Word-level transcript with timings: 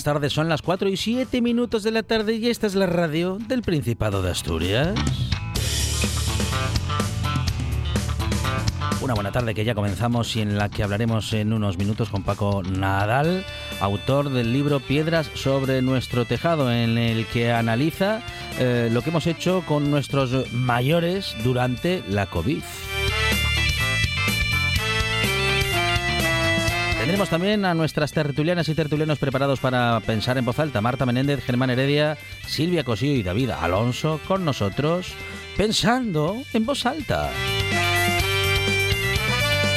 Buenas 0.00 0.14
tardes. 0.14 0.32
Son 0.32 0.48
las 0.48 0.62
4 0.62 0.88
y 0.88 0.96
7 0.96 1.42
minutos 1.42 1.82
de 1.82 1.90
la 1.90 2.02
tarde 2.02 2.34
y 2.36 2.48
esta 2.48 2.66
es 2.66 2.74
la 2.74 2.86
radio 2.86 3.36
del 3.48 3.60
Principado 3.60 4.22
de 4.22 4.30
Asturias. 4.30 4.94
Una 9.02 9.12
buena 9.12 9.30
tarde 9.30 9.54
que 9.54 9.64
ya 9.64 9.74
comenzamos 9.74 10.34
y 10.36 10.40
en 10.40 10.56
la 10.56 10.70
que 10.70 10.82
hablaremos 10.82 11.34
en 11.34 11.52
unos 11.52 11.76
minutos 11.76 12.08
con 12.08 12.22
Paco 12.22 12.62
Nadal, 12.62 13.44
autor 13.80 14.30
del 14.30 14.54
libro 14.54 14.80
Piedras 14.80 15.30
sobre 15.34 15.82
nuestro 15.82 16.24
tejado, 16.24 16.72
en 16.72 16.96
el 16.96 17.26
que 17.26 17.52
analiza 17.52 18.22
eh, 18.58 18.88
lo 18.90 19.02
que 19.02 19.10
hemos 19.10 19.26
hecho 19.26 19.62
con 19.66 19.90
nuestros 19.90 20.50
mayores 20.52 21.34
durante 21.44 22.02
la 22.08 22.24
COVID. 22.24 22.62
Tendremos 27.10 27.28
también 27.28 27.64
a 27.64 27.74
nuestras 27.74 28.12
tertulianas 28.12 28.68
y 28.68 28.74
tertulianos 28.76 29.18
preparados 29.18 29.58
para 29.58 29.98
pensar 29.98 30.38
en 30.38 30.44
voz 30.44 30.60
alta. 30.60 30.80
Marta 30.80 31.04
Menéndez, 31.06 31.42
Germán 31.44 31.70
Heredia, 31.70 32.16
Silvia 32.46 32.84
Cosío 32.84 33.16
y 33.16 33.24
David 33.24 33.50
Alonso 33.50 34.20
con 34.28 34.44
nosotros, 34.44 35.08
pensando 35.56 36.36
en 36.52 36.64
voz 36.64 36.86
alta. 36.86 37.28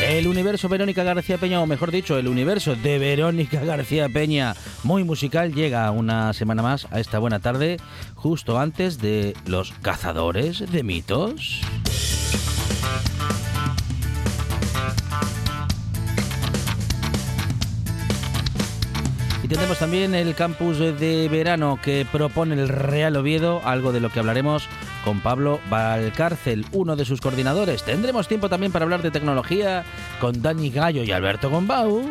El 0.07 0.27
universo 0.27 0.69
Verónica 0.69 1.03
García 1.03 1.39
Peña, 1.39 1.59
o 1.59 1.65
mejor 1.65 1.89
dicho, 1.89 2.19
el 2.19 2.27
universo 2.27 2.75
de 2.75 2.99
Verónica 2.99 3.65
García 3.65 4.09
Peña, 4.09 4.53
muy 4.83 5.03
musical, 5.03 5.55
llega 5.55 5.89
una 5.89 6.33
semana 6.33 6.61
más 6.61 6.85
a 6.91 6.99
esta 6.99 7.17
buena 7.17 7.39
tarde, 7.39 7.77
justo 8.13 8.59
antes 8.59 8.99
de 8.99 9.33
los 9.47 9.71
cazadores 9.81 10.71
de 10.71 10.83
mitos. 10.83 11.63
Y 19.43 19.47
tendremos 19.49 19.77
también 19.77 20.15
el 20.15 20.35
campus 20.35 20.79
de 20.79 21.27
verano 21.29 21.77
que 21.83 22.07
propone 22.09 22.55
el 22.55 22.69
Real 22.69 23.17
Oviedo, 23.17 23.61
algo 23.65 23.91
de 23.91 23.99
lo 23.99 24.09
que 24.09 24.19
hablaremos 24.19 24.69
con 25.03 25.19
Pablo 25.19 25.59
Valcárcel, 25.69 26.65
uno 26.71 26.95
de 26.95 27.03
sus 27.03 27.19
coordinadores. 27.19 27.83
Tendremos 27.83 28.29
tiempo 28.29 28.47
también 28.47 28.71
para 28.71 28.83
hablar 28.83 29.01
de 29.01 29.11
tecnología 29.11 29.83
con 30.21 30.41
Dani 30.41 30.69
Gallo 30.69 31.03
y 31.03 31.11
Alberto 31.11 31.49
Gombau. 31.49 32.05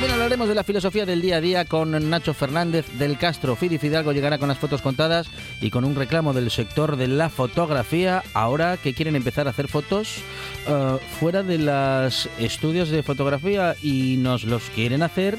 También 0.00 0.14
hablaremos 0.14 0.48
de 0.48 0.54
la 0.54 0.64
filosofía 0.64 1.04
del 1.04 1.20
día 1.20 1.36
a 1.36 1.40
día 1.42 1.66
con 1.66 2.08
Nacho 2.08 2.32
Fernández 2.32 2.86
del 2.96 3.18
Castro. 3.18 3.54
Fidi 3.54 3.76
Fidalgo 3.76 4.12
llegará 4.12 4.38
con 4.38 4.48
las 4.48 4.56
fotos 4.56 4.80
contadas 4.80 5.26
y 5.60 5.68
con 5.68 5.84
un 5.84 5.94
reclamo 5.94 6.32
del 6.32 6.50
sector 6.50 6.96
de 6.96 7.06
la 7.06 7.28
fotografía, 7.28 8.22
ahora 8.32 8.78
que 8.78 8.94
quieren 8.94 9.14
empezar 9.14 9.46
a 9.46 9.50
hacer 9.50 9.68
fotos 9.68 10.22
uh, 10.68 10.96
fuera 11.18 11.42
de 11.42 11.58
los 11.58 12.30
estudios 12.38 12.88
de 12.88 13.02
fotografía 13.02 13.76
y 13.82 14.16
nos 14.16 14.44
los 14.44 14.70
quieren 14.70 15.02
hacer 15.02 15.36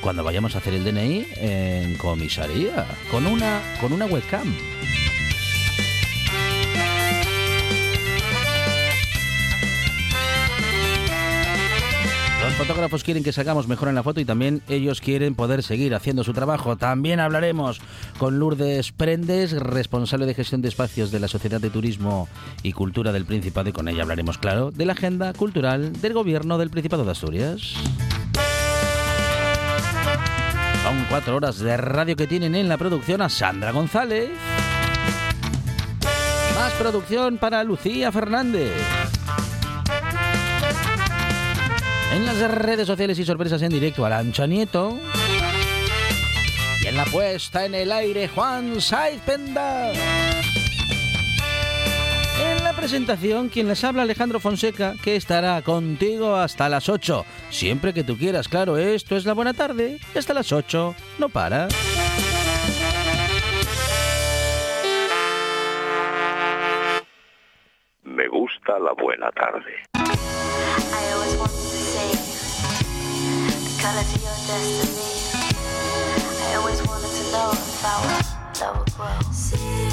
cuando 0.00 0.24
vayamos 0.24 0.56
a 0.56 0.58
hacer 0.58 0.74
el 0.74 0.82
DNI 0.82 1.26
en 1.36 1.94
comisaría, 1.94 2.86
con 3.12 3.28
una, 3.28 3.60
con 3.80 3.92
una 3.92 4.06
webcam. 4.06 4.52
Fotógrafos 12.60 13.04
quieren 13.04 13.24
que 13.24 13.32
salgamos 13.32 13.68
mejor 13.68 13.88
en 13.88 13.94
la 13.94 14.02
foto 14.02 14.20
y 14.20 14.26
también 14.26 14.60
ellos 14.68 15.00
quieren 15.00 15.34
poder 15.34 15.62
seguir 15.62 15.94
haciendo 15.94 16.24
su 16.24 16.34
trabajo. 16.34 16.76
También 16.76 17.18
hablaremos 17.18 17.80
con 18.18 18.38
Lourdes 18.38 18.92
Prendes, 18.92 19.52
responsable 19.52 20.26
de 20.26 20.34
gestión 20.34 20.60
de 20.60 20.68
espacios 20.68 21.10
de 21.10 21.20
la 21.20 21.28
Sociedad 21.28 21.58
de 21.58 21.70
Turismo 21.70 22.28
y 22.62 22.72
Cultura 22.72 23.12
del 23.12 23.24
Principado, 23.24 23.70
y 23.70 23.72
con 23.72 23.88
ella 23.88 24.02
hablaremos, 24.02 24.36
claro, 24.36 24.70
de 24.72 24.84
la 24.84 24.92
agenda 24.92 25.32
cultural 25.32 25.98
del 26.02 26.12
gobierno 26.12 26.58
del 26.58 26.68
Principado 26.68 27.02
de 27.02 27.12
Asturias. 27.12 27.72
Son 30.82 31.06
cuatro 31.08 31.36
horas 31.36 31.60
de 31.60 31.78
radio 31.78 32.14
que 32.14 32.26
tienen 32.26 32.54
en 32.54 32.68
la 32.68 32.76
producción 32.76 33.22
a 33.22 33.30
Sandra 33.30 33.70
González. 33.70 34.28
Más 36.54 36.72
producción 36.74 37.38
para 37.38 37.64
Lucía 37.64 38.12
Fernández. 38.12 38.99
En 42.12 42.26
las 42.26 42.40
redes 42.50 42.88
sociales 42.88 43.18
y 43.18 43.24
sorpresas 43.24 43.62
en 43.62 43.70
directo, 43.70 44.04
Arancha 44.04 44.46
Nieto. 44.46 44.98
Y 46.82 46.86
en 46.88 46.96
la 46.96 47.04
puesta 47.04 47.64
en 47.64 47.74
el 47.74 47.92
aire, 47.92 48.26
Juan 48.28 48.80
Saiz 48.80 49.20
Penda. 49.20 49.92
En 52.42 52.64
la 52.64 52.72
presentación, 52.72 53.48
quien 53.48 53.68
les 53.68 53.84
habla, 53.84 54.02
Alejandro 54.02 54.40
Fonseca, 54.40 54.94
que 55.02 55.14
estará 55.14 55.62
contigo 55.62 56.34
hasta 56.34 56.68
las 56.68 56.88
8. 56.88 57.24
Siempre 57.50 57.94
que 57.94 58.02
tú 58.02 58.16
quieras, 58.16 58.48
claro, 58.48 58.76
esto 58.76 59.16
es 59.16 59.24
la 59.24 59.34
buena 59.34 59.54
tarde. 59.54 60.00
Hasta 60.16 60.34
las 60.34 60.50
8, 60.50 60.96
no 61.18 61.28
para. 61.28 61.68
Me 68.02 68.26
gusta 68.28 68.78
la 68.80 68.92
buena 68.94 69.30
tarde. 69.30 69.89
Color 73.80 74.02
to 74.02 74.20
your 74.20 74.36
destiny. 74.46 75.48
I 76.44 76.54
always 76.56 76.86
wanted 76.86 77.08
to 77.08 77.32
know 77.32 77.50
if 77.52 77.84
our 77.84 78.04
love 78.60 78.78
would 78.78 78.94
grow. 78.94 79.89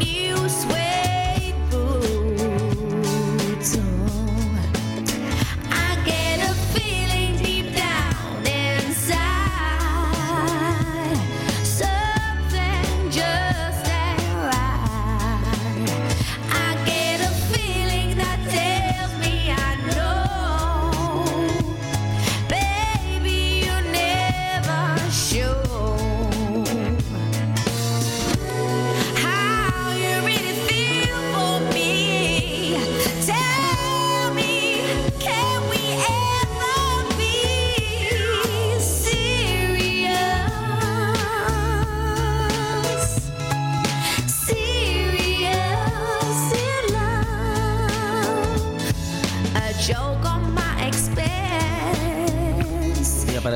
you 0.00 0.48
swear 0.48 0.83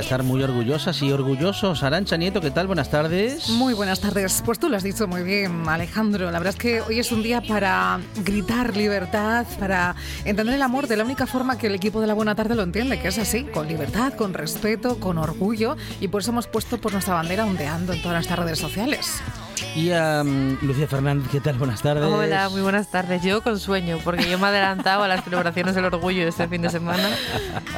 estar 0.08 0.22
muy 0.22 0.42
orgullosas 0.42 1.02
y 1.02 1.12
orgullosos. 1.12 1.82
Arancha 1.82 2.16
Nieto, 2.16 2.40
¿qué 2.40 2.50
tal? 2.50 2.66
Buenas 2.66 2.88
tardes. 2.88 3.50
Muy 3.50 3.74
buenas 3.74 4.00
tardes. 4.00 4.42
Pues 4.42 4.58
tú 4.58 4.70
lo 4.70 4.76
has 4.78 4.82
dicho 4.82 5.06
muy 5.06 5.22
bien, 5.22 5.68
Alejandro. 5.68 6.30
La 6.30 6.38
verdad 6.38 6.54
es 6.54 6.58
que 6.58 6.80
hoy 6.80 6.98
es 6.98 7.12
un 7.12 7.22
día 7.22 7.42
para 7.42 8.00
gritar 8.24 8.74
libertad, 8.74 9.44
para 9.60 9.94
entender 10.24 10.54
el 10.54 10.62
amor 10.62 10.86
de 10.86 10.96
la 10.96 11.04
única 11.04 11.26
forma 11.26 11.58
que 11.58 11.66
el 11.66 11.74
equipo 11.74 12.00
de 12.00 12.06
la 12.06 12.14
Buena 12.14 12.34
Tarde 12.34 12.54
lo 12.54 12.62
entiende, 12.62 12.98
que 12.98 13.08
es 13.08 13.18
así, 13.18 13.44
con 13.44 13.68
libertad, 13.68 14.14
con 14.14 14.32
respeto, 14.32 14.98
con 14.98 15.18
orgullo. 15.18 15.76
Y 16.00 16.08
por 16.08 16.22
eso 16.22 16.30
hemos 16.30 16.46
puesto 16.46 16.80
por 16.80 16.92
nuestra 16.92 17.12
bandera 17.12 17.44
ondeando 17.44 17.92
en 17.92 18.00
todas 18.00 18.14
nuestras 18.14 18.38
redes 18.38 18.58
sociales. 18.58 19.20
Y 19.74 19.90
a 19.92 20.22
mm, 20.24 20.58
Lucía 20.62 20.86
Fernández, 20.86 21.28
¿qué 21.30 21.40
tal? 21.40 21.56
Buenas 21.56 21.82
tardes. 21.82 22.04
Hola, 22.04 22.48
muy 22.48 22.60
buenas 22.60 22.88
tardes. 22.90 23.22
Yo 23.22 23.42
con 23.42 23.58
sueño, 23.58 23.98
porque 24.04 24.28
yo 24.28 24.38
me 24.38 24.46
he 24.46 24.48
adelantado 24.50 25.02
a 25.02 25.08
las 25.08 25.24
celebraciones 25.24 25.74
del 25.74 25.84
orgullo 25.84 26.26
este 26.26 26.46
fin 26.48 26.62
de 26.62 26.70
semana 26.70 27.08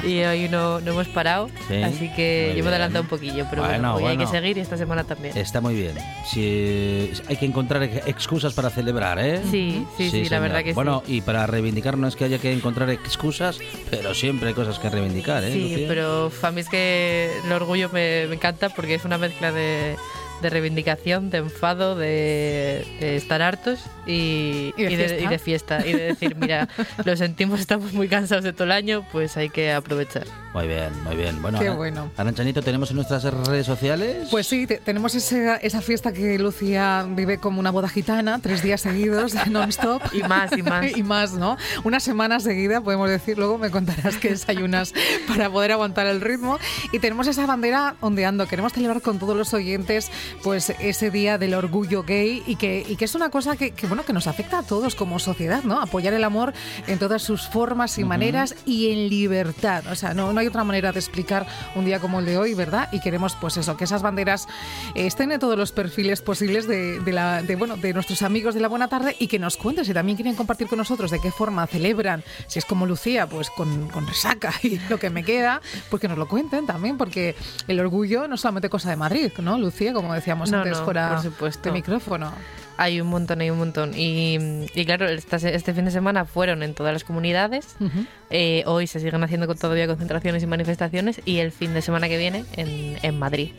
y 0.03 0.21
hoy 0.23 0.49
no, 0.49 0.81
no 0.81 0.93
hemos 0.93 1.09
parado, 1.09 1.49
Sí, 1.69 1.83
así 1.83 2.11
que 2.15 2.49
muy 2.51 2.59
yo 2.59 2.65
me 2.65 2.71
he 2.71 2.75
adelantado 2.75 3.03
un 3.03 3.09
poquillo, 3.09 3.47
pero 3.51 3.63
Bueno, 3.63 3.93
bueno, 3.93 3.95
hoy 3.97 4.05
hay 4.13 4.17
que 4.19 4.25
bueno. 4.25 4.31
seguir 4.41 4.59
y 4.59 4.61
esta 4.61 4.77
semana 4.77 5.05
también. 5.05 5.37
Está 5.37 5.61
muy 5.61 5.75
bien. 5.75 5.95
Si, 6.31 7.13
hay 7.29 7.37
que 7.37 7.47
encontrar 7.47 7.83
ex- 7.83 8.07
excusas 8.07 8.53
para 8.55 8.71
celebrar, 8.71 9.19
¿eh? 9.19 9.41
Sí, 9.51 9.87
sí, 9.97 10.11
sí, 10.11 10.23
la 10.23 10.29
señor. 10.29 10.43
verdad 10.43 10.65
que 10.65 10.73
Bueno, 10.73 11.03
sí. 11.07 11.17
y 11.17 11.21
para 11.21 11.47
reivindicar 11.47 11.97
no 11.99 12.09
es 12.09 12.17
que 12.17 12.25
haya 12.25 12.39
que 12.39 12.53
encontrar 12.53 12.91
excusas, 12.91 13.59
pero 13.91 14.15
siempre 14.15 14.49
hay 14.49 14.55
cosas 14.55 14.79
que 14.79 14.91
reivindicar, 14.91 15.45
¿eh? 15.45 15.53
Sí, 15.53 15.71
Lucía? 15.71 15.89
pero 15.89 16.31
a 16.43 16.51
mí 16.51 16.61
es 16.61 16.69
que 16.69 17.31
el 17.45 17.53
orgullo 17.53 17.89
me, 17.93 18.27
me 18.29 18.35
encanta 18.37 18.69
porque 18.71 18.95
es 18.95 19.05
una 19.05 19.19
mezcla 19.19 19.53
de, 19.53 19.97
de 20.43 20.51
reivindicación, 20.51 21.31
de 21.31 21.39
enfado, 21.39 21.97
de, 21.97 22.85
de 23.01 23.17
estar 23.17 23.43
hartos 23.43 23.81
y, 24.07 24.73
Y 24.77 24.85
de 24.85 24.89
fiesta. 24.97 25.19
y 25.19 25.27
de 25.29 25.39
fiesta. 25.39 25.87
Y 25.87 25.93
de 25.93 26.03
decir, 26.05 26.37
mira, 26.37 26.69
lo 27.05 27.17
sentimos, 27.17 27.61
estamos 27.61 27.93
muy 27.93 28.09
cansados 28.09 28.45
de 28.45 28.53
todo 28.53 28.65
el 28.65 28.73
año, 28.73 29.05
pues 29.13 29.37
hay 29.37 29.51
que 29.51 29.73
aprovechar. 29.73 30.27
Muy 30.55 30.67
bien, 30.67 30.89
muy 31.05 31.15
bien. 31.17 31.41
Bueno, 31.43 31.61
Qué 31.61 31.71
bueno. 31.71 32.11
Aranchanito, 32.17 32.61
¿tenemos 32.63 32.91
en 32.91 32.97
nuestras 32.97 33.23
redes 33.25 33.67
sociales? 33.67 34.29
Pues 34.31 34.47
sí, 34.49 34.67
te- 34.67 34.79
tenemos 34.79 35.15
ese- 35.15 35.59
esa 35.63 35.81
fiesta 35.81 36.13
que 36.13 36.39
Lucía 36.39 37.07
vive 37.09 37.39
como 37.39 37.61
una 37.61 37.71
boda 37.71 37.89
gitana, 37.89 38.41
tres 38.43 38.63
días 38.63 38.81
seguidos, 38.81 39.35
non-stop. 39.49 40.03
Y 40.13 40.23
más, 40.25 40.51
y 40.57 40.63
más. 40.63 40.87
y 40.97 41.03
más, 41.03 41.33
¿no? 41.35 41.57
Una 41.85 42.01
semana 42.01 42.41
seguida, 42.41 42.81
podemos 42.81 43.09
decir, 43.09 43.39
luego 43.39 43.59
me 43.59 43.71
contarás 43.71 44.17
que 44.17 44.31
desayunas 44.31 44.93
para 45.29 45.49
poder 45.51 45.73
aguantar 45.73 46.07
el 46.07 46.21
ritmo. 46.21 46.59
Y 46.93 46.99
tenemos 46.99 47.27
esa 47.29 47.47
bandera 47.47 47.95
ondeando. 48.01 48.47
Queremos 48.49 48.73
celebrar 48.73 49.03
con 49.03 49.19
todos 49.21 49.37
los 49.37 49.55
oyentes 49.55 50.11
pues 50.43 50.71
ese 50.79 51.11
día 51.11 51.39
del 51.39 51.55
orgullo 51.55 52.03
gay 52.03 52.43
y 52.47 52.57
que, 52.57 52.85
y 52.87 52.97
que 52.97 53.05
es 53.05 53.15
una 53.15 53.31
cosa 53.31 53.57
que, 53.57 53.73
que, 53.73 53.87
bueno, 53.87 54.05
que 54.05 54.13
nos 54.13 54.27
afecta 54.27 54.59
a 54.59 54.63
todos 54.63 54.95
como 54.95 55.19
sociedad, 55.19 55.63
¿no? 55.65 55.81
Apoyar 55.81 56.15
el 56.15 56.25
amor 56.25 56.53
en 56.87 56.99
todas 56.99 57.23
sus 57.23 57.49
formas 57.49 57.99
y 57.99 58.05
maneras 58.05 58.55
y 58.67 58.93
en 58.93 59.09
libertad. 59.09 59.85
O 59.91 59.95
sea, 59.95 60.15
no, 60.15 60.33
no 60.33 60.41
hay 60.41 60.47
otra 60.47 60.65
manera 60.65 60.93
de 60.93 60.99
explicar 60.99 61.47
un 61.75 61.85
día 61.85 62.01
como 62.01 62.21
el 62.21 62.27
de 62.27 62.39
hoy, 62.39 62.55
¿verdad? 62.55 62.89
Y 62.93 63.01
queremos, 63.01 63.37
pues 63.41 63.57
eso, 63.57 63.77
que 63.77 63.85
esas 63.85 64.03
banderas 64.03 64.47
eh, 64.95 65.07
estén 65.07 65.33
en 65.33 65.41
todos 65.41 65.57
los 65.57 65.73
perfiles 65.73 66.23
posibles 66.23 66.67
de, 66.67 67.01
de 67.01 67.13
la, 67.13 67.43
de, 67.43 67.57
bueno, 67.57 67.77
de 67.77 67.93
nuestros 67.93 68.23
amigos 68.23 68.55
de 68.55 68.61
la 68.61 68.69
buena 68.69 68.89
tarde 68.89 69.17
y 69.19 69.29
que 69.29 69.39
nos 69.39 69.57
cuenten 69.57 69.85
si 69.85 69.95
también 69.95 70.17
quieren 70.17 70.35
compartir 70.35 70.69
con 70.69 70.79
nosotros 70.79 71.11
de 71.11 71.21
qué 71.21 71.31
forma 71.31 71.67
celebran, 71.67 72.25
si 72.47 72.59
es 72.59 72.65
como 72.65 72.87
Lucía, 72.87 73.27
pues 73.27 73.51
con, 73.51 73.89
con 73.89 74.07
resaca 74.07 74.53
y 74.63 74.79
lo 74.89 74.99
que 74.99 75.11
me 75.11 75.25
queda, 75.25 75.61
pues 75.89 76.01
que 76.01 76.09
nos 76.09 76.19
lo 76.19 76.29
cuenten 76.29 76.67
también, 76.67 76.97
porque 76.97 77.35
el 77.69 77.81
orgullo 77.81 78.29
no 78.29 78.35
es 78.35 78.41
solamente 78.41 78.69
cosa 78.69 78.91
de 78.91 78.97
Madrid, 78.97 79.33
¿no, 79.39 79.59
Lucía? 79.59 79.93
Como 79.93 80.13
decíamos 80.21 80.51
No, 80.51 80.59
antes 80.59 80.79
no, 80.79 80.85
fuera 80.85 81.09
por 81.15 81.23
supuesto. 81.23 81.63
de 81.69 81.73
micrófono. 81.73 82.33
Hay 82.77 82.99
un 83.03 83.09
montón, 83.09 83.43
hay 83.43 83.51
un 83.51 83.59
montón. 83.59 83.93
Y, 83.95 84.39
y 84.75 84.87
claro, 84.87 85.07
esta 85.07 85.37
este 85.37 85.75
fin 85.75 85.85
de 85.85 85.91
semana 85.91 86.25
fueron 86.25 86.63
en 86.63 86.73
todas 86.73 86.95
las 86.95 87.05
comunidades. 87.05 87.77
Ujú. 87.79 88.07
Eh, 88.31 88.63
hoy 88.65 88.87
se 88.87 89.01
siguen 89.01 89.23
haciendo 89.23 89.47
con- 89.47 89.59
todavía 89.59 89.87
concentraciones 89.87 90.43
y 90.43 90.47
manifestaciones. 90.47 91.21
Y 91.27 91.41
el 91.41 91.53
fin 91.53 91.75
de 91.75 91.83
semana 91.83 92.09
que 92.09 92.17
viene 92.17 92.47
en, 92.57 92.97
en 93.03 93.19
Madrid. 93.19 93.53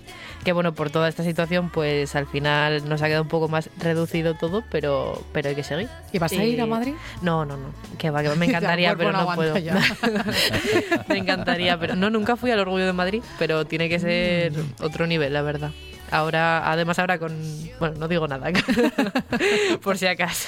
Que 0.44 0.54
bueno, 0.54 0.74
por 0.74 0.90
toda 0.90 1.08
esta 1.08 1.22
situación, 1.24 1.70
pues 1.70 2.16
al 2.16 2.26
final 2.26 2.90
nos 2.90 3.04
ha 3.04 3.06
quedado 3.06 3.22
un 3.22 3.30
poco 3.30 3.48
más 3.48 3.70
reducido 3.78 4.34
todo, 4.34 4.64
pero, 4.72 5.24
pero 5.34 5.50
hay 5.50 5.56
que 5.56 5.62
seguir. 5.64 5.88
¿Y 6.12 6.18
vas 6.18 6.32
a 6.32 6.44
ir 6.44 6.60
a 6.60 6.66
Madrid? 6.66 6.94
No, 7.22 7.46
no, 7.46 7.58
no. 7.58 7.76
Que 8.00 8.10
va, 8.10 8.24
que 8.24 8.30
va. 8.30 8.34
Me 8.36 8.46
encantaría, 8.48 8.96
pero 8.96 9.12
no, 9.12 9.36
puedo. 9.36 9.54
Me 11.10 11.18
encantaría, 11.20 11.80
pero 11.80 11.96
no, 11.96 12.10
nunca 12.10 12.36
fui 12.38 12.50
al 12.50 12.60
Orgullo 12.60 12.88
de 12.88 12.94
Madrid, 12.94 13.22
pero 13.38 13.66
tiene 13.66 13.88
que 13.88 14.00
ser 14.00 14.52
Mm. 14.54 14.84
otro 14.84 15.06
nivel, 15.06 15.32
la 15.34 15.44
verdad. 15.44 15.70
Ahora, 16.12 16.70
además 16.70 17.00
ahora 17.00 17.18
con... 17.18 17.32
Bueno, 17.80 17.96
no 17.98 18.08
digo 18.08 18.28
nada, 18.28 18.52
por 19.82 19.98
si 19.98 20.08
acaso. 20.08 20.48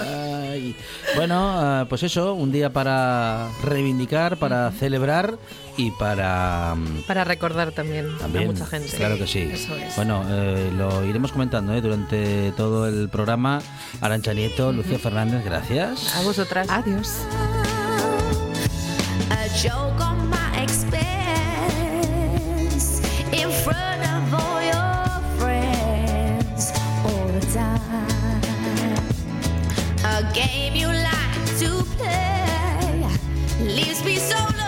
Ay. 0.00 0.76
Bueno, 1.16 1.52
ah, 1.58 1.86
pues 1.88 2.02
eso, 2.02 2.34
un 2.34 2.52
día 2.52 2.70
para 2.70 3.48
reivindicar, 3.62 4.36
para 4.36 4.70
celebrar 4.72 5.38
y 5.76 5.90
para... 5.92 6.74
mm, 6.76 7.02
Para 7.06 7.24
recordar 7.24 7.72
también, 7.72 8.16
También, 8.18 8.44
a 8.44 8.52
mucha 8.52 8.66
gente. 8.66 8.94
claro 8.96 9.16
que 9.16 9.26
sí. 9.26 9.48
eso 9.52 9.74
es. 9.76 9.96
Bueno, 9.96 10.22
eh, 10.28 10.70
lo 10.76 11.04
iremos 11.04 11.32
comentando 11.32 11.74
¿eh? 11.74 11.80
durante 11.80 12.52
todo 12.52 12.86
el 12.88 13.08
programa. 13.08 13.60
Arancha 14.00 14.34
Nieto, 14.34 14.72
Lucía 14.72 14.98
Fernández, 14.98 15.44
gracias. 15.44 16.14
A 16.16 16.22
vosotras. 16.22 16.68
Adiós. 16.70 17.22
Game 30.36 30.74
you 30.74 30.86
like 30.88 31.46
to 31.58 31.82
play 31.96 33.06
leaves 33.58 34.04
me 34.04 34.16
solo 34.16 34.46
every 34.48 34.65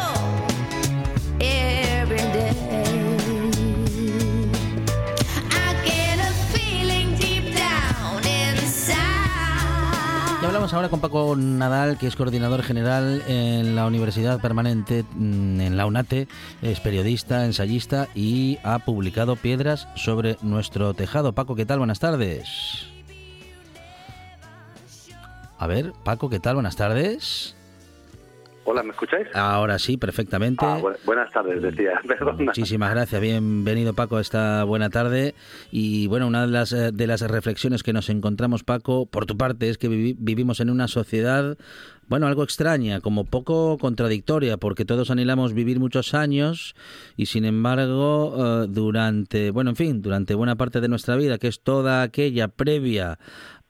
hablamos 10.59 10.75
ahora 10.75 10.89
con 10.89 10.99
Paco 11.01 11.37
Nadal, 11.37 11.99
que 11.99 12.09
es 12.09 12.17
coordinador 12.17 12.65
general 12.65 13.23
en 13.29 13.77
la 13.77 13.87
Universidad 13.87 14.41
Permanente, 14.41 15.05
mm, 15.15 15.61
en 15.61 15.77
la 15.77 15.87
UNATE, 15.87 16.27
es 16.63 16.81
periodista, 16.81 17.45
ensayista 17.45 18.09
y 18.13 18.59
ha 18.65 18.81
publicado 18.81 19.37
Piedras 19.37 19.87
sobre 19.95 20.37
nuestro 20.43 20.95
tejado. 20.95 21.33
Paco, 21.33 21.55
¿qué 21.55 21.65
tal? 21.65 21.79
Buenas 21.79 22.01
tardes. 22.01 22.89
A 25.59 25.69
ver, 25.69 25.93
Paco, 26.03 26.29
¿qué 26.29 26.41
tal? 26.41 26.55
Buenas 26.55 26.75
tardes. 26.75 27.55
Hola, 28.71 28.83
¿me 28.83 28.91
escucháis? 28.91 29.27
Ahora 29.35 29.79
sí, 29.79 29.97
perfectamente. 29.97 30.63
Ah, 30.67 30.79
bu- 30.79 30.95
buenas 31.07 31.33
tardes, 31.33 31.63
decía. 31.63 32.03
Perdona. 32.07 32.45
Muchísimas 32.45 32.91
gracias, 32.91 33.19
bienvenido 33.19 33.95
Paco 33.95 34.19
esta 34.21 34.63
buena 34.65 34.91
tarde. 34.91 35.35
Y 35.71 36.07
bueno, 36.09 36.27
una 36.27 36.43
de 36.43 36.53
las, 36.53 36.71
de 36.71 37.07
las 37.07 37.23
reflexiones 37.23 37.83
que 37.83 37.95
nos 37.95 38.11
encontramos, 38.11 38.65
Paco, 38.65 39.07
por 39.07 39.25
tu 39.25 39.39
parte, 39.39 39.71
es 39.71 39.79
que 39.79 39.89
vivi- 39.89 40.17
vivimos 40.19 40.61
en 40.61 40.69
una 40.69 40.87
sociedad, 40.87 41.57
bueno, 42.09 42.27
algo 42.27 42.43
extraña, 42.45 43.01
como 43.01 43.25
poco 43.25 43.79
contradictoria, 43.79 44.59
porque 44.59 44.85
todos 44.85 45.11
anhelamos 45.11 45.55
vivir 45.55 45.81
muchos 45.81 46.13
años 46.13 46.75
y 47.17 47.25
sin 47.25 47.47
embargo, 47.47 48.35
eh, 48.65 48.67
durante, 48.69 49.51
bueno, 49.51 49.71
en 49.71 49.77
fin, 49.77 50.03
durante 50.03 50.35
buena 50.35 50.57
parte 50.57 50.83
de 50.83 50.89
nuestra 50.89 51.17
vida, 51.17 51.39
que 51.39 51.49
es 51.49 51.61
toda 51.63 52.03
aquella 52.03 52.49
previa 52.49 53.19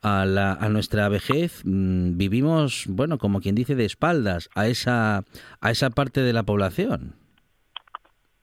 a, 0.03 0.25
la, 0.25 0.53
a 0.53 0.69
nuestra 0.69 1.09
vejez, 1.09 1.63
mm, 1.65 2.17
vivimos, 2.17 2.87
bueno, 2.89 3.19
como 3.19 3.41
quien 3.41 3.55
dice, 3.55 3.75
de 3.75 3.85
espaldas 3.85 4.51
a 4.55 4.67
esa, 4.67 5.25
a 5.61 5.71
esa 5.71 5.91
parte 5.91 6.21
de 6.21 6.33
la 6.33 6.43
población. 6.43 7.15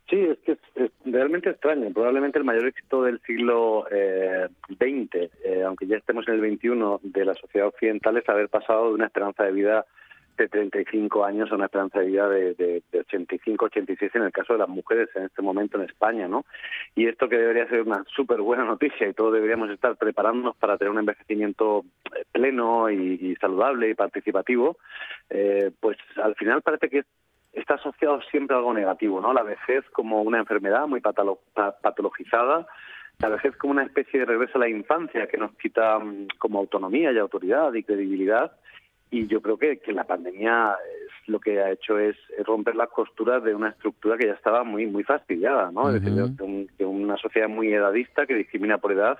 Sí, 0.10 0.18
es 0.18 0.38
que 0.40 0.52
es, 0.76 0.92
realmente 1.06 1.50
extraño. 1.50 1.92
Probablemente 1.92 2.38
el 2.38 2.46
mayor 2.46 2.68
éxito 2.68 3.04
del 3.04 3.20
siglo 3.22 3.88
eh, 3.92 4.48
XX, 4.70 5.16
eh, 5.44 5.64
aunque 5.66 5.88
ya 5.88 5.98
estemos 5.98 6.28
en 6.28 6.36
el 6.36 6.58
XXI, 6.58 7.10
de 7.10 7.26
la 7.26 7.34
sociedad 7.34 7.68
occidental 7.68 8.18
es 8.18 8.30
haber 8.30 8.50
pasado 8.50 8.90
de 8.90 8.96
una 8.96 9.08
esperanza 9.08 9.44
de 9.44 9.52
vida 9.52 9.86
de 10.38 10.48
35 10.50 11.24
años 11.26 11.52
a 11.52 11.56
una 11.56 11.66
esperanza 11.66 12.00
de 12.00 12.06
vida 12.08 12.28
de, 12.30 12.54
de, 12.56 12.84
de 12.92 13.00
85, 13.00 13.66
86 13.66 14.12
en 14.16 14.24
el 14.24 14.32
caso 14.32 14.54
de 14.54 14.60
las 14.60 14.70
mujeres 14.70 15.10
en 15.16 15.24
este 15.24 15.42
momento 15.42 15.78
en 15.78 15.86
España, 15.86 16.28
¿no? 16.28 16.46
Y 16.96 17.08
esto 17.08 17.28
que 17.30 17.38
debería 17.38 17.68
ser 17.68 17.82
una 17.82 18.04
súper 18.16 18.42
buena 18.42 18.64
noticia 18.66 19.08
y 19.08 19.14
todos 19.14 19.34
deberíamos 19.34 19.70
estar 19.70 19.96
preparándonos 19.96 20.56
para 20.58 20.78
tener 20.78 20.92
un 20.92 21.00
envejecimiento 21.00 21.84
eh, 22.16 22.24
pleno 22.32 22.90
y, 22.90 23.36
saludable 23.40 23.90
y 23.90 23.94
participativo, 23.96 24.78
eh, 25.30 25.72
pues 25.80 25.98
al 26.22 26.36
final 26.36 26.62
parece 26.62 26.90
que 26.90 27.04
está 27.54 27.76
asociado 27.76 28.22
siempre 28.30 28.56
a 28.56 28.60
algo 28.60 28.74
negativo, 28.74 29.22
¿no? 29.22 29.34
La 29.34 29.44
vejez 29.44 29.84
como 29.92 30.22
una 30.22 30.40
enfermedad 30.40 30.88
muy 30.88 31.00
patolo- 31.02 31.40
pa- 31.54 31.78
patologizada, 31.80 32.68
la 33.20 33.30
vejez 33.30 33.56
como 33.56 33.72
una 33.72 33.84
especie 33.84 34.20
de 34.20 34.26
regreso 34.26 34.58
a 34.58 34.62
la 34.62 34.68
infancia 34.70 35.28
que 35.28 35.38
nos 35.38 35.54
quita 35.56 36.00
mm, 36.00 36.28
como 36.38 36.60
autonomía 36.60 37.12
y 37.14 37.18
autoridad 37.18 37.74
y 37.74 37.84
credibilidad. 37.84 38.52
Y 39.16 39.28
yo 39.28 39.42
creo 39.42 39.58
que, 39.58 39.78
que 39.80 39.94
la 39.94 40.04
pandemia 40.04 40.74
es, 40.74 41.30
lo 41.30 41.40
que 41.40 41.60
ha 41.62 41.72
hecho 41.72 41.98
es 41.98 42.16
romper 42.46 42.76
las 42.76 42.90
costuras 42.90 43.44
de 43.44 43.56
una 43.56 43.70
estructura 43.70 44.18
que 44.18 44.28
ya 44.28 44.34
estaba 44.34 44.64
muy 44.64 44.86
muy 44.88 45.04
fastidiada, 45.04 45.72
¿no? 45.72 45.88
Es 45.90 45.96
decir, 46.02 46.14
de, 46.14 46.44
un- 46.44 46.68
de 46.78 46.86
una 46.86 47.18
sociedad 47.18 47.48
muy 47.50 47.74
edadista 47.74 48.26
que 48.26 48.36
discrimina 48.36 48.78
por 48.78 48.92
edad 48.92 49.18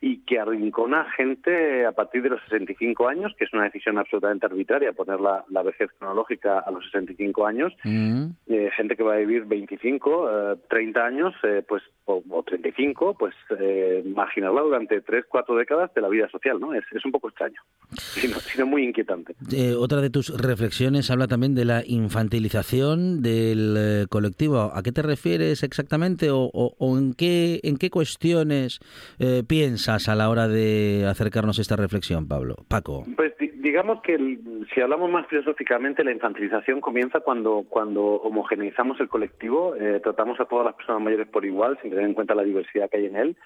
y 0.00 0.18
que 0.26 0.38
arrincona 0.38 1.00
a 1.00 1.10
gente 1.12 1.86
a 1.86 1.92
partir 1.92 2.22
de 2.22 2.28
los 2.28 2.42
65 2.42 3.08
años, 3.08 3.32
que 3.38 3.44
es 3.46 3.52
una 3.54 3.64
decisión 3.64 3.96
absolutamente 3.96 4.44
arbitraria 4.44 4.92
poner 4.92 5.18
la, 5.18 5.44
la 5.48 5.62
vejez 5.62 5.88
cronológica 5.98 6.58
a 6.58 6.70
los 6.70 6.84
65 6.92 7.46
años, 7.46 7.72
Mm. 7.84 8.26
eh, 8.48 8.70
gente 8.76 8.96
que 8.96 9.02
va 9.02 9.14
a 9.14 9.18
vivir 9.24 9.44
25, 9.46 10.52
eh, 10.52 10.56
30 10.68 11.06
años, 11.06 11.34
eh, 11.44 11.62
pues 11.66 11.82
o, 12.06 12.22
o 12.30 12.42
35, 12.42 13.16
pues 13.18 13.34
eh, 13.58 14.02
marginarla 14.06 14.60
durante 14.62 15.00
3, 15.00 15.24
4 15.28 15.56
décadas 15.56 15.92
de 15.94 16.00
la 16.02 16.08
vida 16.08 16.28
social, 16.28 16.58
¿no? 16.60 16.74
Es, 16.74 16.84
es 16.92 17.04
un 17.04 17.12
poco 17.12 17.28
extraño, 17.28 17.60
sino, 17.92 18.38
sino 18.40 18.66
muy 18.66 18.84
inquietante. 18.84 19.34
Eh, 19.52 19.74
otra 19.74 20.00
de 20.00 20.10
tus 20.10 20.28
reflexiones 20.40 21.10
habla 21.10 21.26
también 21.28 21.54
de 21.54 21.64
la 21.64 21.82
infantilización 21.86 23.22
del 23.22 23.74
eh, 23.78 24.06
colectivo. 24.10 24.70
¿A 24.74 24.82
qué 24.82 24.92
te 24.92 25.02
refieres 25.02 25.62
exactamente 25.62 26.30
o, 26.30 26.50
o- 26.52 26.74
o 26.78 26.98
en, 26.98 27.14
qué, 27.14 27.60
en 27.62 27.76
qué 27.76 27.90
cuestiones 27.90 28.80
eh, 29.18 29.42
piensas 29.46 30.08
a 30.08 30.14
la 30.14 30.28
hora 30.28 30.48
de 30.48 31.06
acercarnos 31.08 31.58
a 31.58 31.62
esta 31.62 31.76
reflexión, 31.76 32.26
Pablo? 32.28 32.56
Paco. 32.68 33.04
Pues 33.16 33.32
digamos 33.64 34.02
que 34.02 34.14
el- 34.14 34.66
si 34.72 34.80
hablamos 34.82 35.10
más 35.10 35.26
filosóficamente, 35.26 36.04
la 36.04 36.12
infantilización 36.12 36.82
comienza 36.82 37.20
cuando, 37.20 37.64
cuando 37.66 38.04
homogeneizamos 38.04 39.00
el 39.00 39.08
colectivo, 39.08 39.74
eh, 39.74 40.00
tratamos 40.02 40.38
a 40.38 40.44
todas 40.44 40.66
las 40.66 40.74
personas 40.74 41.00
mayores 41.00 41.26
por 41.28 41.46
igual, 41.46 41.78
sin 41.80 41.90
tener 41.90 42.04
en 42.04 42.12
cuenta 42.12 42.34
la 42.34 42.44
diversidad 42.44 42.90
que 42.90 42.98
hay 42.98 43.06
en 43.06 43.16
él, 43.16 43.36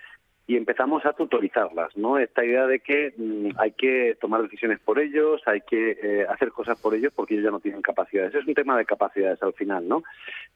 y 0.49 0.57
empezamos 0.57 1.05
a 1.05 1.13
tutorizarlas, 1.13 1.95
¿no? 1.97 2.19
Esta 2.19 2.43
idea 2.45 2.67
de 2.67 2.81
que 2.81 3.13
mm, 3.17 3.51
hay 3.59 3.73
que 3.73 4.17
tomar 4.21 4.43
decisiones 4.43 4.81
por 4.81 4.99
ellos, 4.99 5.41
hay 5.47 5.61
que 5.61 5.91
eh, 6.03 6.27
hacer 6.29 6.51
cosas 6.51 6.81
por 6.81 6.95
ellos 6.95 7.13
porque 7.15 7.35
ellos 7.35 7.45
ya 7.45 7.51
no 7.51 7.61
tienen 7.61 7.83
capacidades. 7.83 8.35
Es 8.35 8.47
un 8.47 8.55
tema 8.55 8.77
de 8.77 8.87
capacidades 8.87 9.41
al 9.43 9.53
final, 9.53 9.87
¿no? 9.87 10.03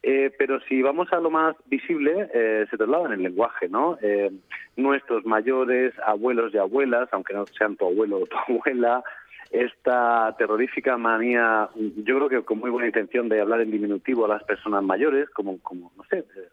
Eh, 0.03 0.33
pero 0.39 0.59
si 0.63 0.83
vamos 0.83 1.13
a 1.13 1.21
lo 1.21 1.31
más 1.31 1.55
visible, 1.67 2.31
eh, 2.35 2.67
se 2.71 2.77
traslada 2.79 3.07
en 3.07 3.13
el 3.13 3.23
lenguaje, 3.23 3.69
¿no? 3.69 3.99
Eh, 4.03 4.31
nuestros 4.77 5.25
mayores, 5.27 5.93
abuelos 6.05 6.53
y 6.53 6.59
abuelas, 6.59 7.09
aunque 7.13 7.35
no 7.35 7.45
sean 7.47 7.77
tu 7.77 7.87
abuelo 7.87 8.17
o 8.17 8.27
tu 8.27 8.37
abuela, 8.49 9.05
esta 9.53 10.35
terrorífica 10.39 10.97
manía, 10.97 11.69
yo 11.77 12.17
creo 12.17 12.29
que 12.29 12.43
con 12.43 12.59
muy 12.59 12.71
buena 12.71 12.87
intención 12.87 13.29
de 13.29 13.41
hablar 13.41 13.61
en 13.61 13.71
diminutivo 13.71 14.25
a 14.25 14.29
las 14.29 14.43
personas 14.45 14.83
mayores, 14.83 15.29
como, 15.31 15.61
como 15.61 15.93
no 15.97 16.05
sé, 16.05 16.19
eh, 16.19 16.49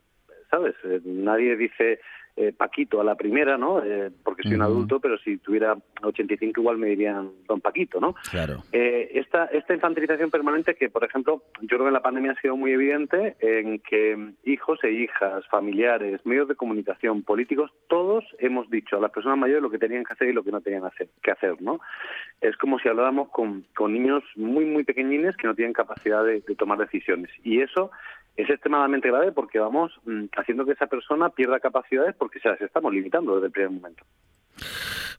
¿sabes? 0.51 0.75
Eh, 0.84 1.00
nadie 1.06 1.56
dice 1.56 2.01
eh, 2.39 2.53
Paquito 2.55 3.01
a 3.01 3.03
la 3.03 3.15
primera, 3.15 3.58
¿no? 3.58 3.84
Eh, 3.84 4.10
porque 4.24 4.43
soy 4.43 4.53
un 4.53 4.62
adulto, 4.62 5.00
pero 5.01 5.17
si 5.17 5.38
tuviera 5.39 5.75
85 6.01 6.62
igual 6.62 6.77
me 6.77 6.88
dirían 6.88 7.29
Don 7.48 7.60
Paquito, 7.60 8.00
¿no? 8.00 8.15
Claro. 8.31 8.63
Eh, 8.72 9.12
esta, 9.15 9.46
esta 9.48 9.74
infantilización 9.74 10.31
permanente 10.31 10.75
que, 10.75 10.89
por 10.89 11.03
ejemplo, 11.03 11.43
yo 11.62 11.67
creo 11.67 11.81
que 11.81 11.88
en 11.88 11.93
la 11.93 12.01
pandemia 12.01 12.31
ha 12.31 12.41
sido 12.41 12.55
muy 12.55 12.72
evidente 12.72 13.36
en 13.41 13.79
que 13.79 14.31
hijos 14.46 14.79
e 14.84 14.91
hijas, 14.91 15.46
familiares, 15.50 16.25
medios 16.25 16.48
de 16.48 16.55
comunicación, 16.55 17.24
políticos, 17.24 17.72
todos 17.89 18.24
hemos 18.39 18.69
dicho 18.69 18.96
a 18.96 19.01
las 19.01 19.12
personas 19.12 19.38
mayores 19.38 19.62
lo 19.62 19.69
que 19.69 19.77
tenían 19.77 20.05
que 20.05 20.13
hacer 20.13 20.29
y 20.29 20.34
lo 20.34 20.43
que 20.43 20.51
no 20.51 20.62
tenían 20.62 20.86
hacer- 20.86 21.10
que 21.22 21.31
hacer, 21.31 21.62
¿no? 21.62 21.81
Es 22.39 22.55
como 22.55 22.79
si 22.79 22.88
habláramos 22.88 23.29
con, 23.31 23.65
con 23.75 23.91
niños 23.91 24.24
muy, 24.38 24.63
muy 24.63 24.86
pequeñines 24.86 25.36
que 25.36 25.46
no 25.48 25.55
tienen 25.55 25.74
capacidad 25.74 26.24
de, 26.24 26.39
de 26.39 26.55
tomar 26.55 26.77
decisiones. 26.77 27.29
Y 27.43 27.60
eso 27.62 27.91
es 28.41 28.50
extremadamente 28.50 29.10
grave 29.10 29.34
porque 29.34 29.60
vamos 29.60 29.91
mm, 30.05 30.25
haciendo 30.38 30.65
que 30.65 30.72
esa 30.72 30.88
persona 30.88 31.29
pierda 31.29 31.60
capacidades 31.60 32.15
porque 32.15 32.39
se 32.39 32.48
las 32.48 32.62
estamos 32.62 32.93
limitando 32.93 33.36
desde 33.36 33.48
el 33.48 33.51
primer 33.51 33.72
momento. 33.72 34.05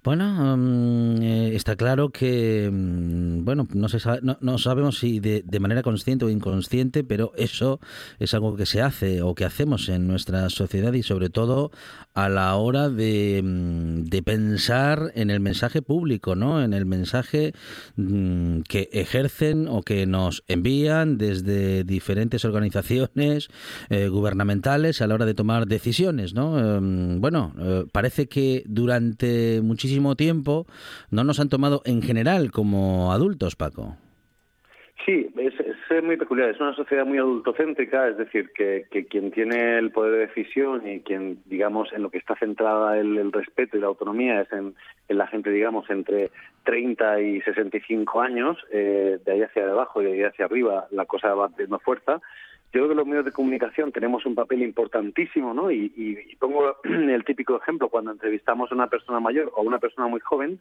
Bueno, 0.03 0.57
mm, 0.57 1.23
eh, 1.23 1.55
está 1.55 1.77
claro 1.77 2.09
que, 2.11 2.71
mm, 2.73 3.45
bueno, 3.45 3.69
no, 3.75 3.89
se 3.91 4.01
sa- 4.01 4.21
no, 4.23 4.39
no 4.41 4.57
sabemos 4.59 4.99
si 4.99 5.21
de, 5.21 5.45
manera 5.61 5.83
consciente 5.83 6.25
o 6.25 6.31
inconsciente, 6.31 7.05
pero 7.05 7.33
eso 7.37 7.81
es 8.19 8.33
algo 8.33 8.57
que 8.57 8.65
se 8.65 8.81
hace 8.81 9.21
o 9.21 9.35
que 9.35 9.45
hacemos 9.45 9.91
en 9.91 10.07
nuestra 10.07 10.49
sociedad 10.49 10.95
y 10.95 11.03
sobre 11.03 11.29
todo 11.29 11.71
a 12.15 12.31
la 12.31 12.55
hora 12.57 12.89
de, 12.89 13.43
mm, 13.45 14.05
de 14.05 14.23
pensar 14.23 15.13
en 15.15 15.29
el 15.31 15.41
mensaje 15.41 15.83
público, 15.83 16.35
¿no? 16.35 16.63
En 16.63 16.73
el 16.73 16.87
mensaje 16.87 17.53
que 18.69 18.89
ejercen 18.93 19.69
o 19.69 19.83
que 19.83 20.07
nos 20.07 20.43
envían 20.49 21.19
desde 21.19 21.85
diferentes 21.85 22.45
organizaciones 22.45 23.49
eh, 23.91 24.09
gubernamentales 24.09 25.03
a 25.03 25.07
la 25.07 25.15
hora 25.15 25.27
de 25.27 25.35
tomar 25.35 25.67
decisiones, 25.67 26.33
¿no? 26.35 26.59
Eh, 26.59 26.81
bueno, 27.19 27.53
parece 27.93 28.29
que 28.29 28.65
durante 28.67 29.30
muchísimo 29.63 30.17
tiempo 30.17 30.67
no 31.11 31.25
nos 31.25 31.41
han 31.41 31.49
tomado 31.49 31.83
en 31.85 32.03
general 32.03 32.51
como 32.51 33.13
adultos, 33.13 33.57
Paco. 33.57 33.97
Sí, 35.07 35.29
es, 35.39 35.55
muy 36.05 36.17
peculiar. 36.17 36.51
Es 36.51 36.61
una 36.61 36.75
sociedad 36.75 37.07
muy 37.07 37.19
adultocéntrica, 37.19 38.09
es 38.09 38.17
decir, 38.17 38.51
que, 38.55 38.87
que 38.91 39.07
quien 39.07 39.31
tiene 39.31 39.79
el 39.79 39.91
poder 39.91 40.13
de 40.13 40.27
decisión 40.27 40.87
y 40.87 41.01
quien, 41.01 41.39
digamos, 41.47 41.93
en 41.93 42.03
lo 42.03 42.11
que 42.11 42.19
está 42.19 42.37
centrada 42.37 42.99
el, 42.99 43.17
el 43.17 43.33
respeto 43.33 43.77
y 43.77 43.81
la 43.81 43.87
autonomía 43.87 44.43
es 44.43 44.53
en, 44.53 44.75
en 45.09 45.19
la 45.19 45.27
gente, 45.27 45.51
digamos, 45.51 45.89
entre 45.91 46.31
30 46.65 47.21
y 47.23 47.41
65 47.41 48.21
años, 48.21 48.59
eh, 48.71 49.19
de 49.25 49.33
ahí 49.33 49.43
hacia 49.43 49.71
abajo 49.71 50.03
y 50.03 50.05
de 50.05 50.13
ahí 50.13 50.23
hacia 50.23 50.45
arriba 50.45 50.87
la 50.91 51.07
cosa 51.07 51.35
va 51.35 51.49
teniendo 51.49 51.79
fuerza. 51.79 52.21
Yo 52.73 52.79
creo 52.83 52.89
que 52.89 52.95
los 52.95 53.07
medios 53.07 53.25
de 53.25 53.33
comunicación 53.33 53.91
tenemos 53.91 54.25
un 54.27 54.35
papel 54.37 54.63
importantísimo, 54.63 55.53
¿no? 55.53 55.71
Y, 55.73 55.93
y- 55.97 56.19
y 56.33 56.37
pongo 56.37 56.77
el 56.85 57.25
típico 57.25 57.57
ejemplo, 57.57 57.89
cuando 57.89 58.13
entrevistamos 58.13 58.71
a 58.71 58.75
una 58.75 58.87
persona 58.89 59.19
mayor 59.21 59.51
o 59.57 59.61
a 59.61 59.65
una 59.65 59.79
persona 59.79 60.07
muy 60.09 60.21
joven, 60.21 60.61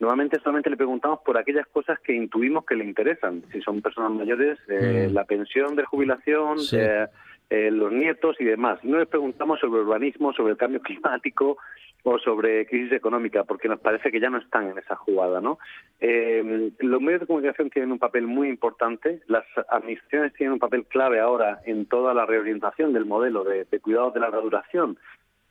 Normalmente 0.00 0.40
solamente 0.40 0.68
le 0.70 0.76
preguntamos 0.76 1.20
por 1.24 1.38
aquellas 1.38 1.68
cosas 1.68 2.00
que 2.00 2.12
intuimos 2.12 2.66
que 2.66 2.74
le 2.74 2.84
interesan. 2.84 3.44
Si 3.52 3.60
son 3.62 3.80
personas 3.80 4.10
mayores, 4.10 4.58
eh, 4.68 5.06
Mm. 5.08 5.14
la 5.14 5.24
pensión 5.24 5.76
de 5.76 5.84
jubilación, 5.84 6.58
Sí. 6.58 6.76
eh, 6.80 7.06
eh, 7.50 7.70
los 7.70 7.92
nietos 7.92 8.36
y 8.40 8.44
demás. 8.44 8.82
No 8.82 8.98
les 8.98 9.08
preguntamos 9.08 9.60
sobre 9.60 9.82
urbanismo, 9.82 10.32
sobre 10.32 10.52
el 10.52 10.58
cambio 10.58 10.80
climático 10.82 11.58
o 12.04 12.18
sobre 12.18 12.66
crisis 12.66 12.92
económica, 12.92 13.44
porque 13.44 13.66
nos 13.68 13.80
parece 13.80 14.10
que 14.10 14.20
ya 14.20 14.28
no 14.28 14.38
están 14.38 14.68
en 14.68 14.78
esa 14.78 14.94
jugada, 14.94 15.40
¿no? 15.40 15.58
Eh, 16.00 16.70
los 16.78 17.00
medios 17.00 17.22
de 17.22 17.26
comunicación 17.26 17.70
tienen 17.70 17.92
un 17.92 17.98
papel 17.98 18.26
muy 18.26 18.48
importante. 18.48 19.20
Las 19.26 19.44
administraciones 19.70 20.34
tienen 20.34 20.52
un 20.52 20.58
papel 20.58 20.84
clave 20.84 21.18
ahora 21.18 21.60
en 21.64 21.86
toda 21.86 22.12
la 22.12 22.26
reorientación 22.26 22.92
del 22.92 23.06
modelo 23.06 23.42
de, 23.42 23.66
cuidados 23.80 24.12
de 24.12 24.20
larga 24.20 24.38
duración 24.40 24.98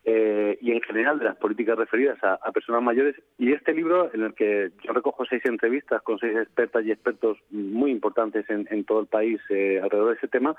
eh, 0.05 0.59
y 0.62 0.73
en 0.73 0.81
general 0.81 1.17
de 1.17 1.25
las 1.25 1.38
políticas 1.38 1.75
referidas 1.75 2.23
a, 2.23 2.35
a 2.35 2.51
personas 2.51 2.83
mayores. 2.83 3.15
Y 3.39 3.51
este 3.51 3.73
libro, 3.73 4.13
en 4.13 4.21
el 4.21 4.35
que 4.35 4.71
yo 4.83 4.93
recojo 4.93 5.25
seis 5.25 5.43
entrevistas 5.45 6.03
con 6.03 6.19
seis 6.19 6.38
expertas 6.38 6.85
y 6.85 6.91
expertos 6.91 7.39
muy 7.50 7.89
importantes 7.89 8.47
en, 8.51 8.67
en 8.69 8.83
todo 8.85 9.00
el 9.00 9.07
país 9.07 9.41
eh, 9.50 9.79
alrededor 9.81 10.12
de 10.12 10.17
ese 10.17 10.27
tema, 10.27 10.55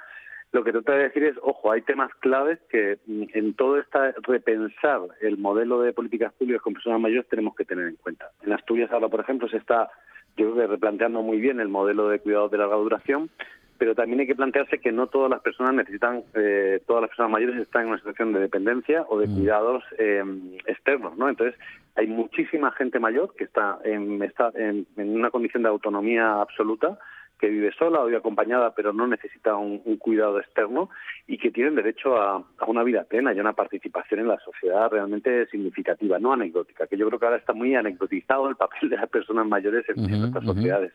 lo 0.54 0.62
que 0.62 0.70
trata 0.70 0.92
de 0.92 1.02
decir 1.02 1.24
es, 1.24 1.36
ojo, 1.42 1.72
hay 1.72 1.82
temas 1.82 2.14
claves 2.20 2.60
que 2.70 2.98
mm, 3.06 3.24
en 3.34 3.54
todo 3.54 3.76
este 3.76 3.98
repensar 4.22 5.00
el 5.20 5.36
modelo 5.36 5.80
de 5.80 5.92
políticas 5.92 6.32
públicas 6.32 6.62
con 6.62 6.74
personas 6.74 7.00
mayores 7.00 7.28
tenemos 7.28 7.56
que 7.56 7.64
tener 7.64 7.88
en 7.88 7.96
cuenta. 7.96 8.30
En 8.46 8.52
Asturias 8.52 8.90
ahora, 8.92 9.08
por 9.08 9.18
ejemplo, 9.18 9.48
se 9.48 9.56
está, 9.56 9.90
yo 10.36 10.52
creo 10.52 10.54
que 10.54 10.66
replanteando 10.68 11.22
muy 11.22 11.40
bien 11.40 11.58
el 11.58 11.68
modelo 11.68 12.08
de 12.08 12.20
cuidados 12.20 12.52
de 12.52 12.58
larga 12.58 12.76
duración, 12.76 13.30
pero 13.78 13.96
también 13.96 14.20
hay 14.20 14.28
que 14.28 14.36
plantearse 14.36 14.78
que 14.78 14.92
no 14.92 15.08
todas 15.08 15.28
las 15.28 15.40
personas 15.40 15.74
necesitan, 15.74 16.22
eh, 16.34 16.80
todas 16.86 17.02
las 17.02 17.10
personas 17.10 17.32
mayores 17.32 17.60
están 17.60 17.82
en 17.82 17.88
una 17.88 17.98
situación 17.98 18.32
de 18.32 18.38
dependencia 18.38 19.04
o 19.08 19.18
de 19.18 19.26
Mm. 19.26 19.34
cuidados 19.34 19.82
eh, 19.98 20.22
externos, 20.66 21.18
¿no? 21.18 21.28
Entonces, 21.28 21.58
hay 21.96 22.06
muchísima 22.06 22.70
gente 22.70 23.00
mayor 23.00 23.34
que 23.34 23.42
está 23.42 23.78
en, 23.84 24.22
está 24.22 24.52
en, 24.54 24.86
en 24.96 25.16
una 25.16 25.30
condición 25.30 25.64
de 25.64 25.68
autonomía 25.68 26.40
absoluta, 26.40 26.96
que 27.38 27.48
vive 27.48 27.72
sola 27.78 28.00
o 28.00 28.06
vive 28.06 28.18
acompañada, 28.18 28.74
pero 28.74 28.92
no 28.92 29.06
necesita 29.06 29.56
un, 29.56 29.82
un 29.84 29.96
cuidado 29.96 30.38
externo 30.38 30.90
y 31.26 31.38
que 31.38 31.50
tienen 31.50 31.74
derecho 31.74 32.16
a, 32.16 32.36
a 32.58 32.64
una 32.66 32.82
vida 32.82 33.04
plena 33.04 33.32
y 33.32 33.38
a 33.38 33.42
una 33.42 33.52
participación 33.54 34.20
en 34.20 34.28
la 34.28 34.38
sociedad 34.40 34.90
realmente 34.90 35.46
significativa, 35.48 36.18
no 36.18 36.32
anecdótica, 36.32 36.86
que 36.86 36.96
yo 36.96 37.06
creo 37.08 37.18
que 37.18 37.26
ahora 37.26 37.38
está 37.38 37.52
muy 37.52 37.74
anecdotizado 37.74 38.48
el 38.48 38.56
papel 38.56 38.88
de 38.90 38.96
las 38.96 39.08
personas 39.08 39.46
mayores 39.46 39.84
en, 39.88 39.98
en 39.98 40.04
Ujú, 40.04 40.16
nuestras 40.16 40.44
sociedades. 40.44 40.92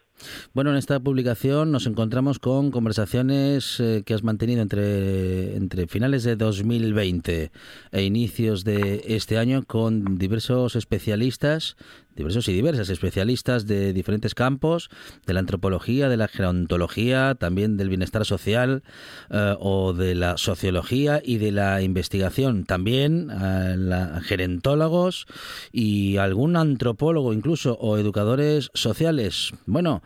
Bueno, 0.54 0.72
en 0.72 0.78
esta 0.78 1.00
publicación 1.00 1.72
nos 1.72 1.88
encontramos 1.88 2.40
con 2.40 2.72
conversaciones 2.72 3.80
eh, 3.80 4.04
que 4.06 4.14
has 4.14 4.24
mantenido 4.24 4.62
entre, 4.62 5.56
entre 5.56 5.88
finales 5.88 6.24
de 6.24 6.36
2020 6.36 7.52
e 7.92 8.02
inicios 8.04 8.64
de 8.64 9.02
este 9.08 9.38
año 9.38 9.64
con 9.66 10.18
diversos 10.18 10.76
especialistas, 10.76 11.76
diversos 12.20 12.48
y 12.48 12.54
diversas 12.54 12.90
especialistas 12.90 13.66
de 13.66 13.94
diferentes 13.94 14.36
campos, 14.36 14.90
de 15.26 15.34
la 15.34 15.40
antropología, 15.40 16.08
de 16.10 16.18
la 16.18 16.28
gerontología, 16.28 17.36
también 17.36 17.78
del 17.78 17.90
bienestar 17.90 18.26
social 18.26 18.84
eh, 19.32 19.56
o 19.60 19.94
de 19.94 20.14
la 20.14 20.38
sociología 20.38 21.22
y 21.24 21.38
de 21.38 21.52
la 21.52 21.82
investigación. 21.82 22.66
También 22.66 23.30
eh, 23.32 23.76
la- 23.78 24.22
gerentólogos 24.22 25.26
y 25.72 26.18
algún 26.18 26.56
antropólogo 26.56 27.34
incluso 27.34 27.78
o 27.80 27.98
educadores 27.98 28.70
sociales. 28.74 29.52
Bueno, 29.66 30.04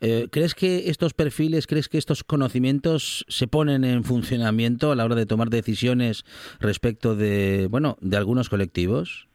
eh, 0.00 0.26
¿crees 0.32 0.54
que 0.54 0.90
estos 0.90 1.14
perfiles, 1.14 1.68
crees 1.68 1.88
que 1.88 1.96
estos 1.96 2.24
conocimientos 2.24 3.24
se 3.28 3.46
ponen 3.46 3.84
en 3.84 4.02
funcionamiento 4.02 4.90
a 4.90 4.96
la 4.96 5.04
hora 5.04 5.14
de 5.14 5.26
tomar 5.26 5.48
decisiones 5.48 6.24
respecto 6.58 7.14
de, 7.14 7.68
bueno, 7.70 7.96
de 8.00 8.16
algunos 8.16 8.48
colectivos? 8.48 9.28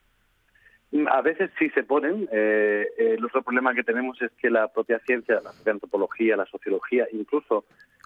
A 1.12 1.22
veces 1.22 1.51
sí 1.60 1.70
se 1.72 1.84
ponen. 1.84 2.29
Eh, 2.32 2.88
el 2.98 3.25
otro 3.25 3.41
problema 3.41 3.74
que 3.74 3.84
tenemos 3.84 4.22
es 4.22 4.32
que 4.41 4.50
la 4.50 4.67
propia 4.70 5.00
ciencia, 5.00 5.36
la 5.44 5.51
propia 5.51 5.74
antropología, 5.74 6.38
la 6.38 6.46
sociología, 6.46 7.08
incluso 7.12 7.65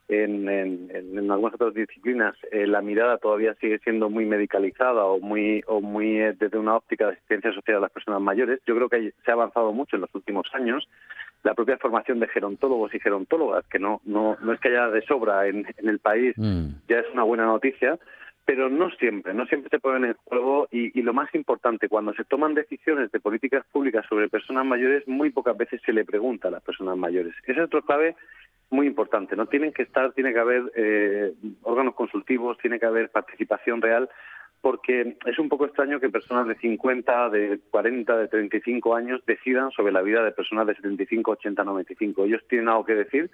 en, 0.09 0.49
en, 0.49 0.89
en 0.91 1.31
algunas 1.31 1.53
otras 1.55 1.73
disciplinas 1.73 2.35
eh, 2.51 2.65
la 2.67 2.81
mirada 2.81 3.17
todavía 3.17 3.53
sigue 3.61 3.79
siendo 3.79 4.09
muy 4.09 4.25
medicalizada 4.25 5.05
o 5.05 5.19
muy 5.19 5.63
o 5.67 5.79
muy 5.79 6.19
eh, 6.19 6.35
desde 6.37 6.57
una 6.57 6.75
óptica 6.75 7.05
de 7.05 7.13
asistencia 7.13 7.53
social 7.53 7.77
a 7.77 7.81
las 7.81 7.91
personas 7.91 8.19
mayores. 8.19 8.59
Yo 8.65 8.75
creo 8.75 8.89
que 8.89 9.13
se 9.23 9.31
ha 9.31 9.35
avanzado 9.35 9.71
mucho 9.73 9.95
en 9.95 10.01
los 10.01 10.13
últimos 10.15 10.47
años. 10.53 10.89
La 11.43 11.53
propia 11.53 11.77
formación 11.77 12.19
de 12.19 12.27
gerontólogos 12.27 12.93
y 12.93 12.99
gerontólogas, 12.99 13.65
que 13.67 13.79
no 13.79 14.01
no, 14.05 14.37
no 14.41 14.53
es 14.53 14.59
que 14.59 14.69
haya 14.69 14.89
de 14.89 15.01
sobra 15.03 15.47
en, 15.47 15.65
en 15.77 15.87
el 15.87 15.99
país, 15.99 16.33
Mm. 16.37 16.67
ya 16.89 16.99
es 16.99 17.05
una 17.13 17.23
buena 17.23 17.45
noticia, 17.45 17.97
pero 18.45 18.69
no 18.69 18.89
siempre, 18.91 19.33
no 19.33 19.45
siempre 19.45 19.69
se 19.69 19.79
ponen 19.79 20.05
en 20.05 20.15
juego 20.25 20.67
y, 20.71 20.97
y 20.97 21.03
lo 21.03 21.13
más 21.13 21.33
importante, 21.35 21.89
cuando 21.89 22.13
se 22.13 22.23
toman 22.23 22.53
decisiones 22.53 23.11
de 23.11 23.19
políticas 23.19 23.65
públicas 23.71 24.05
sobre 24.09 24.29
personas 24.29 24.65
mayores, 24.65 25.07
muy 25.07 25.29
pocas 25.29 25.55
veces 25.57 25.81
se 25.85 25.93
le 25.93 26.05
pregunta 26.05 26.47
a 26.47 26.51
las 26.51 26.63
personas 26.63 26.97
mayores. 26.97 27.33
Ese 27.43 27.59
es 27.59 27.65
otro 27.65 27.81
clave 27.83 28.15
muy 28.71 28.87
importante, 28.87 29.35
no 29.35 29.47
tienen 29.47 29.73
que 29.73 29.83
estar, 29.83 30.13
tiene 30.13 30.33
que 30.33 30.39
haber 30.39 30.71
eh, 30.75 31.33
órganos 31.63 31.93
consultivos, 31.93 32.57
tiene 32.57 32.79
que 32.79 32.85
haber 32.85 33.09
participación 33.09 33.81
real, 33.81 34.09
porque 34.61 35.17
es 35.25 35.39
un 35.39 35.49
poco 35.49 35.65
extraño 35.65 35.99
que 35.99 36.09
personas 36.09 36.47
de 36.47 36.55
50, 36.55 37.29
de 37.29 37.59
40, 37.69 38.17
de 38.17 38.27
35 38.27 38.95
años 38.95 39.21
decidan 39.25 39.71
sobre 39.71 39.91
la 39.91 40.01
vida 40.01 40.23
de 40.23 40.31
personas 40.31 40.67
de 40.67 40.75
75, 40.75 41.31
80, 41.31 41.63
95. 41.63 42.25
Ellos 42.25 42.41
tienen 42.47 42.69
algo 42.69 42.85
que 42.85 42.95
decir, 42.95 43.29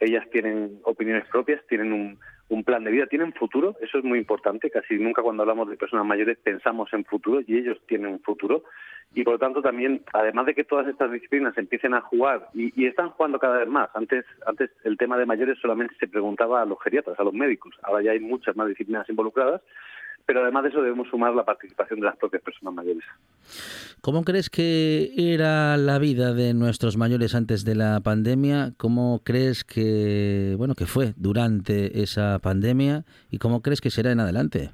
ellas 0.00 0.24
tienen 0.30 0.80
opiniones 0.84 1.26
propias, 1.28 1.64
tienen 1.66 1.92
un, 1.92 2.18
plan 2.64 2.84
de 2.84 2.90
vida, 2.90 3.06
tienen 3.06 3.32
futuro, 3.32 3.76
eso 3.80 3.98
es 3.98 4.04
muy 4.04 4.18
importante, 4.18 4.70
casi 4.70 4.98
nunca 4.98 5.22
cuando 5.22 5.42
hablamos 5.42 5.70
de 5.70 5.76
personas 5.76 6.04
mayores 6.04 6.38
pensamos 6.42 6.92
en 6.92 7.04
futuro 7.04 7.40
y 7.46 7.56
ellos 7.56 7.78
tienen 7.86 8.08
un 8.08 8.20
futuro. 8.20 8.64
Y 9.14 9.24
por 9.24 9.34
lo 9.34 9.38
tanto 9.38 9.62
también, 9.62 10.02
además 10.12 10.44
de 10.46 10.54
que 10.54 10.64
todas 10.64 10.86
estas 10.86 11.10
disciplinas 11.10 11.56
empiecen 11.56 11.94
a 11.94 12.02
jugar 12.02 12.48
y, 12.52 12.72
y 12.78 12.86
están 12.86 13.08
jugando 13.10 13.38
cada 13.38 13.58
vez 13.58 13.68
más, 13.68 13.88
antes, 13.94 14.26
antes 14.44 14.70
el 14.84 14.98
tema 14.98 15.16
de 15.16 15.24
mayores 15.24 15.58
solamente 15.60 15.94
se 15.98 16.08
preguntaba 16.08 16.60
a 16.60 16.66
los 16.66 16.78
geriatras, 16.82 17.18
a 17.18 17.24
los 17.24 17.32
médicos, 17.32 17.74
ahora 17.82 18.02
ya 18.02 18.10
hay 18.10 18.20
muchas 18.20 18.54
más 18.54 18.68
disciplinas 18.68 19.08
involucradas, 19.08 19.62
pero 20.28 20.42
además 20.42 20.62
de 20.64 20.68
eso 20.68 20.82
debemos 20.82 21.08
sumar 21.08 21.34
la 21.34 21.42
participación 21.42 22.00
de 22.00 22.04
las 22.04 22.16
propias 22.18 22.42
personas 22.42 22.74
mayores. 22.74 23.02
¿Cómo 24.02 24.24
crees 24.24 24.50
que 24.50 25.10
era 25.16 25.78
la 25.78 25.98
vida 25.98 26.34
de 26.34 26.52
nuestros 26.52 26.98
mayores 26.98 27.34
antes 27.34 27.64
de 27.64 27.74
la 27.74 28.00
pandemia? 28.00 28.74
¿Cómo 28.76 29.22
crees 29.24 29.64
que 29.64 30.54
bueno 30.58 30.74
que 30.74 30.84
fue 30.84 31.14
durante 31.16 32.02
esa 32.02 32.38
pandemia 32.40 33.06
y 33.30 33.38
cómo 33.38 33.62
crees 33.62 33.80
que 33.80 33.88
será 33.88 34.12
en 34.12 34.20
adelante? 34.20 34.70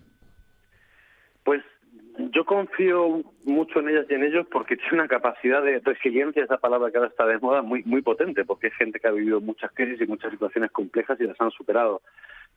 Yo 2.31 2.45
confío 2.45 3.23
mucho 3.45 3.81
en 3.81 3.89
ellas 3.91 4.07
y 4.09 4.15
en 4.15 4.25
ellos 4.25 4.47
porque 4.51 4.77
tiene 4.79 4.95
una 4.95 5.09
capacidad 5.09 5.63
de 5.63 5.81
resiliencia, 5.81 6.45
esa 6.45 6.59
palabra 6.59 6.91
que 6.91 6.99
ahora 6.99 7.11
está 7.11 7.27
de 7.27 7.39
moda, 7.39 7.63
muy, 7.63 7.83
muy 7.85 8.03
potente, 8.03 8.45
porque 8.45 8.69
es 8.69 8.75
gente 8.75 9.01
que 9.01 9.09
ha 9.09 9.13
vivido 9.13 9.41
muchas 9.41 9.71
crisis 9.73 10.01
y 10.01 10.07
muchas 10.07 10.31
situaciones 10.33 10.71
complejas 10.71 11.21
y 11.21 11.25
las 11.27 11.41
han 11.41 11.51
superado. 11.51 12.03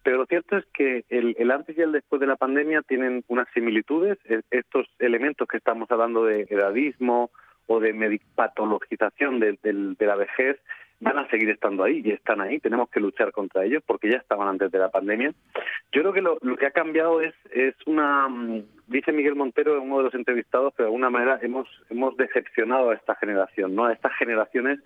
Pero 0.04 0.18
lo 0.18 0.26
cierto 0.26 0.58
es 0.58 0.66
que 0.74 1.04
el, 1.10 1.36
el 1.38 1.52
antes 1.52 1.78
y 1.78 1.82
el 1.82 1.92
después 1.92 2.20
de 2.22 2.28
la 2.28 2.36
pandemia 2.38 2.82
tienen 2.84 3.24
unas 3.28 3.48
similitudes. 3.54 4.18
E- 4.26 4.42
Estos 4.52 4.88
elementos 5.00 5.48
que 5.48 5.58
estamos 5.58 5.90
hablando 5.92 6.24
de 6.24 6.48
edadismo 6.50 7.32
o 7.66 7.80
de 7.80 7.92
medipatologización 7.94 9.40
de, 9.40 9.58
del- 9.64 9.96
de 9.96 10.06
la 10.06 10.16
vejez 10.16 10.58
van 11.00 11.18
a 11.18 11.30
seguir 11.30 11.50
estando 11.50 11.84
ahí 11.84 12.02
y 12.04 12.12
están 12.12 12.42
ahí. 12.42 12.60
Tenemos 12.60 12.90
que 12.90 13.00
luchar 13.00 13.32
contra 13.32 13.64
ellos 13.64 13.84
porque 13.86 14.10
ya 14.10 14.18
estaban 14.18 14.48
antes 14.48 14.72
de 14.72 14.80
la 14.80 14.90
pandemia. 14.90 15.34
Yo 15.92 16.02
creo 16.02 16.14
que 16.14 16.22
lo, 16.22 16.38
que 16.58 16.66
ha 16.66 16.72
cambiado 16.72 17.22
es, 17.22 17.34
es 17.52 17.76
una, 17.86 18.28
mm, 18.28 18.64
dice 18.88 19.12
Miguel 19.12 19.36
Montero 19.36 19.82
uno 19.82 19.98
de 19.98 20.04
los 20.06 20.14
entrevistados, 20.16 20.74
que 20.74 20.84
de 20.84 20.88
alguna 20.88 21.10
manera 21.10 21.40
hemos, 21.42 21.68
hemos 21.90 22.18
decepcionado 22.18 22.90
a 22.90 22.96
esta 22.96 23.16
generación, 23.16 23.76
¿no? 23.76 23.86
A 23.86 23.94
estas 23.94 24.14
generaciones 24.18 24.80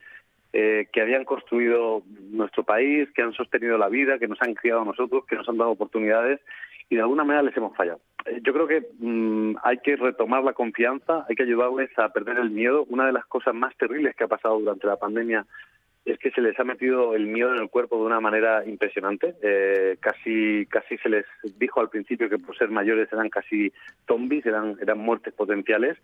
eh, 0.53 0.87
que 0.91 1.01
habían 1.01 1.23
construido 1.23 2.03
nuestro 2.31 2.63
país, 2.63 3.09
que 3.11 3.21
han 3.21 3.31
sostenido 3.33 3.77
la 3.77 3.87
vida, 3.87 4.19
que 4.19 4.27
nos 4.27 4.41
han 4.41 4.53
criado 4.53 4.81
a 4.81 4.85
nosotros, 4.85 5.25
que 5.25 5.37
nos 5.37 5.47
han 5.47 5.57
dado 5.57 5.71
oportunidades 5.71 6.41
y 6.89 6.95
de 6.95 7.01
alguna 7.01 7.23
manera 7.23 7.43
les 7.43 7.55
hemos 7.55 7.73
fallado. 7.73 8.01
Eh, 8.25 8.41
Yo 8.43 8.51
creo 8.51 8.67
que 8.67 8.85
mm, 8.99 9.55
hay 9.63 9.77
que 9.77 9.95
retomar 9.95 10.43
la 10.43 10.51
confianza, 10.51 11.25
hay 11.29 11.35
que 11.35 11.43
ayudarles 11.43 11.97
a 11.97 12.09
perder 12.09 12.37
el 12.37 12.49
miedo. 12.49 12.85
Una 12.89 13.05
de 13.05 13.13
las 13.13 13.25
cosas 13.27 13.55
más 13.55 13.73
terribles 13.77 14.13
que 14.13 14.25
ha 14.25 14.27
pasado 14.27 14.59
durante 14.59 14.87
la 14.87 14.97
pandemia 14.97 15.45
es 16.05 16.17
que 16.17 16.31
se 16.31 16.41
les 16.41 16.59
ha 16.59 16.63
metido 16.63 17.15
el 17.15 17.27
miedo 17.27 17.53
en 17.53 17.61
el 17.61 17.69
cuerpo 17.69 17.97
de 17.97 18.05
una 18.05 18.19
manera 18.19 18.65
impresionante. 18.65 19.35
Eh, 19.43 19.97
casi, 19.99 20.65
casi 20.65 20.97
se 20.97 21.09
les 21.09 21.25
dijo 21.57 21.79
al 21.79 21.89
principio 21.89 22.29
que 22.29 22.39
por 22.39 22.57
ser 22.57 22.69
mayores 22.69 23.11
eran 23.11 23.29
casi 23.29 23.71
zombies, 24.07 24.45
eran, 24.45 24.77
eran 24.81 24.97
muertes 24.97 25.33
potenciales. 25.33 25.97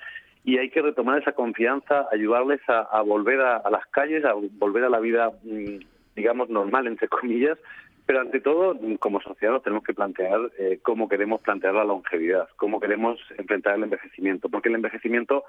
Y 0.43 0.59
hay 0.59 0.69
que 0.69 0.81
retomar 0.81 1.19
esa 1.19 1.31
confianza, 1.31 2.07
ayudarles 2.11 2.61
a, 2.67 3.01
volver 3.01 3.41
a, 3.41 3.69
las 3.69 3.85
calles, 3.87 4.23
a 4.23 4.33
volver 4.33 4.83
a 4.83 4.89
la 4.89 4.99
vida, 4.99 5.31
mm, 5.43 5.79
digamos, 6.15 6.49
normal, 6.49 6.85
entre 6.87 7.07
comillas. 7.07 7.57
Pero 8.05 8.21
ante 8.21 8.39
todo, 8.39 8.79
como 8.99 9.19
sociedad, 9.19 9.53
nos 9.53 9.63
tenemos 9.63 9.83
que 9.83 9.93
plantear 9.93 10.39
eh, 10.57 10.79
cómo 10.81 11.09
queremos 11.09 11.41
plantear 11.41 11.73
la 11.73 11.83
longevidad, 11.83 12.47
cómo 12.55 12.79
queremos 12.79 13.19
enfrentar 13.37 13.75
el 13.75 13.83
envejecimiento. 13.83 14.47
Porque 14.47 14.69
el 14.69 14.75
envejecimiento 14.75 15.43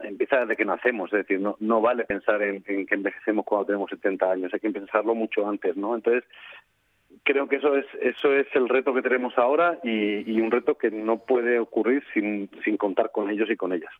empieza 0.00 0.40
desde 0.40 0.56
que 0.56 0.64
nacemos, 0.64 1.12
es 1.12 1.20
decir, 1.20 1.40
no, 1.40 1.56
no 1.60 1.80
vale 1.80 2.04
pensar 2.04 2.42
en, 2.42 2.62
en 2.66 2.86
que 2.86 2.94
envejecemos 2.94 3.44
cuando 3.44 3.66
tenemos 3.66 3.90
70 3.90 4.30
años, 4.30 4.54
hay 4.54 4.60
que 4.60 4.70
pensarlo 4.70 5.14
mucho 5.14 5.48
antes, 5.48 5.76
¿no? 5.76 5.94
Entonces, 5.94 6.24
creo 7.24 7.48
que 7.48 7.56
eso 7.56 7.76
es 7.76 7.86
eso 8.00 8.32
es 8.32 8.46
el 8.54 8.68
reto 8.68 8.94
que 8.94 9.02
tenemos 9.02 9.34
ahora 9.36 9.78
y, 9.82 10.30
y 10.30 10.40
un 10.40 10.50
reto 10.50 10.76
que 10.76 10.90
no 10.90 11.18
puede 11.18 11.58
ocurrir 11.58 12.02
sin, 12.12 12.50
sin 12.64 12.76
contar 12.76 13.10
con 13.12 13.30
ellos 13.30 13.48
y 13.50 13.56
con 13.56 13.72
ellas. 13.72 13.90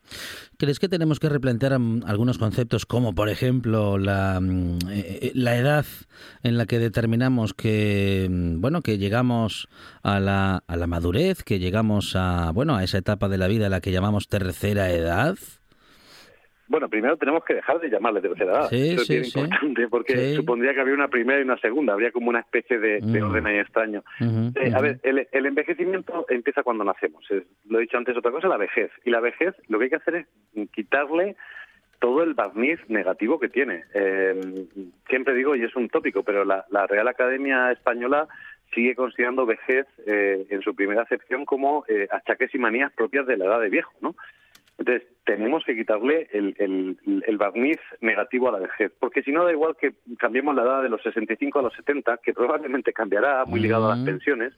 ¿Crees 0.59 0.79
que 0.79 0.89
tenemos 0.89 1.21
que 1.21 1.29
replantear 1.29 1.79
mm, 1.79 2.03
algunos 2.07 2.39
conceptos 2.39 2.87
como, 2.87 3.15
por 3.15 3.29
ejemplo, 3.29 3.99
la, 3.99 4.41
mm, 4.41 4.79
eh, 4.91 5.33
la 5.35 5.57
edad 5.57 5.85
en 6.43 6.59
la 6.59 6.67
que 6.67 6.79
determinamos 6.79 7.55
que, 7.55 8.27
mm, 8.31 8.61
bueno, 8.61 8.83
que 8.83 8.99
llegamos 8.99 9.69
a 10.03 10.21
la, 10.21 10.63
a 10.67 10.77
la 10.77 10.87
madurez, 10.87 11.43
que 11.45 11.59
llegamos 11.59 12.17
a, 12.17 12.51
bueno, 12.53 12.77
a 12.77 12.85
esa 12.85 12.99
etapa 12.99 13.29
de 13.29 13.39
la 13.39 13.49
vida 13.49 13.67
a 13.67 13.71
la 13.71 13.81
que 13.81 13.93
llamamos 13.93 14.29
tercera 14.29 14.91
edad? 14.91 15.37
Bueno, 16.73 16.89
primero 16.89 17.19
tenemos 17.19 17.45
que 17.45 17.53
dejar 17.53 17.79
de 17.81 17.91
llamarle 17.91 18.23
tercera 18.23 18.51
edad. 18.53 18.69
Sí, 18.71 18.93
Eso 18.95 19.05
sí, 19.05 19.17
es 19.17 19.31
sí. 19.31 19.39
importante 19.39 19.89
porque 19.89 20.35
supondría 20.35 20.73
que 20.73 20.81
había 20.81 20.95
una 20.95 21.09
primera 21.09 21.39
y 21.39 21.43
una 21.43 21.59
segunda, 21.59 21.93
habría 21.93 22.11
como 22.13 22.31
una 22.31 22.41
especie 22.41 22.79
de, 22.79 23.01
de 23.01 23.21
Mm. 23.21 23.25
orden 23.31 23.47
ahí 23.47 23.59
extraño. 23.59 24.03
Eh, 24.21 24.73
a 24.75 24.81
ver, 24.81 24.99
el, 25.03 25.29
el 25.31 25.47
envejecimiento 25.47 26.25
empieza 26.31 26.63
cuando 26.63 26.83
nacemos. 26.83 27.31
Es- 27.31 27.43
lo 27.69 27.77
he 27.79 27.83
dicho 27.83 27.99
antes, 27.99 28.17
otra 28.17 28.31
cosa 28.33 28.49
la 28.49 28.57
vejez. 28.57 28.91
Y 29.05 29.11
la 29.11 29.21
vejez 29.21 29.55
lo 29.69 29.79
que 29.79 29.85
hay 29.85 29.91
que 29.91 29.97
hacer 29.97 30.15
es 30.17 30.27
quitarle 30.71 31.37
todo 32.01 32.23
el 32.23 32.33
barniz 32.33 32.81
negativo 32.89 33.39
que 33.39 33.51
tiene. 33.51 33.85
Eh, 33.95 34.41
siempre 35.11 35.35
digo, 35.35 35.55
y 35.55 35.63
es 35.65 35.77
un 35.77 35.91
tópico, 35.91 36.23
pero 36.23 36.45
la, 36.47 36.65
la 36.71 36.87
Real 36.87 37.07
Academia 37.07 37.71
Española 37.71 38.29
sigue 38.75 38.95
considerando 38.97 39.45
vejez 39.45 39.87
eh, 40.07 40.47
en 40.49 40.63
su 40.63 40.75
primera 40.75 41.03
acepción 41.03 41.45
como 41.45 41.85
eh, 41.87 42.09
achaques 42.11 42.55
y 42.55 42.59
manías 42.59 42.91
propias 42.95 43.27
de 43.27 43.37
la 43.37 43.45
edad 43.45 43.61
de 43.61 43.69
viejo, 43.69 43.93
¿no? 44.01 44.17
Entonces, 44.79 45.07
tenemos 45.25 45.65
que 45.65 45.77
quitarle 45.77 46.29
el, 46.33 46.55
el, 46.59 47.25
el 47.27 47.37
barniz 47.37 47.79
negativo 48.01 48.49
a 48.49 48.53
la 48.53 48.59
vejez, 48.59 48.93
porque 48.99 49.23
si 49.23 49.31
no 49.31 49.45
da 49.45 49.53
igual 49.53 49.77
que 49.77 49.95
cambiemos 50.19 50.55
la 50.55 50.63
edad 50.63 50.83
de 50.83 50.89
los 50.89 51.03
65 51.03 51.59
a 51.59 51.63
los 51.63 51.75
70, 51.75 52.19
que 52.19 52.33
probablemente 52.33 52.93
cambiará, 52.93 53.45
muy 53.45 53.61
ligado 53.61 53.91
a 53.91 53.97
las 53.97 54.05
pensiones, 54.05 54.55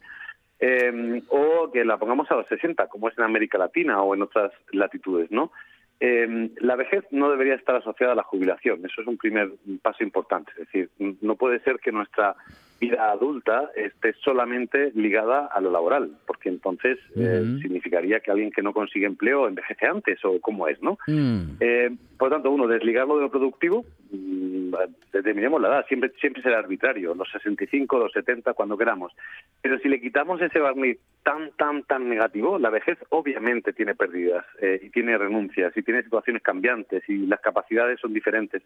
eh, 0.60 1.22
o 1.28 1.70
que 1.72 1.84
la 1.84 1.98
pongamos 1.98 2.30
a 2.30 2.36
los 2.36 2.46
60, 2.46 2.86
como 2.86 3.08
es 3.08 3.18
en 3.18 3.24
América 3.24 3.58
Latina 3.58 4.00
o 4.02 4.14
en 4.14 4.22
otras 4.22 4.52
latitudes, 4.72 5.30
¿no? 5.30 5.52
Eh, 6.00 6.50
la 6.60 6.76
vejez 6.76 7.04
no 7.10 7.30
debería 7.30 7.54
estar 7.54 7.76
asociada 7.76 8.12
a 8.12 8.16
la 8.16 8.22
jubilación, 8.24 8.84
eso 8.84 9.00
es 9.00 9.06
un 9.06 9.16
primer 9.16 9.52
paso 9.82 10.02
importante. 10.02 10.52
Es 10.52 10.66
decir, 10.66 10.90
no 11.20 11.36
puede 11.36 11.60
ser 11.60 11.78
que 11.78 11.92
nuestra 11.92 12.34
vida 12.84 13.10
adulta 13.10 13.70
esté 13.74 14.14
solamente 14.24 14.92
ligada 14.94 15.46
a 15.46 15.60
lo 15.60 15.70
laboral, 15.70 16.10
porque 16.26 16.48
entonces 16.48 16.98
eh, 17.16 17.58
significaría 17.62 18.20
que 18.20 18.30
alguien 18.30 18.50
que 18.50 18.62
no 18.62 18.72
consigue 18.72 19.06
empleo 19.06 19.48
envejece 19.48 19.86
antes 19.86 20.24
o 20.24 20.40
cómo 20.40 20.68
es, 20.68 20.80
¿no? 20.82 20.98
Mm. 21.06 21.56
Eh, 21.60 21.90
por 22.18 22.28
lo 22.28 22.36
tanto, 22.36 22.50
uno, 22.50 22.66
desligarlo 22.66 23.16
de 23.16 23.22
lo 23.22 23.30
productivo, 23.30 23.84
mm, 24.10 24.74
determinemos 25.12 25.60
la 25.60 25.68
edad, 25.68 25.86
siempre, 25.86 26.12
siempre 26.20 26.42
será 26.42 26.58
arbitrario, 26.58 27.14
los 27.14 27.30
65, 27.30 27.98
los 27.98 28.12
70, 28.12 28.52
cuando 28.52 28.76
queramos. 28.76 29.12
Pero 29.62 29.78
si 29.78 29.88
le 29.88 30.00
quitamos 30.00 30.40
ese 30.40 30.58
barniz 30.58 30.98
tan, 31.22 31.50
tan, 31.56 31.82
tan 31.84 32.08
negativo, 32.08 32.58
la 32.58 32.70
vejez 32.70 32.98
obviamente 33.10 33.72
tiene 33.72 33.94
pérdidas 33.94 34.44
eh, 34.60 34.80
y 34.82 34.90
tiene 34.90 35.16
renuncias 35.16 35.76
y 35.76 35.82
tiene 35.82 36.02
situaciones 36.02 36.42
cambiantes 36.42 37.02
y 37.08 37.26
las 37.26 37.40
capacidades 37.40 38.00
son 38.00 38.12
diferentes, 38.12 38.62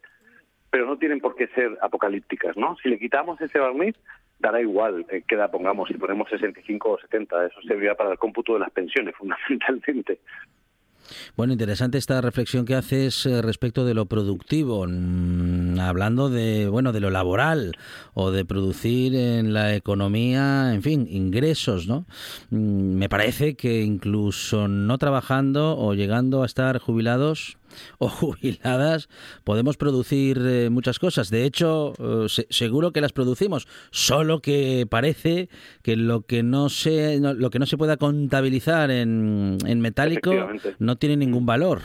pero 0.71 0.87
no 0.87 0.99
tienen 0.99 1.21
por 1.21 1.35
qué 1.35 1.49
ser 1.49 1.79
apocalípticas, 1.81 2.57
¿no? 2.57 2.77
Si 2.83 2.89
le 2.89 2.99
quitamos 2.99 3.41
ese 3.41 3.59
barniz, 3.59 3.97
dará 4.39 4.61
igual 4.61 5.07
eh, 5.11 5.23
qué 5.27 5.35
edad 5.35 5.51
pongamos, 5.51 5.89
si 5.89 5.95
ponemos 5.95 6.29
65 6.29 6.91
o 6.91 6.99
70, 6.99 7.47
eso 7.47 7.61
servirá 7.63 7.95
para 7.95 8.13
el 8.13 8.19
cómputo 8.19 8.55
de 8.55 8.61
las 8.61 8.71
pensiones, 8.71 9.15
fundamentalmente. 9.19 10.21
Bueno, 11.37 11.53
interesante 11.53 11.99
esta 11.99 12.21
reflexión 12.21 12.65
que 12.65 12.75
haces 12.75 13.25
eh, 13.27 13.41
respecto 13.43 13.85
de 13.85 13.95
lo 13.95 14.07
productivo, 14.07 14.87
mm, 14.87 15.79
hablando 15.81 16.29
de 16.29 16.69
bueno 16.69 16.93
de 16.93 17.01
lo 17.01 17.11
laboral 17.11 17.77
o 18.15 18.31
de 18.31 18.45
producir 18.45 19.15
en 19.15 19.53
la 19.53 19.75
economía, 19.75 20.75
en 20.75 20.83
fin, 20.83 21.07
ingresos, 21.09 21.87
¿no? 21.87 22.05
Mm, 22.51 22.99
Me 22.99 23.09
parece 23.09 23.55
que 23.55 23.81
incluso 23.81 24.69
no 24.69 24.99
trabajando 24.99 25.79
o 25.79 25.95
llegando 25.95 26.43
a 26.43 26.47
estar 26.47 26.79
jubilados 26.79 27.59
o 27.99 28.09
jubiladas 28.09 29.09
podemos 29.45 29.77
producir 29.77 30.39
eh, 30.41 30.71
muchas 30.71 30.99
cosas. 30.99 31.31
De 31.31 31.45
hecho, 31.45 31.93
eh, 31.99 32.29
se- 32.29 32.47
seguro 32.51 32.93
que 32.93 33.01
las 33.01 33.13
producimos, 33.13 33.67
solo 33.91 34.41
que 34.41 34.87
parece 34.89 35.49
que 35.83 35.97
lo 35.97 36.23
que 36.23 36.43
no 36.43 36.69
se, 36.69 37.21
no- 37.21 37.35
lo 37.35 37.51
que 37.51 37.59
no 37.59 37.67
se 37.67 37.77
pueda 37.79 37.97
contabilizar 37.97 38.91
en, 38.91 39.59
en 39.67 39.81
metálico 39.81 40.31
no 40.79 40.97
tiene 40.97 41.17
ningún 41.17 41.47
valor. 41.47 41.81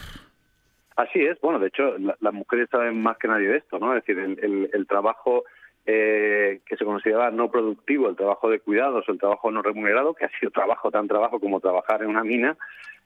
Así 0.96 1.20
es, 1.22 1.40
bueno, 1.42 1.58
de 1.60 1.68
hecho, 1.68 1.98
la- 1.98 2.16
las 2.22 2.34
mujeres 2.34 2.70
saben 2.72 3.02
más 3.02 3.18
que 3.18 3.28
nadie 3.28 3.48
de 3.48 3.58
esto, 3.58 3.80
¿no? 3.80 3.96
Es 3.96 4.04
decir, 4.06 4.20
el, 4.24 4.38
el- 4.44 4.70
el 4.74 4.88
trabajo 4.88 5.44
eh, 5.86 6.62
que 6.66 6.78
se 6.78 6.86
consideraba 6.86 7.30
no 7.32 7.52
productivo, 7.52 8.08
el 8.10 8.16
trabajo 8.16 8.50
de 8.50 8.60
cuidados, 8.60 9.04
el 9.10 9.18
trabajo 9.20 9.52
no 9.52 9.62
remunerado, 9.62 10.14
que 10.14 10.24
ha 10.26 10.30
sido 10.40 10.50
trabajo 10.52 10.92
tan 10.92 11.08
trabajo 11.10 11.40
como 11.42 11.60
trabajar 11.60 12.04
en 12.04 12.10
una 12.10 12.24
mina, 12.24 12.56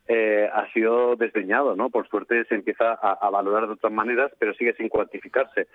eh, 0.07 0.49
ha 0.53 0.71
sido 0.73 1.15
desdeñado, 1.15 1.75
¿no? 1.75 1.89
Por 1.89 2.07
suerte 2.07 2.45
se 2.45 2.55
empieza 2.55 2.91
a, 2.93 3.17
a 3.21 3.29
valorar 3.29 3.67
de 3.67 3.73
otras 3.73 3.93
maneras, 3.93 4.31
pero 4.39 4.53
sigue 4.53 4.73
sin 4.73 4.89
cuantificarse. 4.89 5.67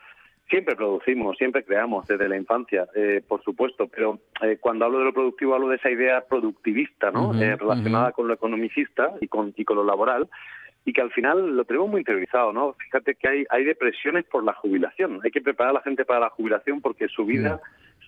Siempre 0.48 0.76
producimos, 0.76 1.38
siempre 1.38 1.64
creamos 1.64 2.06
desde 2.06 2.28
la 2.28 2.36
infancia, 2.36 2.86
eh, 2.94 3.22
por 3.26 3.42
supuesto, 3.42 3.88
pero 3.88 4.18
eh, 4.42 4.58
cuando 4.60 4.84
hablo 4.84 4.98
de 4.98 5.04
lo 5.06 5.12
productivo 5.14 5.54
hablo 5.54 5.68
de 5.68 5.76
esa 5.76 5.90
idea 5.90 6.24
productivista, 6.28 7.10
¿no? 7.10 7.32
Eh, 7.40 7.56
relacionada 7.56 8.12
con 8.12 8.28
lo 8.28 8.34
economicista 8.34 9.12
y 9.20 9.28
con, 9.28 9.54
y 9.56 9.64
con 9.64 9.76
lo 9.76 9.84
laboral, 9.84 10.28
y 10.84 10.92
que 10.92 11.00
al 11.00 11.12
final 11.12 11.56
lo 11.56 11.64
tenemos 11.64 11.88
muy 11.88 12.00
interiorizado, 12.00 12.52
¿no? 12.52 12.74
Fíjate 12.74 13.14
que 13.14 13.28
hay, 13.28 13.44
hay 13.50 13.64
depresiones 13.64 14.24
por 14.24 14.44
la 14.44 14.52
jubilación. 14.52 15.20
Hay 15.24 15.30
que 15.30 15.40
preparar 15.40 15.70
a 15.70 15.74
la 15.74 15.82
gente 15.82 16.04
para 16.04 16.20
la 16.20 16.30
jubilación 16.30 16.80
porque 16.80 17.06
su 17.08 17.24
vida 17.24 17.60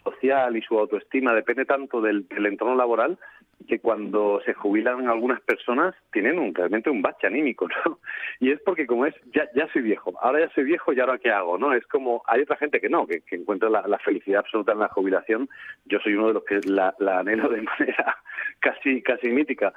social 0.05 0.57
y 0.57 0.63
su 0.63 0.79
autoestima 0.79 1.35
depende 1.35 1.65
tanto 1.65 2.01
del, 2.01 2.27
entorno 2.31 2.77
laboral 2.77 3.19
que 3.67 3.79
cuando 3.79 4.43
se 4.45 4.53
jubilan 4.53 5.09
algunas 5.09 5.41
personas 5.41 5.95
tienen 6.13 6.39
un, 6.39 6.55
realmente 6.55 6.91
un 6.91 7.01
bache 7.01 7.27
anímico, 7.27 7.67
¿no? 7.69 7.99
Y 8.41 8.51
es 8.51 8.61
porque 8.61 8.87
como 8.87 9.07
es, 9.07 9.15
ya, 9.33 9.49
ya 9.55 9.67
soy 9.73 9.83
viejo, 9.83 10.13
ahora 10.21 10.41
ya 10.41 10.55
soy 10.55 10.65
viejo 10.65 10.93
y 10.93 11.01
ahora 11.01 11.19
qué 11.19 11.31
hago, 11.31 11.57
¿no? 11.57 11.73
Es 11.73 11.87
como, 11.87 12.23
hay 12.27 12.43
otra 12.43 12.57
gente 12.57 12.81
que 12.81 12.91
no, 12.91 13.07
que, 13.07 13.23
que 13.23 13.37
encuentra 13.37 13.71
la, 13.71 13.87
la 13.87 13.99
felicidad 13.99 14.41
absoluta 14.41 14.73
en 14.73 14.81
la 14.81 14.89
jubilación. 14.89 15.49
Yo 15.87 15.99
soy 16.01 16.15
uno 16.15 16.29
de 16.29 16.35
los 16.35 16.45
que 16.45 16.61
la, 16.67 16.95
la 16.99 17.21
anhelo 17.21 17.49
de 17.49 17.63
manera 17.79 18.17
casi, 18.61 19.03
casi 19.03 19.29
mítica. 19.29 19.73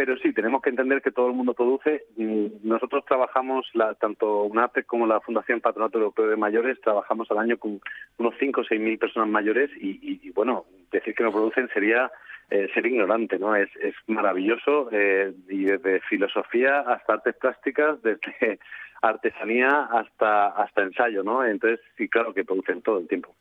Pero 0.00 0.16
sí, 0.16 0.32
tenemos 0.32 0.62
que 0.62 0.70
entender 0.70 1.02
que 1.02 1.10
todo 1.10 1.26
el 1.26 1.34
mundo 1.34 1.52
produce. 1.52 2.06
Nosotros 2.16 3.04
trabajamos, 3.04 3.68
la, 3.74 3.92
tanto 3.92 4.44
UNAPE 4.44 4.84
como 4.84 5.06
la 5.06 5.20
Fundación 5.20 5.60
Patronato 5.60 5.98
Europeo 5.98 6.26
de 6.26 6.38
Mayores, 6.38 6.80
trabajamos 6.80 7.30
al 7.30 7.36
año 7.36 7.58
con 7.58 7.82
unos 8.16 8.34
5 8.40 8.62
o 8.62 8.64
6 8.64 8.80
mil 8.80 8.98
personas 8.98 9.28
mayores 9.28 9.70
y, 9.76 10.30
bueno, 10.30 10.64
decir 10.90 11.14
que 11.14 11.22
no 11.22 11.30
producen 11.30 11.68
sería 11.74 12.10
eh, 12.48 12.70
ser 12.72 12.86
ignorante, 12.86 13.38
¿no? 13.38 13.54
Es, 13.54 13.68
es 13.76 13.94
maravilloso 14.06 14.88
eh, 14.90 15.34
y 15.50 15.64
desde 15.64 16.00
filosofía 16.00 16.80
hasta 16.80 17.12
artes 17.12 17.36
plásticas, 17.36 18.00
desde 18.00 18.58
artesanía 19.02 19.82
hasta 19.92 20.46
hasta 20.46 20.80
ensayo, 20.80 21.22
¿no? 21.22 21.44
Entonces 21.44 21.78
sí, 21.98 22.08
claro 22.08 22.32
que 22.32 22.46
producen 22.46 22.80
todo 22.80 23.00
el 23.00 23.06
tiempo. 23.06 23.34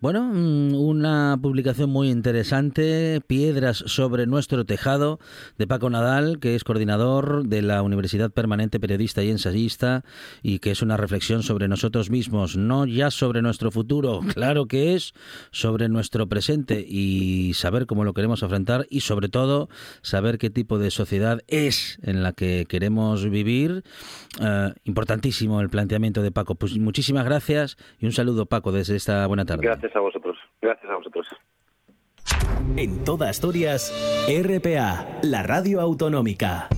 Bueno, 0.00 0.22
mm, 0.32 0.74
una 0.76 1.38
publicación 1.42 1.90
muy 1.90 2.08
interesante, 2.08 3.20
Piedras 3.26 3.84
sobre 3.86 4.26
nuestro 4.26 4.64
tejado, 4.64 5.20
de 5.58 5.66
Paco 5.66 5.90
Nadal, 5.90 6.38
que 6.38 6.54
es 6.54 6.64
coordinador 6.64 7.46
de 7.46 7.60
la 7.60 7.82
Universidad 7.82 8.30
Permanente, 8.30 8.80
periodista 8.80 9.22
y 9.22 9.30
ensayista, 9.30 10.02
y 10.42 10.60
que 10.60 10.70
es 10.70 10.80
una 10.80 10.96
reflexión 10.96 11.42
sobre 11.42 11.68
nosotros 11.68 12.08
mismos, 12.08 12.56
no 12.56 12.86
ya 12.86 13.10
sobre 13.10 13.42
nuestro 13.42 13.70
futuro, 13.70 14.20
claro 14.34 14.64
que 14.64 14.94
es 14.94 15.12
sobre 15.50 15.90
nuestro 15.90 16.30
presente 16.30 16.82
y 16.88 17.52
saber 17.52 17.84
cómo 17.84 18.02
lo 18.04 18.14
queremos 18.14 18.42
afrontar 18.42 18.86
y 18.88 19.00
sobre 19.00 19.28
todo 19.28 19.68
saber 20.00 20.38
qué 20.38 20.48
tipo 20.48 20.78
de 20.78 20.90
sociedad 20.90 21.42
es 21.46 21.98
en 22.02 22.22
la 22.22 22.32
que 22.32 22.64
queremos 22.66 23.28
vivir. 23.28 23.84
Eh, 24.40 24.72
importantísimo 24.84 25.60
el 25.60 25.68
planteamiento 25.68 26.22
de 26.22 26.30
Paco. 26.30 26.54
Pues 26.54 26.78
muchísimas 26.78 27.26
gracias 27.26 27.76
y 27.98 28.06
un 28.06 28.12
saludo 28.12 28.46
Paco 28.46 28.72
desde 28.72 28.96
esta 28.96 29.26
buena 29.26 29.39
tarde. 29.44 29.66
Gracias 29.66 29.94
a 29.94 30.00
vosotros. 30.00 30.36
Gracias 30.60 30.90
a 30.90 30.96
vosotros. 30.96 31.26
En 32.76 33.04
toda 33.04 33.28
Asturias, 33.28 33.92
RPA, 34.28 35.20
la 35.22 35.42
radio 35.42 35.80
autonómica. 35.80 36.68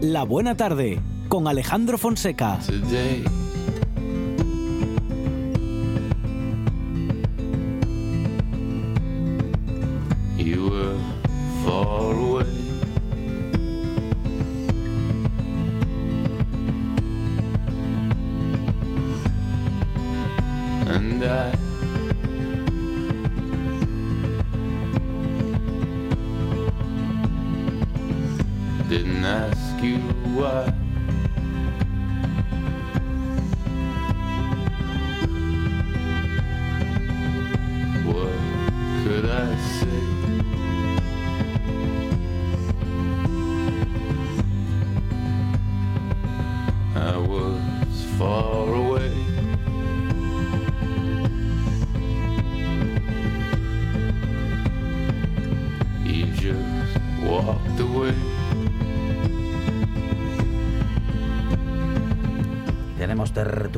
La 0.00 0.22
buena 0.22 0.56
tarde 0.56 0.98
con 1.28 1.46
Alejandro 1.46 1.98
Fonseca. 1.98 2.58
today. 2.66 3.45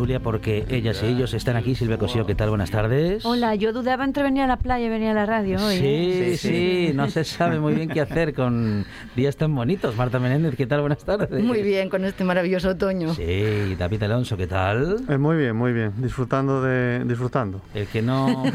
Tertulia 0.08 0.20
porque 0.20 0.64
ellas 0.70 1.02
y 1.02 1.06
ellos 1.06 1.34
están 1.34 1.56
aquí. 1.56 1.74
Silvia 1.74 1.98
Cosío, 1.98 2.24
¿qué 2.24 2.34
tal? 2.34 2.48
Buenas 2.48 2.70
tardes. 2.70 3.24
Hola, 3.24 3.54
yo 3.54 3.72
dudaba 3.72 4.04
entre 4.04 4.22
venir 4.22 4.42
a 4.42 4.46
la 4.46 4.56
playa 4.56 4.86
y 4.86 4.88
venir 4.88 5.10
a 5.10 5.14
la 5.14 5.26
radio 5.26 5.58
hoy. 5.62 5.78
¿eh? 5.80 6.36
Sí, 6.38 6.48
sí, 6.48 6.92
no 6.94 7.10
se 7.10 7.24
sabe 7.24 7.60
muy 7.60 7.74
bien 7.74 7.88
qué 7.88 8.00
hacer 8.00 8.32
con 8.32 8.86
días 9.14 9.36
tan 9.36 9.54
bonitos. 9.54 9.96
Marta 9.96 10.18
Menéndez, 10.18 10.56
¿qué 10.56 10.66
tal? 10.66 10.80
Buenas 10.80 11.04
tardes. 11.04 11.44
Muy 11.44 11.62
bien, 11.62 11.90
con 11.90 12.04
este 12.04 12.24
maravilloso 12.24 12.70
otoño. 12.70 13.14
Sí, 13.14 13.74
David 13.78 14.02
Alonso, 14.04 14.36
¿qué 14.36 14.46
tal? 14.46 14.96
Eh, 15.08 15.18
muy 15.18 15.36
bien, 15.36 15.54
muy 15.54 15.72
bien. 15.72 15.92
Disfrutando 15.98 16.62
de 16.62 17.04
disfrutando. 17.04 17.60
El 17.74 17.86
que 17.86 18.00
no. 18.00 18.44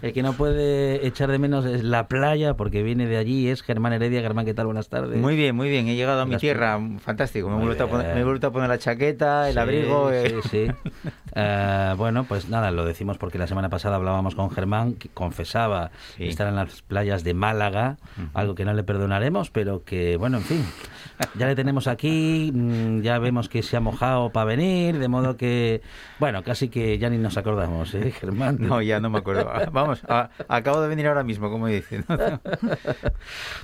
El 0.00 0.12
que 0.12 0.22
no 0.22 0.32
puede 0.34 1.06
echar 1.06 1.30
de 1.30 1.38
menos 1.38 1.64
es 1.66 1.82
la 1.82 2.06
playa 2.06 2.54
porque 2.54 2.82
viene 2.84 3.06
de 3.06 3.16
allí, 3.16 3.48
es 3.48 3.62
Germán 3.62 3.92
Heredia. 3.92 4.20
Germán, 4.20 4.44
¿qué 4.44 4.54
tal? 4.54 4.66
Buenas 4.66 4.88
tardes. 4.88 5.18
Muy 5.18 5.34
bien, 5.34 5.56
muy 5.56 5.68
bien. 5.68 5.88
He 5.88 5.96
llegado 5.96 6.20
a 6.20 6.26
mi 6.26 6.36
tierra, 6.36 6.78
fantástico. 7.00 7.48
Me 7.50 7.60
he, 7.60 7.64
vuelto 7.64 7.84
a 7.84 7.88
poner, 7.88 8.14
me 8.14 8.20
he 8.20 8.24
vuelto 8.24 8.46
a 8.46 8.52
poner 8.52 8.68
la 8.68 8.78
chaqueta, 8.78 9.48
el 9.48 9.54
Sí, 9.54 9.58
abrigo. 9.58 10.10
eh. 10.12 10.36
Sí, 10.44 10.48
sí. 10.50 10.66
Eh, 11.34 11.94
bueno, 11.96 12.24
pues 12.24 12.48
nada, 12.48 12.70
lo 12.70 12.84
decimos 12.84 13.18
porque 13.18 13.38
la 13.38 13.46
semana 13.46 13.68
pasada 13.68 13.96
hablábamos 13.96 14.34
con 14.34 14.50
Germán, 14.50 14.94
que 14.94 15.08
confesaba 15.08 15.90
Sí. 16.16 16.28
estar 16.28 16.46
en 16.48 16.56
las 16.56 16.82
playas 16.82 17.24
de 17.24 17.34
Málaga, 17.34 17.96
algo 18.34 18.54
que 18.54 18.64
no 18.64 18.72
le 18.74 18.82
perdonaremos, 18.82 19.50
pero 19.50 19.84
que, 19.84 20.16
bueno, 20.16 20.38
en 20.38 20.44
fin, 20.44 20.64
ya 21.34 21.46
le 21.46 21.54
tenemos 21.54 21.86
aquí, 21.86 22.50
mm, 22.54 23.00
ya 23.02 23.18
vemos 23.18 23.48
que 23.48 23.62
se 23.62 23.76
ha 23.76 23.80
mojado 23.80 24.30
para 24.30 24.44
venir, 24.46 24.98
de 24.98 25.08
modo 25.08 25.36
que, 25.36 25.82
bueno, 26.18 26.42
casi 26.42 26.68
que 26.68 26.98
ya 26.98 27.10
ni 27.10 27.18
nos 27.18 27.36
acordamos, 27.36 27.94
¿eh, 27.94 28.10
Germán? 28.10 28.56
No, 28.60 28.80
ya 28.82 29.00
no 29.00 29.10
me 29.10 29.18
acuerdo. 29.18 29.48
Vamos, 29.72 30.02
a- 30.08 30.30
acabo 30.48 30.80
de 30.80 30.88
venir 30.88 31.06
ahora 31.06 31.22
mismo, 31.24 31.50
como 31.50 31.66
dicen. 31.66 32.04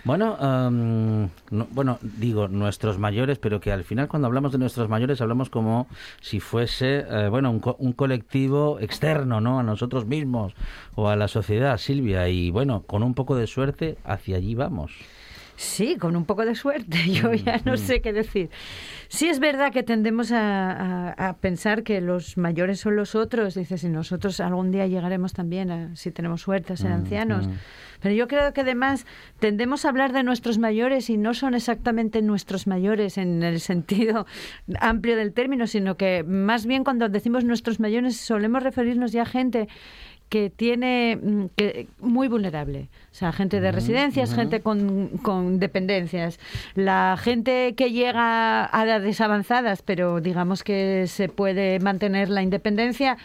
Bueno, 0.05 0.37
am, 0.39 1.31
no- 1.51 1.67
bueno, 1.71 1.99
digo 2.03 2.49
nuestros 2.49 2.99
mayores, 2.99 3.39
pero 3.39 3.61
que 3.61 3.73
al 3.73 3.85
final 3.85 4.09
cuando 4.09 4.27
hablamos 4.27 4.53
de 4.53 4.59
nuestros 4.59 4.89
mayores 4.89 5.21
hablamos 5.21 5.51
como 5.51 5.87
si 6.21 6.41
fuese, 6.41 7.05
eh, 7.09 7.29
bueno, 7.31 7.54
un, 7.55 7.61
co- 7.61 7.77
un 7.79 7.93
colectivo 7.93 8.79
externo, 8.81 9.41
¿no? 9.41 9.59
A 9.59 9.63
nosotros 9.63 10.07
mismos 10.07 10.55
o 10.95 11.09
a 11.09 11.17
la 11.17 11.29
sociedad, 11.29 11.79
Silvia. 11.79 12.29
Y 12.29 12.51
bueno, 12.51 12.83
con 12.87 13.03
un 13.03 13.15
poco 13.15 13.37
de 13.37 13.47
suerte 13.47 13.99
hacia 14.05 14.37
allí 14.37 14.55
vamos. 14.55 14.93
Sí, 15.57 15.97
con 15.97 16.17
un 16.17 16.25
poco 16.25 16.45
de 16.45 16.55
suerte. 16.55 16.99
Yo 17.11 17.33
ya 17.33 17.61
no 17.65 17.77
sé 17.77 18.01
qué 18.01 18.13
decir. 18.13 18.51
Sí 19.09 19.29
es 19.29 19.39
verdad 19.39 19.71
que 19.73 19.83
tendemos 19.85 20.33
a, 20.33 20.71
a- 21.13 21.29
a 21.29 21.37
pensar 21.37 21.83
que 21.85 22.01
los 22.01 22.37
mayores 22.37 22.81
son 22.81 22.97
los 22.97 23.15
otros. 23.15 23.55
Dices, 23.55 23.85
y 23.85 23.89
nosotros 23.89 24.41
algún 24.41 24.73
día 24.73 24.87
llegaremos 24.87 25.33
también, 25.33 25.71
a, 25.71 25.95
si 25.97 26.11
tenemos 26.11 26.41
suerte, 26.43 26.73
a 26.73 26.77
ser 26.77 26.91
ancianos. 26.93 27.49
Pero 28.01 28.15
yo 28.17 28.27
creo 28.29 28.53
que 28.53 28.63
además 28.63 29.07
tendemos 29.39 29.85
a 29.85 29.89
hablar 29.89 30.13
de 30.13 30.25
nuestros 30.25 30.59
mayores 30.59 31.09
y 31.09 31.17
no 31.17 31.33
son 31.33 31.55
exactamente 31.55 32.21
nuestros 32.21 32.67
mayores 32.67 33.17
en 33.17 33.43
el 33.43 33.61
sentido 33.61 34.27
amplio 34.81 35.17
del 35.17 35.33
término, 35.33 35.67
sino 35.69 35.97
que 35.97 36.23
más 36.25 36.67
bien 36.67 36.83
cuando 36.85 37.09
decimos 37.09 37.45
nuestros 37.45 37.79
mayores 37.81 38.17
solemos 38.17 38.63
referirnos 38.63 39.13
ya 39.13 39.23
a 39.23 39.27
gente 39.27 39.69
que 40.29 40.51
tiene 40.51 41.19
mm, 41.21 41.45
que 41.57 41.89
muy 42.01 42.29
vulnerable, 42.29 42.89
o 43.13 43.15
sea, 43.15 43.33
gente 43.33 43.61
de 43.61 43.73
residencias, 43.73 44.35
gente 44.35 44.61
con, 44.61 45.09
con 45.23 45.59
dependencias, 45.59 46.39
la 46.75 47.17
gente 47.19 47.75
que 47.75 47.93
llega 47.93 48.69
a 48.77 48.85
edades 48.85 49.21
avanzadas, 49.21 49.83
pero 49.83 50.21
digamos 50.21 50.65
que 50.65 51.07
se 51.07 51.29
puede 51.29 51.79
mantener 51.81 52.31
la 52.31 52.43
independencia. 52.43 53.17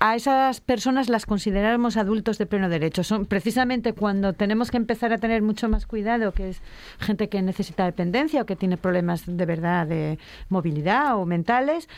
A 0.00 0.14
esas 0.16 0.60
personas 0.60 1.08
las 1.08 1.26
consideramos 1.26 1.96
adultos 1.96 2.38
de 2.38 2.46
pleno 2.46 2.68
derecho. 2.68 3.02
Son 3.04 3.26
precisamente 3.26 3.92
cuando 3.92 4.32
tenemos 4.32 4.70
que 4.70 4.76
empezar 4.76 5.12
a 5.12 5.18
tener 5.18 5.42
mucho 5.42 5.68
más 5.68 5.86
cuidado, 5.86 6.32
que 6.32 6.50
es 6.50 6.60
gente 6.98 7.28
que 7.28 7.40
necesita 7.42 7.84
dependencia 7.84 8.42
o 8.42 8.46
que 8.46 8.56
tiene 8.56 8.76
problemas 8.76 9.24
de 9.26 9.46
verdad 9.46 9.86
de 9.86 10.18
movilidad 10.48 11.16
o 11.16 11.24
mentales, 11.26 11.88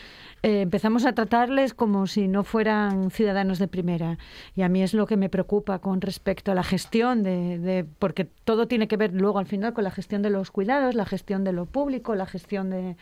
eh, 0.43 0.61
empezamos 0.61 1.05
a 1.05 1.11
tratarles 1.13 1.73
como 1.73 2.07
si 2.07 2.27
no 2.29 2.43
fueran 2.45 3.11
ciudadanos 3.11 3.59
de 3.59 3.67
primera. 3.67 4.17
Y 4.55 4.61
a 4.61 4.69
mí 4.69 4.81
es 4.81 4.93
lo 4.93 5.05
que 5.05 5.17
me 5.17 5.27
preocupa 5.29 5.79
con 5.79 5.99
respecto 5.99 6.51
a 6.51 6.55
la 6.55 6.63
gestión 6.63 7.23
de, 7.23 7.59
de- 7.59 7.85
porque 7.99 8.25
todo 8.45 8.67
tiene 8.67 8.87
que 8.87 8.95
ver 8.97 9.13
luego 9.13 9.39
al 9.39 9.45
final 9.47 9.73
con 9.73 9.83
la 9.83 9.91
gestión 9.91 10.21
de 10.21 10.29
los 10.29 10.51
cuidados, 10.51 10.95
la 10.95 11.05
gestión 11.05 11.43
de 11.43 11.51
lo 11.51 11.65
público, 11.65 12.15
la 12.15 12.25
gestión 12.25 12.69
de, 12.69 12.95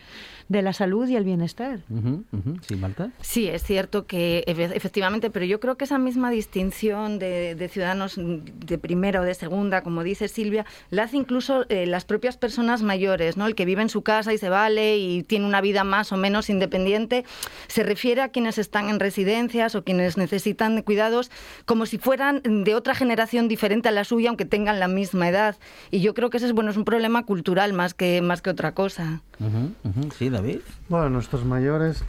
de 0.49 0.62
la 0.63 0.73
salud 0.73 1.07
y 1.07 1.15
el 1.15 1.23
bienestar. 1.23 1.79
Ujú, 1.89 2.23
ujú. 2.31 2.55
Sí, 2.67 2.75
Marta. 2.75 3.12
Sí, 3.21 3.47
es 3.47 3.62
cierto 3.63 4.07
que 4.07 4.43
efe- 4.47 4.73
efectivamente, 4.88 5.30
pero 5.30 5.45
yo 5.45 5.60
creo 5.60 5.76
que 5.76 5.84
esa 5.84 5.97
misma 5.97 6.32
distinción 6.32 7.19
de, 7.19 7.56
de 7.56 7.67
ciudadanos 7.67 8.15
de 8.17 8.78
primera 8.78 9.19
o 9.19 9.23
de 9.26 9.34
segunda, 9.34 9.82
como 9.84 10.02
dice 10.02 10.30
Silvia, 10.30 10.65
la 10.91 11.04
hace 11.04 11.17
incluso 11.17 11.65
eh, 11.67 11.86
las 11.86 12.06
propias 12.06 12.38
personas 12.38 12.84
mayores, 12.84 13.36
¿no? 13.36 13.47
El 13.47 13.54
que 13.56 13.65
vive 13.65 13.82
en 13.82 13.89
su 13.89 14.02
casa 14.02 14.32
y 14.32 14.38
se 14.38 14.47
vale 14.47 14.97
y 14.97 15.23
tiene 15.23 15.45
una 15.45 15.60
vida 15.60 15.84
más 15.84 16.13
o 16.13 16.17
menos 16.17 16.50
independiente, 16.50 17.26
se 17.67 17.84
refiere 17.84 18.21
a 18.21 18.30
quienes 18.30 18.58
están 18.58 18.88
en 18.88 19.02
residencias 19.02 19.76
o 19.76 19.84
quienes 19.84 20.15
necesitan 20.15 20.78
de 20.78 20.84
cuidados 20.86 21.32
como 21.65 21.86
si 21.86 21.97
fueran 21.97 22.41
de 22.43 22.73
otra 22.73 22.95
generación 22.95 23.50
diferente 23.50 23.89
a 23.89 23.91
la 23.91 24.06
suya, 24.06 24.30
aunque 24.30 24.45
tengan 24.45 24.80
la 24.80 24.88
misma 24.88 25.28
edad. 25.28 25.58
Y 25.91 26.00
yo 26.00 26.13
creo 26.13 26.30
que 26.30 26.38
ese 26.38 26.45
es 26.45 26.54
bueno, 26.54 26.71
es 26.71 26.78
un 26.78 26.86
problema 26.86 27.26
cultural 27.26 27.73
más 27.73 27.93
que 27.93 28.21
más 28.21 28.41
que 28.41 28.52
otra 28.52 28.71
cosa. 28.71 29.21
Ujú, 29.41 29.73
ujú. 29.84 30.12
Sí, 30.17 30.30
David. 30.30 30.60
Bueno, 30.88 31.10
nuestros 31.10 31.43
mayores 31.43 32.06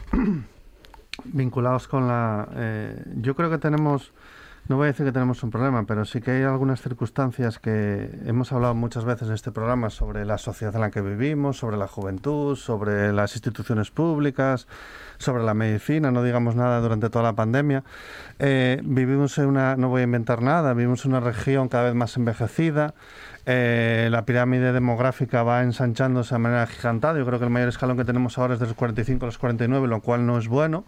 vinculados 1.25 1.87
con 1.87 2.07
la... 2.07 2.47
eh, 2.55 3.03
yo 3.17 3.35
creo 3.35 3.49
que 3.49 3.57
tenemos, 3.57 4.13
no 4.67 4.77
voy 4.77 4.85
a 4.85 4.87
decir 4.87 5.05
que 5.05 5.11
tenemos 5.11 5.43
un 5.43 5.51
problema, 5.51 5.83
pero 5.85 6.05
sí 6.05 6.21
que 6.21 6.31
hay 6.31 6.43
algunas 6.43 6.81
circunstancias 6.81 7.59
que 7.59 8.09
hemos 8.25 8.51
hablado 8.51 8.75
muchas 8.75 9.05
veces 9.05 9.27
en 9.27 9.33
este 9.33 9.51
programa 9.51 9.89
sobre 9.89 10.25
la 10.25 10.37
sociedad 10.37 10.75
en 10.75 10.81
la 10.81 10.91
que 10.91 11.01
vivimos, 11.01 11.57
sobre 11.57 11.77
la 11.77 11.87
juventud, 11.87 12.55
sobre 12.55 13.11
las 13.13 13.35
instituciones 13.35 13.91
públicas, 13.91 14.67
sobre 15.17 15.43
la 15.43 15.53
medicina, 15.53 16.11
no 16.11 16.23
digamos 16.23 16.55
nada 16.55 16.79
durante 16.79 17.09
toda 17.09 17.23
la 17.23 17.33
pandemia. 17.33 17.83
Eh, 18.39 18.79
vivimos 18.83 19.37
en 19.37 19.47
una, 19.47 19.75
no 19.75 19.89
voy 19.89 20.01
a 20.01 20.03
inventar 20.05 20.41
nada, 20.41 20.73
vivimos 20.73 21.05
en 21.05 21.11
una 21.11 21.19
región 21.19 21.67
cada 21.67 21.85
vez 21.85 21.95
más 21.95 22.15
envejecida. 22.15 22.93
Eh, 23.51 24.09
la 24.11 24.25
pirámide 24.25 24.71
demográfica 24.71 25.41
va 25.41 25.63
ensanchándose 25.63 26.35
de 26.35 26.37
manera 26.37 26.67
gigantada. 26.67 27.17
Yo 27.17 27.25
creo 27.25 27.39
que 27.39 27.45
el 27.45 27.49
mayor 27.49 27.69
escalón 27.69 27.97
que 27.97 28.05
tenemos 28.05 28.37
ahora 28.37 28.53
es 28.53 28.59
de 28.59 28.67
los 28.67 28.75
45 28.75 29.25
a 29.25 29.27
los 29.27 29.39
49, 29.39 29.87
lo 29.87 30.01
cual 30.01 30.27
no 30.27 30.37
es 30.37 30.47
bueno, 30.47 30.85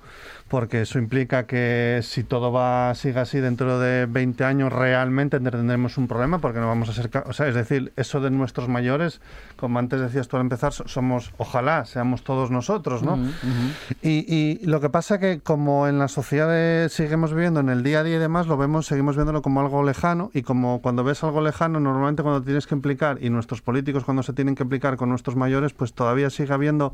porque 0.52 0.82
eso 0.82 1.00
implica 1.00 1.48
que 1.48 2.02
si 2.04 2.26
todo 2.26 2.52
va 2.52 2.94
siga 2.94 3.22
así 3.22 3.40
dentro 3.40 3.80
de 3.80 4.06
20 4.06 4.44
años, 4.44 4.74
realmente 4.74 5.40
tendremos 5.40 5.98
un 5.98 6.10
problema, 6.10 6.40
porque 6.40 6.60
no 6.60 6.68
vamos 6.68 6.90
a 6.90 6.94
ser. 6.94 7.10
O 7.26 7.32
sea, 7.32 7.48
es 7.48 7.56
decir, 7.56 7.94
eso 7.96 8.20
de 8.20 8.32
nuestros 8.32 8.68
mayores, 8.68 9.22
como 9.56 9.80
antes 9.80 10.02
decías 10.02 10.28
tú 10.28 10.36
al 10.36 10.42
empezar, 10.42 10.74
so- 10.74 10.86
somos, 10.90 11.34
ojalá 11.38 11.86
seamos 11.86 12.26
todos 12.26 12.52
nosotros, 12.52 13.02
¿no? 13.02 13.14
Ujú, 13.14 13.32
ujú. 13.50 13.74
Y, 14.02 14.26
y 14.62 14.66
lo 14.66 14.82
que 14.82 14.90
pasa 14.90 15.20
que 15.20 15.40
como 15.40 15.88
en 15.88 15.98
la 16.00 16.10
sociedad 16.10 16.50
de- 16.50 16.90
seguimos 16.90 17.34
viviendo 17.34 17.62
en 17.62 17.70
el 17.70 17.82
día 17.82 18.02
a 18.02 18.04
día 18.04 18.18
y 18.18 18.20
demás, 18.20 18.48
lo 18.48 18.58
vemos, 18.58 18.88
seguimos 18.88 19.16
viéndolo 19.16 19.42
como 19.42 19.62
algo 19.62 19.84
lejano 19.84 20.32
y 20.34 20.42
como 20.42 20.82
cuando 20.82 21.06
ves 21.06 21.24
algo 21.24 21.40
lejano, 21.40 21.80
normalmente 21.80 22.24
cuando 22.24 22.44
tienes 22.44 22.68
que 22.68 22.76
implicar 22.76 23.20
y 23.22 23.30
nuestros 23.30 23.62
políticos 23.62 24.04
cuando 24.04 24.22
se 24.22 24.34
tienen 24.34 24.56
que 24.56 24.64
implicar 24.64 24.98
con 24.98 25.08
nuestros 25.08 25.38
mayores, 25.38 25.72
pues 25.72 25.94
todavía 25.94 26.30
sigue 26.30 26.52
habiendo 26.54 26.94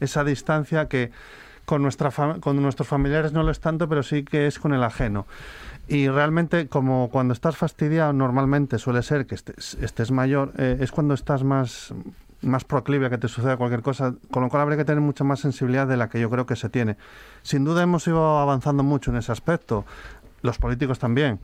esa 0.00 0.24
distancia 0.24 0.88
que 0.88 1.12
con, 1.66 1.82
nuestra 1.82 2.10
con 2.40 2.62
nuestros 2.62 2.88
familiares 2.88 3.32
no 3.32 3.42
lo 3.42 3.50
es 3.50 3.60
tanto, 3.60 3.88
pero 3.88 4.02
sí 4.02 4.24
que 4.24 4.46
es 4.46 4.58
con 4.58 4.72
el 4.72 4.82
ajeno. 4.82 5.26
Y 5.88 6.08
realmente, 6.08 6.68
como 6.68 7.10
cuando 7.10 7.34
estás 7.34 7.56
fastidiado, 7.56 8.12
normalmente 8.12 8.78
suele 8.78 9.02
ser 9.02 9.26
que 9.26 9.34
estés, 9.34 9.74
estés 9.80 10.10
mayor, 10.10 10.52
eh, 10.56 10.78
es 10.80 10.90
cuando 10.90 11.14
estás 11.14 11.44
más, 11.44 11.92
más 12.40 12.64
proclive 12.64 13.06
a 13.06 13.10
que 13.10 13.18
te 13.18 13.28
suceda 13.28 13.56
cualquier 13.56 13.82
cosa, 13.82 14.14
con 14.30 14.42
lo 14.42 14.48
cual 14.48 14.62
habría 14.62 14.78
que 14.78 14.84
tener 14.84 15.00
mucha 15.00 15.22
más 15.22 15.40
sensibilidad 15.40 15.86
de 15.86 15.96
la 15.96 16.08
que 16.08 16.18
yo 16.20 16.30
creo 16.30 16.46
que 16.46 16.56
se 16.56 16.68
tiene. 16.68 16.96
Sin 17.42 17.64
duda 17.64 17.82
hemos 17.82 18.06
ido 18.06 18.38
avanzando 18.38 18.82
mucho 18.82 19.10
en 19.10 19.18
ese 19.18 19.30
aspecto, 19.30 19.84
los 20.42 20.58
políticos 20.58 20.98
también, 20.98 21.38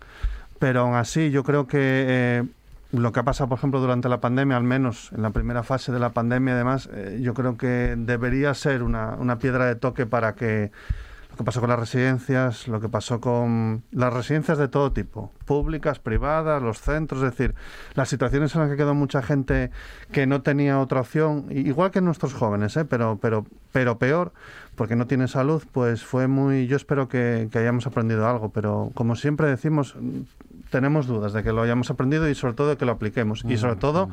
pero 0.59 0.81
aún 0.81 0.95
así 0.95 1.31
yo 1.31 1.45
creo 1.45 1.67
que 1.67 1.79
eh, 1.81 2.45
lo 2.93 3.11
que 3.13 3.21
ha 3.21 3.23
pasado, 3.23 3.49
por 3.49 3.59
ejemplo, 3.59 3.81
durante 3.81 4.09
la 4.09 4.21
pandemia, 4.21 4.57
al 4.57 4.65
menos 4.65 5.11
en 5.13 5.23
la 5.23 5.31
primera 5.31 5.63
fase 5.63 5.93
de 5.93 5.99
la 5.99 6.11
pandemia, 6.11 6.55
además, 6.55 6.89
eh, 6.93 7.19
yo 7.23 7.33
creo 7.33 7.57
que 7.57 7.95
debería 7.97 8.53
ser 8.55 8.83
una, 8.83 9.39
piedra 9.39 9.67
de 9.67 9.77
toque 9.77 10.05
para 10.05 10.35
que 10.35 10.71
lo 11.31 11.37
que 11.39 11.45
pasó 11.45 11.61
con 11.61 11.71
las 11.71 11.79
residencias, 11.79 12.69
lo 12.69 12.81
que 12.81 12.91
pasó 12.91 13.19
con 13.19 13.83
las 13.93 14.13
residencias 14.13 14.59
de 14.59 14.69
todo 14.69 14.93
tipo, 14.93 15.33
públicas, 15.47 15.99
privadas, 15.99 16.63
los 16.63 16.83
centros, 16.83 17.23
es 17.23 17.31
decir, 17.31 17.55
las 17.95 18.11
situaciones 18.11 18.55
en 18.55 18.61
las 18.61 18.71
que 18.71 18.77
quedó 18.77 18.95
mucha 18.95 19.23
gente 19.23 19.71
que 20.13 20.27
no 20.27 20.43
tenía 20.43 20.79
otra 20.79 21.01
opción, 21.01 21.47
igual 21.49 21.91
que 21.91 22.03
nuestros 22.03 22.35
jóvenes, 22.35 22.77
¿eh? 22.77 22.85
pero, 22.85 23.19
pero, 23.23 23.47
pero 23.73 23.97
peor, 23.97 24.35
porque 24.75 24.97
no 24.97 25.07
tiene 25.07 25.29
salud, 25.29 25.63
pues 25.73 26.05
fue 26.05 26.27
muy, 26.29 26.67
yo 26.67 26.77
espero 26.77 27.09
que, 27.09 27.49
que 27.51 27.59
hayamos 27.59 27.87
aprendido 27.87 28.29
algo, 28.29 28.51
pero 28.51 28.91
como 28.93 29.17
siempre 29.17 29.47
decimos, 29.47 29.97
tenemos 30.73 31.07
dudas 31.07 31.33
de 31.33 31.45
que 31.45 31.53
lo 31.53 31.63
hayamos 31.63 31.89
aprendido 31.91 32.29
y 32.29 32.35
sobre 32.35 32.55
todo 32.55 32.71
de 32.71 32.77
que 32.77 32.85
lo 32.85 32.93
apliquemos 32.93 33.45
y 33.47 33.57
sobre 33.57 33.77
todo 33.77 34.09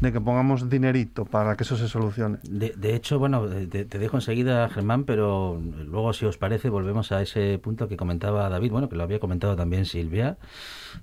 de 0.00 0.12
que 0.12 0.20
pongamos 0.20 0.70
dinerito 0.70 1.24
para 1.24 1.56
que 1.56 1.64
eso 1.64 1.76
se 1.76 1.88
solucione. 1.88 2.38
De, 2.44 2.74
de 2.76 2.94
hecho, 2.94 3.18
bueno, 3.18 3.50
eh, 3.50 3.66
te, 3.66 3.84
te 3.84 3.98
dejo 3.98 4.16
enseguida, 4.18 4.68
Germán, 4.68 5.04
pero 5.04 5.60
luego, 5.86 6.12
si 6.12 6.26
os 6.26 6.38
parece, 6.38 6.68
volvemos 6.68 7.10
a 7.10 7.22
ese 7.22 7.58
punto 7.58 7.88
que 7.88 7.96
comentaba 7.96 8.48
David, 8.48 8.70
bueno, 8.70 8.88
que 8.88 8.96
lo 8.96 9.02
había 9.02 9.18
comentado 9.18 9.56
también 9.56 9.86
Silvia, 9.86 10.36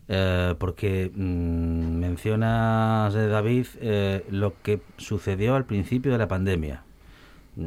eh, 0.08 0.56
porque 0.60 1.12
mm, 1.14 2.00
mencionas, 2.00 3.16
eh, 3.16 3.28
David, 3.28 3.68
eh, 3.82 4.26
lo 4.30 4.54
que 4.62 4.82
sucedió 4.98 5.56
al 5.56 5.66
principio 5.66 6.12
de 6.12 6.18
la 6.18 6.28
pandemia. 6.28 6.84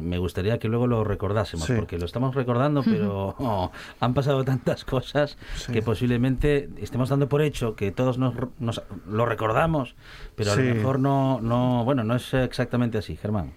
Me 0.01 0.17
gustaría 0.17 0.57
que 0.59 0.67
luego 0.67 0.87
lo 0.87 1.03
recordásemos, 1.03 1.65
Sí. 1.67 1.73
porque 1.75 1.97
lo 1.99 2.05
estamos 2.05 2.33
recordando, 2.35 2.81
pero 2.83 3.35
oh, 3.39 3.71
han 3.99 4.13
pasado 4.13 4.43
tantas 4.43 4.83
cosas 4.85 5.37
Sí. 5.55 5.71
que 5.71 5.81
posiblemente 5.81 6.69
estemos 6.81 7.09
dando 7.09 7.29
por 7.29 7.41
hecho 7.41 7.75
que 7.75 7.91
todos 7.91 8.17
nos, 8.17 8.33
nos 8.59 8.81
lo 9.07 9.25
recordamos, 9.25 9.95
pero 10.35 10.51
a 10.51 10.55
Sí. 10.55 10.63
lo 10.63 10.75
mejor 10.75 10.99
no, 10.99 11.39
no, 11.41 11.83
bueno, 11.85 12.03
no 12.03 12.15
es 12.15 12.33
exactamente 12.33 12.97
así, 12.97 13.15
Germán. 13.15 13.53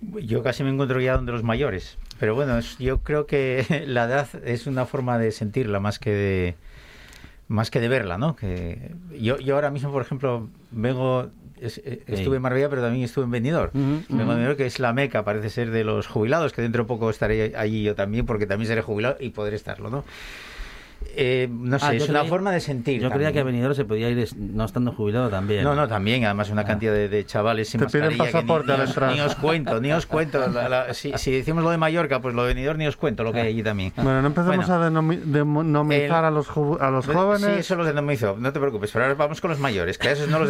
Yo 0.00 0.42
casi 0.44 0.62
me 0.62 0.70
encuentro 0.70 1.00
ya 1.00 1.16
donde 1.16 1.32
los 1.32 1.42
mayores. 1.42 1.98
Pero 2.20 2.34
bueno, 2.36 2.58
yo 2.78 3.02
creo 3.02 3.26
que 3.26 3.64
la 3.86 4.04
edad 4.04 4.28
es 4.44 4.66
una 4.66 4.86
forma 4.86 5.18
de 5.18 5.32
sentirla 5.32 5.80
más 5.80 5.98
que 5.98 6.10
de 6.10 6.56
más 7.48 7.70
que 7.70 7.80
de 7.80 7.88
verla, 7.88 8.18
¿no? 8.18 8.36
Que 8.36 8.92
yo, 9.18 9.38
yo 9.38 9.54
ahora 9.54 9.70
mismo, 9.70 9.90
por 9.90 10.02
ejemplo, 10.02 10.48
vengo 10.70 11.30
eh, 11.60 12.02
estuve 12.06 12.36
en 12.36 12.42
Marbella, 12.42 12.68
pero 12.68 12.82
también 12.82 13.04
estuve 13.04 13.24
en 13.24 13.30
Benidorm. 13.30 13.70
De 13.72 14.24
Benidorm, 14.24 14.56
que 14.56 14.66
es 14.66 14.78
la 14.78 14.92
meca, 14.92 15.24
parece 15.24 15.50
ser 15.50 15.70
de 15.70 15.84
los 15.84 16.06
jubilados, 16.06 16.52
que 16.52 16.62
dentro 16.62 16.84
de 16.84 16.88
poco 16.88 17.10
estaré 17.10 17.54
allí 17.56 17.82
yo 17.82 17.94
también, 17.94 18.26
porque 18.26 18.46
también 18.46 18.68
seré 18.68 18.82
jubilado 18.82 19.16
y 19.20 19.30
podré 19.30 19.56
estarlo, 19.56 19.90
¿no? 19.90 20.04
Eh, 21.20 21.48
no 21.50 21.80
sé, 21.80 21.86
Ah, 21.86 21.94
es 21.94 22.08
una 22.08 22.20
creí- 22.20 22.28
forma 22.28 22.52
de 22.52 22.60
sentir. 22.60 23.00
Yo 23.02 23.10
creía 23.10 23.26
también. 23.28 23.32
que 23.32 23.40
a 23.40 23.42
Benidorm 23.42 23.74
se 23.74 23.84
podía 23.84 24.08
ir 24.08 24.28
no 24.36 24.64
estando 24.64 24.92
jubilado 24.92 25.28
también. 25.30 25.64
No, 25.64 25.74
no, 25.74 25.88
también, 25.88 26.24
además 26.24 26.48
una 26.50 26.62
cantidad 26.64 26.92
de, 26.92 27.08
de 27.08 27.26
chavales 27.26 27.68
sin 27.68 27.80
Te 27.80 27.86
piden 27.86 28.16
mascarilla 28.16 28.24
que 28.24 28.28
ni- 28.28 28.32
pasaporte 28.32 28.72
ni, 28.76 28.82
os, 28.82 29.14
ni 29.16 29.20
os 29.20 29.34
cuento, 29.34 29.80
ni 29.80 29.92
os 29.92 30.06
cuento. 30.06 30.46
La- 30.46 30.68
la- 30.68 30.94
si, 30.94 31.12
si 31.16 31.32
decimos 31.32 31.64
lo 31.64 31.70
de 31.70 31.76
Mallorca, 31.76 32.20
pues 32.20 32.36
lo 32.36 32.42
de 32.44 32.54
Benidorm 32.54 32.78
ni 32.78 32.86
os 32.86 32.96
cuento 32.96 33.24
lo 33.24 33.32
que 33.32 33.40
hay 33.40 33.48
allí 33.48 33.62
también. 33.64 33.92
Bueno, 33.96 34.20
no 34.22 34.28
empecemos 34.28 34.66
Bueno. 34.68 34.74
a 34.84 34.90
denomi- 34.90 35.20
demonizar 35.22 36.20
El- 36.20 36.24
a 36.26 36.30
los, 36.30 36.48
ju- 36.48 36.80
a 36.80 36.90
los 36.92 37.04
Sí, 37.04 37.12
jóvenes. 37.12 37.58
eso 37.58 37.74
los 37.74 37.86
denominizo, 37.88 38.36
no 38.38 38.52
te 38.52 38.60
preocupes, 38.60 38.92
pero 38.92 39.04
ahora 39.06 39.16
vamos 39.16 39.40
con 39.40 39.50
los 39.50 39.58
mayores, 39.58 39.98
que 39.98 40.08
a 40.08 40.12
esos 40.12 40.28
no 40.28 40.38
los, 40.38 40.48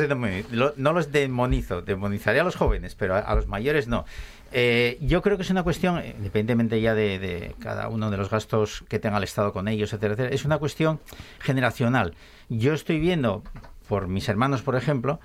lo- 0.50 0.74
no 0.76 0.92
los 0.92 1.10
demonizo, 1.12 1.80
demonizaré 1.80 2.40
a 2.40 2.44
los 2.44 2.56
jóvenes, 2.56 2.94
pero 2.94 3.14
a, 3.14 3.20
a 3.20 3.34
los 3.34 3.46
mayores 3.46 3.88
no. 3.88 4.04
Eh, 4.50 4.96
yo 5.02 5.20
creo 5.20 5.36
que 5.36 5.42
es 5.42 5.50
una 5.50 5.62
cuestión, 5.62 5.98
eh, 5.98 6.14
independientemente 6.16 6.80
ya 6.80 6.94
de, 6.94 7.54
cada 7.58 7.88
uno 7.88 8.10
de 8.10 8.16
los 8.16 8.30
gastos 8.30 8.82
que 8.88 8.98
tenga 8.98 9.18
el 9.18 9.24
Estado 9.24 9.52
con 9.52 9.68
ellos, 9.68 9.92
etcétera, 9.92 10.14
etcétera, 10.14 10.34
es 10.34 10.44
una 10.44 10.58
cuestión 10.58 11.00
generacional. 11.38 12.14
Yo 12.48 12.72
estoy 12.72 12.98
viendo, 12.98 13.42
por 13.88 14.08
mis 14.08 14.28
hermanos, 14.28 14.62
por 14.62 14.74
ejemplo, 14.76 15.20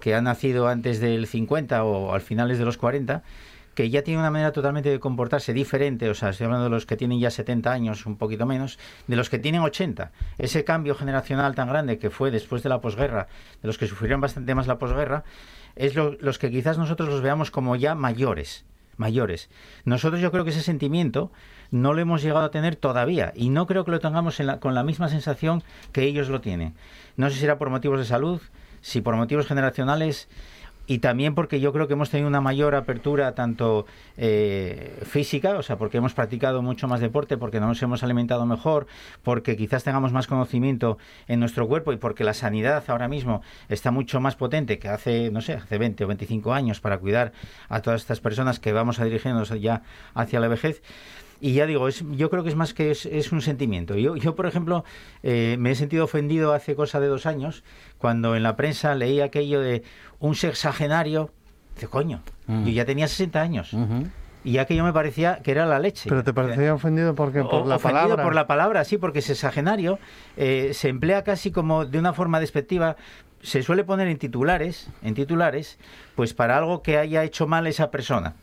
que 0.00 0.14
han 0.14 0.24
nacido 0.24 0.68
antes 0.68 1.00
del 1.00 1.26
50 1.26 1.82
o 1.82 2.14
al 2.14 2.20
finales 2.20 2.58
de 2.58 2.64
los 2.64 2.76
40, 2.78 3.24
que 3.74 3.90
ya 3.90 4.02
tienen 4.02 4.20
una 4.20 4.30
manera 4.30 4.52
totalmente 4.52 4.90
de 4.90 5.00
comportarse 5.00 5.52
diferente, 5.52 6.08
o 6.08 6.14
sea, 6.14 6.30
estoy 6.30 6.44
hablando 6.46 6.64
de 6.64 6.70
los 6.70 6.86
que 6.86 6.96
tienen 6.96 7.18
ya 7.20 7.30
70 7.30 7.72
años, 7.72 8.06
un 8.06 8.16
poquito 8.16 8.46
menos, 8.46 8.78
de 9.08 9.16
los 9.16 9.28
que 9.28 9.38
tienen 9.40 9.60
80. 9.62 10.12
Ese 10.38 10.64
cambio 10.64 10.94
generacional 10.94 11.54
tan 11.56 11.68
grande 11.68 11.98
que 11.98 12.10
fue 12.10 12.30
después 12.30 12.62
de 12.62 12.68
la 12.68 12.80
posguerra, 12.80 13.26
de 13.60 13.66
los 13.66 13.76
que 13.78 13.86
sufrieron 13.88 14.20
bastante 14.20 14.54
más 14.54 14.66
la 14.68 14.78
posguerra, 14.78 15.24
es 15.76 15.94
lo- 15.94 16.16
los 16.20 16.38
que 16.38 16.50
quizás 16.50 16.76
nosotros 16.78 17.08
los 17.08 17.22
veamos 17.22 17.50
como 17.52 17.74
ya 17.76 17.94
mayores 17.94 18.64
mayores. 18.98 19.48
Nosotros 19.84 20.20
yo 20.20 20.30
creo 20.30 20.44
que 20.44 20.50
ese 20.50 20.60
sentimiento 20.62 21.32
no 21.70 21.94
lo 21.94 22.00
hemos 22.00 22.22
llegado 22.22 22.44
a 22.44 22.50
tener 22.50 22.76
todavía 22.76 23.32
y 23.34 23.48
no 23.48 23.66
creo 23.66 23.84
que 23.84 23.90
lo 23.92 24.00
tengamos 24.00 24.38
en 24.40 24.46
la- 24.46 24.60
con 24.60 24.74
la 24.74 24.82
misma 24.82 25.08
sensación 25.08 25.62
que 25.92 26.02
ellos 26.04 26.28
lo 26.28 26.40
tienen. 26.40 26.74
No 27.16 27.28
sé 27.28 27.34
si 27.36 27.40
será 27.40 27.58
por 27.58 27.70
motivos 27.70 27.98
de 27.98 28.04
salud, 28.04 28.40
si 28.80 29.00
por 29.00 29.16
motivos 29.16 29.46
generacionales 29.46 30.28
y 30.88 30.98
también 31.00 31.34
porque 31.34 31.60
yo 31.60 31.72
creo 31.74 31.86
que 31.86 31.92
hemos 31.92 32.08
tenido 32.08 32.28
una 32.28 32.40
mayor 32.40 32.74
apertura 32.74 33.34
tanto 33.34 33.84
eh, 34.16 34.98
física, 35.04 35.58
o 35.58 35.62
sea, 35.62 35.76
porque 35.76 35.98
hemos 35.98 36.14
practicado 36.14 36.62
mucho 36.62 36.88
más 36.88 37.00
deporte, 37.00 37.36
porque 37.36 37.60
nos 37.60 37.80
hemos 37.82 38.02
alimentado 38.02 38.46
mejor, 38.46 38.86
porque 39.22 39.54
quizás 39.54 39.84
tengamos 39.84 40.12
más 40.12 40.26
conocimiento 40.26 40.96
en 41.26 41.40
nuestro 41.40 41.68
cuerpo 41.68 41.92
y 41.92 41.98
porque 41.98 42.24
la 42.24 42.32
sanidad 42.32 42.82
ahora 42.88 43.06
mismo 43.06 43.42
está 43.68 43.90
mucho 43.90 44.18
más 44.20 44.34
potente 44.34 44.78
que 44.78 44.88
hace, 44.88 45.30
no 45.30 45.42
sé, 45.42 45.52
hace 45.52 45.76
20 45.76 46.04
o 46.04 46.06
25 46.06 46.54
años 46.54 46.80
para 46.80 46.96
cuidar 46.96 47.32
a 47.68 47.82
todas 47.82 48.00
estas 48.00 48.20
personas 48.20 48.58
que 48.58 48.72
vamos 48.72 48.98
a 48.98 49.04
dirigirnos 49.04 49.50
ya 49.60 49.82
hacia 50.14 50.40
la 50.40 50.48
vejez. 50.48 50.80
Y 51.40 51.52
ya 51.54 51.66
digo, 51.66 51.86
es, 51.88 52.04
yo 52.12 52.30
creo 52.30 52.42
que 52.42 52.48
es 52.48 52.56
más 52.56 52.74
que 52.74 52.90
es, 52.90 53.06
es 53.06 53.30
un 53.30 53.40
sentimiento. 53.42 53.94
Yo, 53.96 54.16
yo, 54.16 54.34
por 54.34 54.46
ejemplo, 54.46 54.84
eh, 55.22 55.56
me 55.58 55.70
he 55.70 55.74
sentido 55.76 56.04
ofendido 56.04 56.52
hace 56.52 56.74
cosa 56.74 56.98
de 56.98 57.06
dos 57.06 57.26
años 57.26 57.62
cuando 57.98 58.34
en 58.34 58.42
la 58.42 58.56
prensa 58.56 58.94
leí 58.96 59.20
aquello 59.20 59.60
de 59.60 59.82
un 60.18 60.34
sexagenario. 60.34 61.30
Dice, 61.74 61.86
coño, 61.88 62.22
Mm. 62.48 62.64
yo 62.64 62.72
ya 62.72 62.84
tenía 62.84 63.06
60 63.06 63.40
años. 63.40 63.70
Y 64.44 64.58
aquello 64.58 64.82
me 64.84 64.92
parecía 64.92 65.40
que 65.42 65.50
era 65.50 65.66
la 65.66 65.78
leche. 65.78 66.08
Pero 66.08 66.24
te 66.24 66.32
parecía 66.32 66.72
ofendido 66.74 67.14
porque 67.14 67.42
por 67.42 67.62
O- 67.62 67.66
la 67.66 67.76
ofendido 67.76 68.02
palabra. 68.02 68.24
por 68.24 68.34
la 68.34 68.46
palabra, 68.46 68.84
sí, 68.84 68.96
porque 68.98 69.20
sexagenario 69.20 69.98
eh, 70.36 70.70
se 70.72 70.88
emplea 70.88 71.22
casi 71.22 71.50
como 71.52 71.84
de 71.84 71.98
una 71.98 72.12
forma 72.14 72.40
despectiva. 72.40 72.96
Se 73.42 73.62
suele 73.62 73.84
poner 73.84 74.08
en 74.08 74.16
titulares, 74.18 74.88
en 75.02 75.14
titulares, 75.14 75.78
pues 76.16 76.34
para 76.34 76.56
algo 76.56 76.82
que 76.82 76.98
haya 76.98 77.22
hecho 77.22 77.46
mal 77.46 77.66
esa 77.68 77.90
persona. 77.90 78.34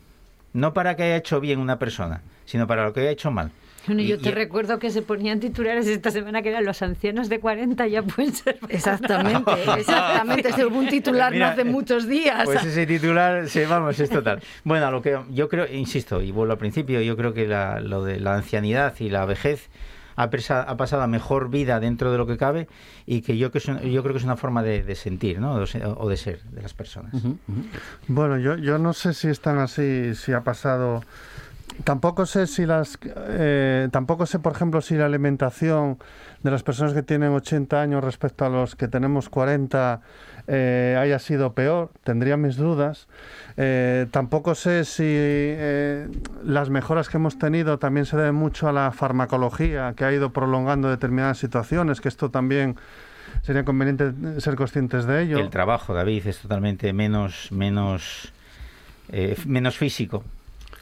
No 0.54 0.74
para 0.74 0.96
que 0.96 1.04
haya 1.04 1.18
hecho 1.18 1.42
bien 1.42 1.60
una 1.60 1.80
persona, 1.80 2.22
sino 2.46 2.68
para 2.68 2.84
lo 2.86 2.94
que 2.94 3.02
haya 3.02 3.12
hecho 3.12 3.32
mal. 3.32 3.52
Bueno, 3.88 4.02
yo 4.02 4.16
Y- 4.16 4.18
te 4.18 4.30
y- 4.30 4.32
recuerdo 4.32 4.80
que 4.80 4.90
se 4.90 5.04
ponían 5.04 5.40
titulares 5.40 5.86
esta 5.86 6.10
semana 6.10 6.42
que 6.42 6.50
eran 6.50 6.66
los 6.66 6.82
ancianos 6.82 7.30
de 7.30 7.40
40 7.40 7.86
ya 7.88 8.02
pueden 8.02 8.34
ser. 8.34 8.58
Exactamente, 8.70 9.52
exactamente. 9.78 10.50
Ese 10.50 10.66
hubo 10.66 10.80
un 10.80 10.88
titular 10.88 11.32
Mira, 11.32 11.46
no 11.48 11.52
hace 11.54 11.66
muchos 11.66 12.08
días. 12.08 12.46
Pues 12.46 12.64
ese 12.66 12.88
titular, 12.88 13.48
sí, 13.48 13.62
vamos, 13.70 14.00
es 14.00 14.10
total. 14.10 14.42
Bueno, 14.64 14.90
lo 14.90 15.04
que 15.04 15.20
yo 15.30 15.50
creo, 15.50 15.68
insisto, 15.72 16.22
y 16.24 16.32
vuelvo 16.32 16.54
al 16.54 16.58
principio, 16.58 17.00
yo 17.02 17.16
creo 17.16 17.34
que 17.34 17.48
la- 17.48 17.80
lo 17.80 18.04
de 18.04 18.20
la 18.20 18.34
ancianidad 18.36 18.96
y 19.00 19.10
la 19.12 19.26
vejez 19.26 19.70
ha, 20.16 20.32
presa- 20.32 20.64
ha 20.68 20.78
pasado 20.78 21.04
a 21.04 21.08
mejor 21.08 21.52
vida 21.52 21.80
dentro 21.80 22.12
de 22.12 22.18
lo 22.18 22.26
que 22.26 22.38
cabe 22.38 22.68
y 23.06 23.22
que 23.22 23.38
yo, 23.38 23.52
que 23.52 23.60
es 23.60 23.68
un- 23.68 23.82
yo 23.82 24.02
creo 24.02 24.14
que 24.14 24.20
es 24.20 24.24
una 24.26 24.38
forma 24.38 24.64
de, 24.64 24.82
de 24.82 24.96
sentir, 24.96 25.40
¿no? 25.40 25.54
O 25.56 25.68
se- 25.68 25.86
o 25.86 26.10
de 26.10 26.18
ser 26.18 26.42
de 26.42 26.62
las 26.64 26.74
personas. 26.74 27.14
Bueno, 28.08 28.40
yo, 28.40 28.56
yo 28.56 28.80
no 28.80 28.94
sé 28.94 29.14
si 29.14 29.28
están 29.28 29.60
así, 29.60 30.16
si 30.16 30.32
ha 30.34 30.42
pasado. 30.42 31.04
Tampoco 31.84 32.26
sé 32.26 32.48
si 32.48 32.66
las, 32.66 32.98
eh, 33.04 33.90
tampoco 33.92 34.26
sé, 34.26 34.40
por 34.40 34.54
ejemplo, 34.54 34.82
si 34.82 34.96
la 34.96 35.06
alimentación 35.06 35.98
de 36.42 36.52
las 36.52 36.64
personas 36.64 36.94
que 36.94 37.04
tienen 37.04 37.32
80 37.32 37.82
años 37.82 38.04
respecto 38.04 38.46
a 38.46 38.50
los 38.50 38.76
que 38.76 38.88
tenemos 38.88 39.30
40 39.30 40.02
eh, 40.48 40.98
haya 41.00 41.20
sido 41.20 41.54
peor. 41.54 41.92
Tendría 42.04 42.38
mis 42.38 42.56
dudas. 42.56 43.08
Eh, 43.58 44.08
tampoco 44.12 44.56
sé 44.56 44.86
si 44.86 45.04
eh, 45.06 46.08
las 46.44 46.70
mejoras 46.70 47.10
que 47.10 47.18
hemos 47.18 47.38
tenido 47.38 47.80
también 47.80 48.06
se 48.06 48.16
deben 48.16 48.36
mucho 48.36 48.68
a 48.70 48.72
la 48.72 48.92
farmacología 48.92 49.94
que 49.96 50.06
ha 50.06 50.14
ido 50.14 50.32
prolongando 50.32 50.90
determinadas 50.90 51.40
situaciones, 51.40 52.00
que 52.00 52.10
esto 52.10 52.30
también 52.30 52.76
sería 53.42 53.66
conveniente 53.66 54.14
ser 54.40 54.56
conscientes 54.56 55.06
de 55.06 55.24
ello. 55.24 55.40
El 55.40 55.50
trabajo, 55.50 55.94
David, 55.94 56.28
es 56.28 56.40
totalmente 56.40 56.94
menos, 56.94 57.52
menos, 57.52 58.32
eh, 59.10 59.36
menos 59.46 59.78
físico 59.78 60.24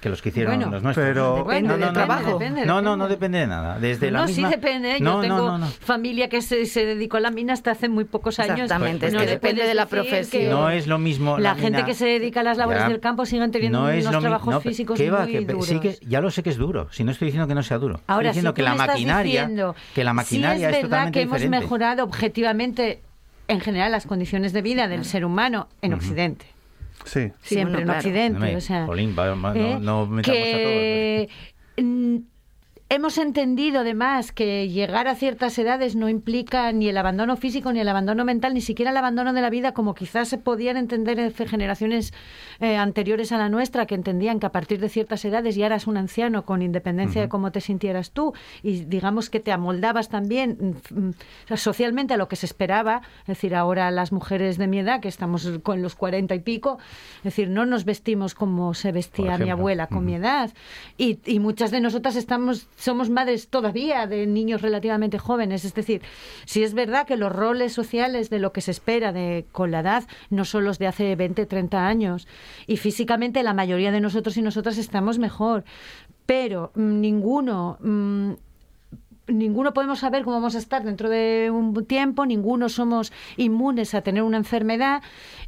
que 0.03 0.09
los 0.09 0.21
que 0.21 0.29
hicieron 0.29 0.55
Bueno, 0.57 0.69
los 0.71 0.83
nuestros. 0.83 1.07
pero- 1.07 1.35
Depende 1.37 1.61
no, 1.61 1.67
no, 1.69 1.77
del 1.77 1.87
no, 1.87 1.93
trabajo. 1.93 2.37
Depende, 2.37 2.65
no, 2.65 2.81
no, 2.81 2.91
depende. 2.91 2.97
no 2.97 3.07
depende 3.07 3.37
de 3.39 3.47
nada. 3.47 3.79
Desde 3.79 4.11
la 4.11 4.19
no, 4.19 4.25
misma... 4.27 4.49
sí 4.49 4.55
depende. 4.55 4.97
Yo 4.99 5.03
No, 5.05 5.21
tengo 5.21 5.37
no, 5.37 5.57
no. 5.57 5.67
familia 5.67 6.29
que 6.29 6.41
se, 6.41 6.65
se 6.65 6.85
dedicó 6.85 7.17
a 7.17 7.19
la 7.21 7.31
mina 7.31 7.53
hasta 7.53 7.71
hace 7.71 7.89
muy 7.89 8.03
pocos 8.03 8.37
años. 8.39 8.59
Exactamente, 8.59 9.07
es 9.07 9.13
No 9.13 9.19
que 9.19 9.25
le 9.25 9.31
depende 9.31 9.63
de 9.65 9.73
la 9.73 9.85
que 9.85 9.89
profesión. 9.89 10.49
No 10.51 10.69
es 10.69 10.85
lo 10.87 10.97
mismo 10.99 11.37
La, 11.39 11.49
la 11.49 11.55
gente 11.55 11.77
mina- 11.77 11.85
que 11.85 11.93
se 11.93 12.05
dedica 12.05 12.41
a 12.41 12.43
las 12.43 12.57
labores 12.57 12.81
Ya. 12.83 12.89
del 12.89 12.99
campo 12.99 13.25
siguen 13.25 13.51
teniendo 13.51 13.79
no 13.81 13.89
es 13.89 14.03
unos 14.05 14.15
mi- 14.17 14.21
trabajos 14.21 14.53
no, 14.53 14.61
físicos 14.61 14.97
¿qué 14.97 15.09
va? 15.09 15.21
muy 15.23 15.31
Que- 15.31 15.41
duros. 15.45 15.65
sí 15.65 15.79
que 15.79 15.97
ya 16.05 16.21
lo 16.21 16.29
sé 16.29 16.43
que 16.43 16.49
es 16.49 16.57
duro. 16.57 16.89
Si 16.91 17.03
no 17.03 17.11
estoy 17.11 17.27
diciendo 17.27 17.47
que 17.47 17.55
no 17.55 17.63
sea 17.63 17.77
duro. 17.77 18.01
Ahora, 18.07 18.29
estoy 18.29 18.41
diciendo 18.41 18.51
si 18.51 18.55
que 18.55 18.61
la 18.63 18.75
maquinaria, 18.75 19.41
diciendo, 19.41 19.75
que 19.95 20.03
la 20.03 20.13
maquinaria 20.13 20.69
es, 20.69 20.75
es 20.75 20.81
verdad 20.83 21.05
totalmente 21.07 21.19
que 21.19 21.23
hemos 21.23 21.61
mejorado 21.61 22.03
objetivamente, 22.03 23.01
en 23.47 23.59
general, 23.61 23.91
las 23.91 24.05
condiciones 24.05 24.51
de 24.53 24.61
vida 24.61 24.87
del 24.87 25.05
ser 25.05 25.23
humano 25.25 25.67
en 25.81 25.93
Occidente. 25.93 26.45
Sí. 27.05 27.31
Sí, 27.41 27.55
Siempre 27.55 27.63
bueno, 27.75 27.79
en 27.79 27.83
claro. 27.85 27.99
Occidente. 27.99 28.35
Hombre, 28.37 28.55
o 28.55 28.61
sea, 28.61 28.85
Jolín, 28.85 29.15
va- 29.17 29.33
va- 29.35 29.55
¿eh? 29.55 29.77
no, 29.79 29.79
no 29.79 30.07
metamos 30.07 30.39
que 30.39 31.29
mm, 31.77 32.15
hemos 32.93 33.17
entendido 33.17 33.79
además 33.79 34.31
que 34.31 34.69
llegar 34.69 35.07
a 35.07 35.15
ciertas 35.15 35.57
edades 35.57 35.95
no 35.95 36.09
implica 36.09 36.71
ni 36.71 36.89
el 36.89 36.97
abandono 36.97 37.35
físico 37.37 37.73
ni 37.73 37.79
el 37.79 37.89
abandono 37.89 38.23
mental, 38.23 38.53
ni 38.53 38.61
siquiera 38.61 38.91
el 38.91 38.97
abandono 38.97 39.33
de 39.33 39.41
la 39.41 39.49
vida, 39.49 39.73
como 39.73 39.95
quizás 39.95 40.27
se 40.27 40.37
podían 40.37 40.77
entender 40.77 41.19
en 41.19 41.33
generaciones 41.33 42.13
eh, 42.59 42.77
anteriores 42.77 43.31
a 43.31 43.37
la 43.39 43.49
nuestra, 43.49 43.87
que 43.87 43.95
entendían 43.95 44.39
que 44.39 44.45
a 44.45 44.51
partir 44.51 44.79
de 44.79 44.89
ciertas 44.89 45.25
edades 45.25 45.55
ya 45.55 45.65
eras 45.65 45.87
un 45.87 45.97
anciano 45.97 46.45
con 46.45 46.61
independencia 46.61 47.19
de 47.19 47.29
cómo 47.29 47.51
te 47.51 47.61
sintieras 47.61 48.11
tú 48.11 48.33
y 48.61 48.85
digamos 48.85 49.31
que 49.31 49.39
te 49.39 49.51
amoldabas 49.51 50.09
también 50.09 50.77
mm, 50.91 50.99
mm, 50.99 51.13
socialmente 51.57 52.13
a 52.13 52.17
lo 52.17 52.27
que 52.27 52.35
se 52.35 52.45
esperaba. 52.45 53.01
Es 53.21 53.27
decir, 53.27 53.55
ahora 53.55 53.89
las 53.89 54.11
mujeres 54.11 54.59
de 54.59 54.67
mi 54.67 54.79
edad, 54.79 55.01
que 55.01 55.07
estamos 55.07 55.49
con 55.63 55.81
los 55.81 55.95
cuarenta 55.95 56.35
y 56.35 56.39
pico, 56.41 56.77
es 57.17 57.23
decir, 57.23 57.49
no 57.49 57.65
nos 57.65 57.85
vestimos 57.85 58.35
como 58.35 58.75
se 58.75 58.91
vestía 58.91 59.39
mi 59.39 59.49
abuela 59.49 59.87
con 59.87 60.05
mi 60.05 60.13
edad. 60.13 60.51
Y, 60.97 61.19
y 61.25 61.39
muchas 61.39 61.71
de 61.71 61.81
nosotras 61.81 62.15
estamos, 62.15 62.67
somos 62.83 63.09
madres 63.09 63.47
todavía 63.47 64.07
de 64.07 64.27
niños 64.27 64.61
relativamente 64.61 65.17
jóvenes. 65.17 65.63
Es 65.63 65.73
decir, 65.73 66.01
sí 66.45 66.63
es 66.63 66.73
verdad 66.73 67.07
que 67.07 67.15
los 67.15 67.31
roles 67.31 67.71
sociales 67.71 68.29
de 68.29 68.39
lo 68.39 68.51
que 68.51 68.59
se 68.59 68.71
espera 68.71 69.13
de, 69.13 69.45
con 69.53 69.71
la 69.71 69.79
edad 69.79 70.03
no 70.29 70.43
son 70.43 70.65
los 70.65 70.79
de 70.79 70.87
hace 70.87 71.15
20, 71.15 71.45
30 71.45 71.87
años. 71.87 72.27
Y 72.67 72.75
físicamente 72.75 73.41
la 73.41 73.53
mayoría 73.53 73.93
de 73.93 74.01
nosotros 74.01 74.35
y 74.35 74.41
nosotras 74.41 74.77
estamos 74.77 75.17
mejor. 75.17 75.63
Pero 76.25 76.71
mm, 76.75 76.99
ninguno. 76.99 77.77
mm, 77.79 78.33
ninguno 79.27 79.73
podemos 79.73 79.99
saber 79.99 80.23
cómo 80.23 80.35
vamos 80.35 80.55
a 80.55 80.59
estar 80.59 80.83
dentro 80.83 81.07
de 81.09 81.49
un 81.49 81.85
tiempo, 81.85 82.25
ninguno 82.25 82.67
somos 82.67 83.13
inmunes 83.37 83.93
a 83.93 84.01
tener 84.01 84.23
una 84.23 84.35
enfermedad 84.35 85.01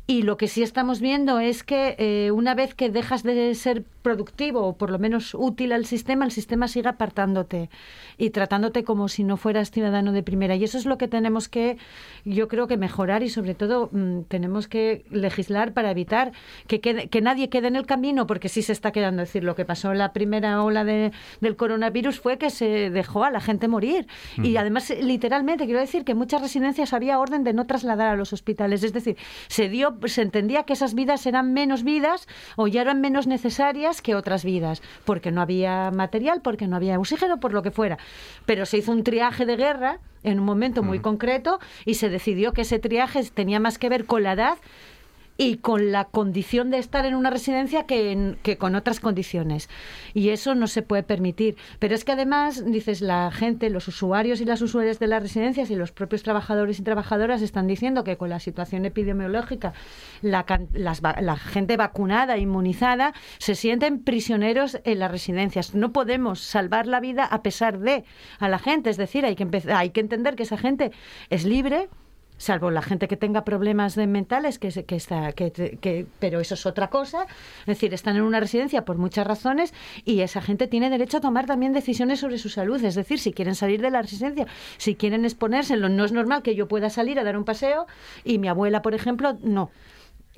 y 0.08 0.22
lo 0.22 0.38
que 0.38 0.48
sí 0.48 0.62
estamos 0.62 1.00
viendo 1.02 1.40
es 1.40 1.64
que 1.64 1.96
eh, 1.98 2.32
una 2.32 2.54
vez 2.54 2.76
que 2.76 2.90
dejas 2.90 3.24
de 3.24 3.56
ser 3.56 3.84
productivo 4.04 4.62
o 4.62 4.74
por 4.78 4.92
lo 4.92 5.00
menos 5.00 5.34
útil 5.34 5.72
al 5.72 5.88
sistema, 5.88 6.26
el 6.26 6.32
sistema 6.32 6.68
sigue 6.68 6.90
apartándote 6.90 7.72
y 8.20 8.30
tratándote 8.30 8.84
como 8.84 9.08
si 9.10 9.24
no 9.24 9.36
fueras 9.36 9.72
ciudadano 9.72 10.12
de 10.12 10.22
primera. 10.22 10.56
Y 10.56 10.64
eso 10.64 10.78
es 10.78 10.86
lo 10.86 11.00
que 11.00 11.08
tenemos 11.08 11.50
que, 11.50 11.78
yo 12.24 12.48
creo 12.48 12.68
que 12.68 12.78
mejorar 12.78 13.24
y 13.24 13.30
sobre 13.30 13.56
todo 13.56 13.90
mm, 13.92 14.22
tenemos 14.28 14.68
que 14.68 15.06
legislar 15.10 15.74
para 15.74 15.90
evitar 15.90 16.34
que, 16.68 16.82
quede- 16.82 17.10
que 17.10 17.22
nadie 17.22 17.50
quede 17.50 17.68
en 17.68 17.76
el 17.76 17.88
camino, 17.88 18.28
porque 18.28 18.48
sí 18.48 18.62
se 18.62 18.74
está 18.74 18.92
quedando. 18.92 19.24
Es 19.24 19.30
decir, 19.30 19.44
lo 19.44 19.56
que 19.56 19.66
pasó 19.66 19.92
en 19.92 19.98
la 19.98 20.14
primera 20.14 20.62
ola 20.64 20.84
de- 20.84 21.12
del 21.42 21.56
coronavirus 21.56 22.20
fue 22.20 22.38
que 22.38 22.52
se 22.52 22.92
dejó 22.92 23.24
a 23.24 23.32
la 23.32 23.42
gente 23.42 23.68
morir. 23.68 24.06
Y 24.38 24.58
además, 24.58 24.94
literalmente, 25.02 25.66
quiero 25.66 25.80
decir 25.80 26.06
que 26.06 26.12
en 26.12 26.20
muchas 26.20 26.42
residencias 26.44 26.94
había 26.94 27.18
orden 27.20 27.44
de 27.44 27.54
no 27.54 27.66
trasladar 27.66 28.10
a 28.10 28.16
los 28.16 28.34
hospitales. 28.34 28.84
Es 28.84 28.94
decir, 28.94 29.18
se 29.48 29.68
dio, 29.68 29.95
se 30.06 30.22
entendía 30.22 30.64
que 30.64 30.74
esas 30.74 30.94
vidas 30.94 31.26
eran 31.26 31.54
menos 31.54 31.84
vidas 31.84 32.28
o 32.56 32.68
ya 32.68 32.82
eran 32.82 33.02
menos 33.02 33.28
necesarias 33.28 34.02
que 34.02 34.16
otras 34.16 34.44
vidas, 34.44 34.82
porque 35.06 35.32
no 35.32 35.42
había 35.42 35.92
material, 35.92 36.42
porque 36.42 36.68
no 36.68 36.76
había 36.76 37.00
oxígeno, 37.00 37.40
por 37.40 37.54
lo 37.54 37.64
que 37.64 37.72
fuera. 37.72 37.98
Pero 38.46 38.66
se 38.66 38.78
hizo 38.78 38.92
un 38.92 39.04
triaje 39.04 39.46
de 39.46 39.56
guerra 39.56 40.00
en 40.24 40.40
un 40.40 40.46
momento 40.46 40.84
muy 40.84 41.00
concreto 41.00 41.60
y 41.86 41.96
se 41.96 42.10
decidió 42.10 42.52
que 42.54 42.62
ese 42.62 42.80
triaje 42.80 43.24
tenía 43.34 43.60
más 43.60 43.78
que 43.78 43.90
ver 43.90 44.06
con 44.06 44.24
la 44.24 44.34
edad 44.34 44.58
y 45.38 45.58
con 45.58 45.92
la 45.92 46.06
condición 46.06 46.72
de 46.72 46.78
estar 46.78 47.06
en 47.06 47.14
una 47.16 47.30
residencia 47.30 47.86
que, 47.86 48.12
en- 48.12 48.38
que 48.42 48.58
con 48.58 48.76
otras 48.76 49.00
condiciones. 49.00 49.70
Y 50.14 50.30
eso 50.30 50.56
no 50.56 50.68
se 50.68 50.82
puede 50.82 51.04
permitir. 51.04 51.58
Pero 51.80 51.94
es 51.94 52.06
que 52.06 52.14
además, 52.14 52.64
dices, 52.66 53.02
la 53.02 53.30
gente, 53.32 53.70
los 53.70 53.88
usuarios 53.88 54.40
y 54.40 54.46
las 54.46 54.62
usuarias 54.62 54.98
de 55.00 55.08
las 55.08 55.22
residencias 55.22 55.70
y 55.70 55.76
los 55.76 55.92
propios 55.92 56.24
trabajadores 56.24 56.80
y 56.80 56.84
trabajadoras 56.84 57.42
están 57.42 57.68
diciendo 57.68 58.04
que 58.04 58.16
con 58.18 58.30
la 58.30 58.40
situación 58.40 58.86
epidemiológica, 58.86 59.74
la, 60.22 60.46
las 60.74 61.02
la 61.02 61.36
gente 61.36 61.76
vacunada, 61.76 62.38
inmunizada, 62.38 63.14
se 63.38 63.56
sienten 63.56 64.00
prisioneros 64.04 64.80
en 64.86 65.00
las 65.00 65.12
residencias. 65.12 65.76
No 65.76 65.92
podemos 65.92 66.40
salvar 66.40 66.88
la 66.88 67.00
vida 67.00 67.26
a 67.26 67.42
pesar 67.44 67.80
de 67.80 68.06
a 68.40 68.48
la 68.48 68.60
gente. 68.60 68.90
Es 68.90 68.98
decir, 68.98 69.26
hay 69.26 69.36
que, 69.36 69.44
empezar, 69.44 69.74
hay 69.74 69.90
que 69.90 70.00
entender 70.00 70.36
que 70.36 70.44
esa 70.44 70.58
gente 70.58 70.92
es 71.30 71.44
libre 71.46 71.90
salvo 72.38 72.70
la 72.72 72.82
gente 72.82 73.08
que 73.08 73.18
tenga 73.18 73.44
problemas 73.46 73.96
de 73.96 74.08
mentales, 74.08 74.60
que, 74.60 74.70
que 74.86 74.96
está, 74.96 75.32
que, 75.34 75.52
que- 75.52 76.06
pero 76.20 76.40
eso 76.40 76.54
es 76.56 76.66
otra 76.66 76.90
cosa. 76.90 77.26
Es 77.62 77.66
decir, 77.66 77.94
están 77.94 78.16
en 78.18 78.24
una 78.24 78.40
residencia 78.40 78.86
por 78.86 78.98
muchas 78.98 79.26
razones 79.26 79.74
y 80.04 80.22
esa 80.22 80.42
gente 80.42 80.68
tiene 80.68 80.90
derecho 80.90 81.18
a 81.18 81.22
tomar 81.22 81.46
también 81.46 81.74
decisiones 81.74 82.20
sobre 82.20 82.38
su 82.38 82.50
salud. 82.50 82.84
Es 82.84 82.96
decir, 82.96 83.20
si 83.20 83.34
quieren 83.34 83.56
salir 83.56 83.82
de 83.82 83.90
la 83.92 84.02
residencia, 84.02 84.48
si 84.78 84.96
quieren 84.96 85.26
exponérselo, 85.26 85.90
no 85.90 86.04
es 86.06 86.12
normal 86.12 86.44
que 86.44 86.56
yo 86.56 86.68
pueda 86.68 86.90
salir 86.90 87.20
a 87.20 87.24
dar 87.24 87.38
un 87.38 87.46
paseo 87.46 87.88
y 88.24 88.38
mi 88.38 88.48
abuela, 88.48 88.82
por 88.82 88.94
ejemplo, 88.94 89.38
no. 89.42 89.72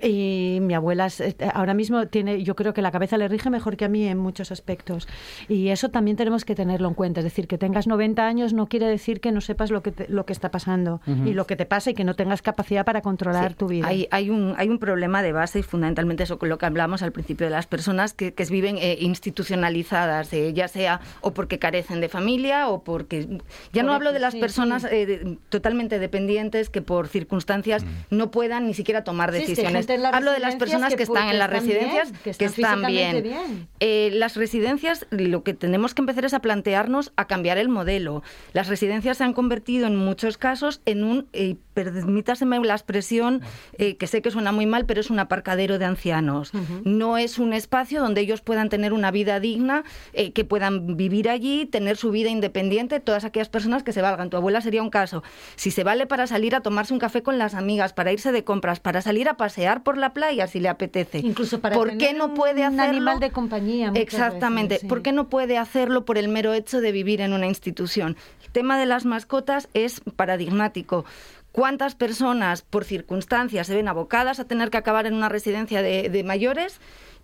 Y 0.01 0.59
mi 0.61 0.73
abuela 0.73 1.07
es- 1.07 1.19
eh, 1.21 1.35
ahora 1.53 1.73
mismo 1.73 2.05
tiene, 2.07 2.43
yo 2.43 2.55
creo 2.55 2.73
que 2.73 2.81
la 2.81 2.91
cabeza 2.91 3.17
le 3.17 3.27
rige 3.27 3.49
mejor 3.49 3.77
que 3.77 3.85
a 3.85 3.89
mí 3.89 4.05
en 4.07 4.17
muchos 4.17 4.51
aspectos. 4.51 5.07
Y 5.47 5.69
eso 5.69 5.89
también 5.89 6.17
tenemos 6.17 6.45
que 6.45 6.55
tenerlo 6.55 6.87
en 6.87 6.93
cuenta. 6.93 7.19
Es 7.19 7.23
decir, 7.23 7.47
que 7.47 7.57
tengas 7.57 7.87
90 7.87 8.27
años 8.27 8.53
no 8.53 8.67
quiere 8.67 8.85
decir 8.87 9.19
que 9.21 9.31
no 9.31 9.41
sepas 9.41 9.71
lo 9.71 9.81
que, 9.81 9.91
te- 9.91 10.07
lo 10.09 10.25
que 10.25 10.33
está 10.33 10.51
pasando 10.51 11.01
y 11.25 11.33
lo 11.33 11.47
que 11.47 11.55
te 11.55 11.65
pasa 11.65 11.91
y 11.91 11.93
que 11.93 12.03
no 12.03 12.15
tengas 12.15 12.41
capacidad 12.41 12.85
para 12.85 13.01
controlar 13.01 13.49
Sí, 13.51 13.55
tu 13.55 13.67
vida. 13.67 13.87
Hay, 13.87 14.07
hay, 14.11 14.29
un, 14.29 14.53
hay 14.57 14.69
un 14.69 14.79
problema 14.79 15.21
de 15.23 15.31
base 15.31 15.59
y 15.59 15.63
fundamentalmente 15.63 16.23
eso 16.23 16.37
con 16.39 16.49
lo 16.49 16.57
que 16.57 16.65
hablamos 16.65 17.01
al 17.01 17.11
principio 17.11 17.47
de 17.47 17.51
las 17.51 17.65
personas 17.67 18.13
que, 18.13 18.33
que 18.33 18.45
viven 18.45 18.77
eh, 18.79 18.97
institucionalizadas, 19.01 20.31
eh, 20.33 20.53
ya 20.53 20.67
sea 20.67 20.99
o 21.21 21.33
porque 21.33 21.59
carecen 21.59 22.01
de 22.01 22.09
familia 22.09 22.69
o 22.69 22.83
porque... 22.83 23.39
Ya 23.73 23.83
no 23.83 23.93
hablo 23.93 24.11
de 24.13 24.19
las 24.19 24.33
sí, 24.33 24.39
personas 24.39 24.83
sí. 24.83 24.89
eh, 24.91 25.05
de- 25.05 25.37
totalmente 25.49 25.99
dependientes 25.99 26.69
que 26.69 26.81
por 26.81 27.07
circunstancias 27.07 27.85
no 28.09 28.31
puedan 28.31 28.67
ni 28.67 28.73
siquiera 28.73 29.03
tomar 29.03 29.31
decisiones. 29.31 29.86
Hablo 29.89 30.31
de 30.31 30.39
las 30.39 30.55
personas 30.55 30.91
que, 30.91 30.97
que 30.97 31.03
están 31.03 31.29
en 31.29 31.39
las 31.39 31.49
que 31.49 31.57
están 31.57 31.67
bien, 31.67 31.79
residencias 31.79 32.37
que 32.37 32.45
están 32.45 32.85
bien. 32.85 33.67
Eh, 33.79 34.09
las 34.13 34.35
residencias, 34.35 35.05
lo 35.09 35.43
que 35.43 35.53
tenemos 35.53 35.93
que 35.93 36.01
empezar 36.01 36.25
es 36.25 36.33
a 36.33 36.39
plantearnos 36.39 37.13
a 37.15 37.25
cambiar 37.25 37.57
el 37.57 37.69
modelo. 37.69 38.23
Las 38.53 38.67
residencias 38.67 39.17
se 39.17 39.23
han 39.23 39.33
convertido 39.33 39.87
en 39.87 39.95
muchos 39.95 40.37
casos 40.37 40.81
en 40.85 41.03
un, 41.03 41.27
eh, 41.33 41.55
permítaseme 41.77 42.59
la 42.61 42.73
expresión, 42.73 43.41
eh, 43.77 43.97
que 43.97 44.07
sé 44.07 44.23
que 44.23 44.31
suena 44.31 44.51
muy 44.51 44.65
mal, 44.65 44.87
pero 44.87 44.99
es 44.99 45.11
un 45.11 45.19
aparcadero 45.19 45.77
de 45.77 45.85
ancianos. 45.85 46.51
No 46.83 47.19
es 47.19 47.37
un 47.37 47.53
espacio 47.53 48.01
donde 48.01 48.21
ellos 48.21 48.41
puedan 48.41 48.69
tener 48.69 48.93
una 48.93 49.11
vida 49.11 49.39
digna, 49.39 49.83
eh, 50.13 50.31
que 50.31 50.43
puedan 50.43 50.97
vivir 50.97 51.29
allí, 51.29 51.67
tener 51.67 51.95
su 51.95 52.09
vida 52.09 52.29
independiente, 52.29 52.99
todas 52.99 53.25
aquellas 53.25 53.49
personas 53.49 53.83
que 53.83 53.93
se 53.93 54.01
valgan. 54.01 54.31
Tu 54.31 54.37
abuela 54.37 54.59
sería 54.61 54.81
un 54.81 54.89
caso. 54.89 55.21
Si 55.55 55.69
se 55.69 55.83
vale 55.83 56.07
para 56.07 56.25
salir 56.25 56.55
a 56.55 56.61
tomarse 56.61 56.93
un 56.93 56.99
café 56.99 57.21
con 57.21 57.37
las 57.37 57.53
amigas, 57.53 57.93
para 57.93 58.11
irse 58.11 58.31
de 58.31 58.43
compras, 58.43 58.79
para 58.79 59.01
salir 59.01 59.29
a 59.29 59.37
pasear 59.37 59.83
por 59.83 59.97
la 59.97 60.13
playa 60.13 60.47
si 60.47 60.59
le 60.59 60.69
apetece. 60.69 61.19
Incluso 61.19 61.59
para 61.59 61.75
¿Por 61.75 61.91
qué 61.91 62.07
tener 62.07 62.17
no 62.17 62.33
puede 62.33 62.67
un 62.67 62.79
animal 62.79 63.19
de 63.19 63.29
compañía. 63.29 63.91
Exactamente. 63.93 64.75
veces, 64.75 64.81
sí. 64.81 64.87
¿Por 64.87 65.03
qué 65.03 65.11
no 65.11 65.29
puede 65.29 65.59
hacerlo 65.59 66.05
por 66.05 66.17
el 66.17 66.27
mero 66.27 66.55
hecho 66.55 66.81
de 66.81 66.91
vivir 66.91 67.21
en 67.21 67.33
una 67.33 67.45
institución? 67.45 68.17
El 68.43 68.51
tema 68.51 68.79
de 68.79 68.87
las 68.87 69.05
mascotas 69.05 69.69
es 69.75 70.01
paradigmático. 70.15 71.05
¿Cuántas 71.51 71.95
personas, 71.95 72.61
por 72.61 72.85
circunstancias, 72.85 73.67
se 73.67 73.75
ven 73.75 73.87
abocadas 73.87 74.39
a 74.39 74.45
tener 74.45 74.69
que 74.69 74.77
acabar 74.77 75.05
en 75.05 75.13
una 75.13 75.29
residencia 75.29 75.81
de, 75.81 76.09
de 76.09 76.23
mayores 76.23 76.79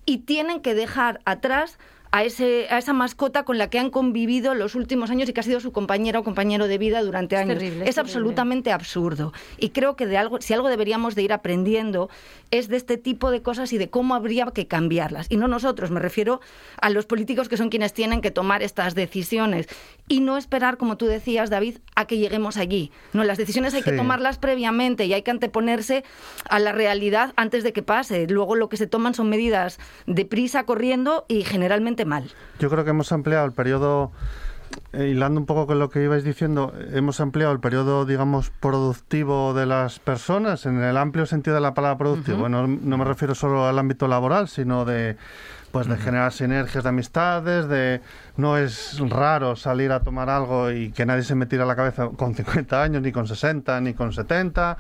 y 0.06 0.20
tienen 0.20 0.62
que 0.62 0.74
dejar 0.74 1.22
atrás 1.26 1.78
a, 2.14 2.24
ese, 2.24 2.68
a 2.70 2.78
esa 2.78 2.94
mascota 2.94 3.44
con 3.44 3.58
la 3.58 3.72
que 3.72 3.80
han 3.80 3.90
convivido 3.90 4.54
los 4.54 4.76
últimos 4.76 5.10
años 5.10 5.28
y 5.28 5.34
que 5.34 5.40
ha 5.40 5.44
sido 5.44 5.60
su 5.60 5.72
compañera 5.72 6.20
o 6.20 6.24
compañero 6.24 6.68
de 6.68 6.78
vida 6.78 7.02
durante 7.02 7.36
Es 7.36 7.42
años? 7.42 7.58
terrible, 7.58 7.84
es 7.86 7.90
es 7.90 7.96
terrible. 7.96 8.02
absolutamente 8.02 8.72
absurdo. 8.72 9.34
Y 9.58 9.70
creo 9.70 9.96
que 9.96 10.06
de 10.06 10.18
algo, 10.18 10.40
si 10.40 10.54
algo 10.54 10.70
deberíamos 10.70 11.16
de 11.16 11.24
ir 11.24 11.34
aprendiendo 11.34 12.12
es 12.52 12.68
de 12.68 12.78
este 12.78 12.98
tipo 12.98 13.32
de 13.32 13.42
cosas 13.42 13.74
y 13.74 13.80
de 13.80 13.90
cómo 13.90 14.14
habría 14.14 14.46
que 14.54 14.68
cambiarlas. 14.68 15.26
Y 15.32 15.38
no 15.38 15.48
nosotros, 15.48 15.90
me 15.90 16.00
refiero 16.00 16.40
a 16.80 16.92
los 16.92 17.08
políticos 17.08 17.50
que 17.50 17.58
son 17.58 17.70
quienes 17.70 17.94
tienen 17.94 18.22
que 18.22 18.30
tomar 18.30 18.62
estas 18.62 18.94
decisiones. 18.94 19.68
Y 20.08 20.20
no 20.20 20.38
esperar, 20.38 20.78
como 20.78 20.98
tú 20.98 21.08
decías, 21.08 21.50
David, 21.50 21.78
a 21.96 22.06
que 22.06 22.20
lleguemos 22.20 22.58
allí. 22.58 22.92
No, 23.14 23.24
las 23.24 23.40
decisiones 23.40 23.74
hay 23.74 23.82
que 23.82 23.92
tomarlas 23.92 24.38
previamente 24.38 25.06
y 25.06 25.14
hay 25.14 25.24
que 25.24 25.32
anteponerse 25.32 26.04
a 26.48 26.60
la 26.60 26.74
realidad 26.74 27.34
antes 27.38 27.64
de 27.64 27.74
que 27.74 27.82
pase. 27.82 28.28
Luego 28.28 28.56
lo 28.56 28.70
que 28.70 28.78
se 28.78 28.86
toman 28.86 29.16
son 29.16 29.30
medidas 29.30 29.80
de 30.06 30.26
prisa, 30.26 30.66
corriendo 30.66 31.26
y 31.28 31.42
generalmente 31.44 32.03
mal. 32.06 32.30
Yo 32.60 32.70
creo 32.70 32.84
que 32.84 32.92
hemos 32.92 33.12
ampliado 33.12 33.46
el 33.46 33.52
periodo, 33.52 34.12
eh, 34.94 35.08
hilando 35.08 35.40
un 35.40 35.46
poco 35.46 35.68
con 35.68 35.80
lo 35.80 35.90
que 35.90 36.04
ibais 36.04 36.24
diciendo, 36.24 36.74
hemos 36.92 37.20
ampliado 37.20 37.52
el 37.54 37.60
periodo, 37.60 38.06
digamos, 38.06 38.52
productivo 38.60 39.54
de 39.54 39.66
las 39.66 40.00
personas, 40.00 40.66
en 40.66 40.82
el 40.82 40.98
amplio 40.98 41.26
sentido 41.26 41.56
de 41.56 41.62
la 41.62 41.74
palabra 41.74 41.98
productivo. 41.98 42.50
no, 42.50 42.68
no 42.68 42.98
me 42.98 43.06
refiero 43.06 43.36
solo 43.36 43.66
al 43.66 43.78
ámbito 43.80 44.08
laboral, 44.08 44.48
sino 44.48 44.86
de 44.86 45.18
pues 45.74 45.88
de 45.88 45.98
generar 45.98 46.32
sinergias 46.32 46.84
de 46.84 46.90
amistades, 46.92 47.68
de 47.68 48.00
no 48.38 48.60
es 48.60 49.00
raro 49.10 49.56
salir 49.56 49.92
a 49.92 50.02
tomar 50.02 50.30
algo 50.30 50.70
y 50.70 50.92
que 50.92 51.04
nadie 51.04 51.24
se 51.24 51.34
me 51.34 51.48
tire 51.48 51.64
a 51.64 51.66
la 51.66 51.76
cabeza 51.76 52.10
con 52.16 52.36
50 52.36 52.84
años, 52.84 53.02
ni 53.02 53.12
con 53.12 53.28
60, 53.28 53.82
ni 53.82 53.96
con 53.96 54.14
70. 54.14 54.78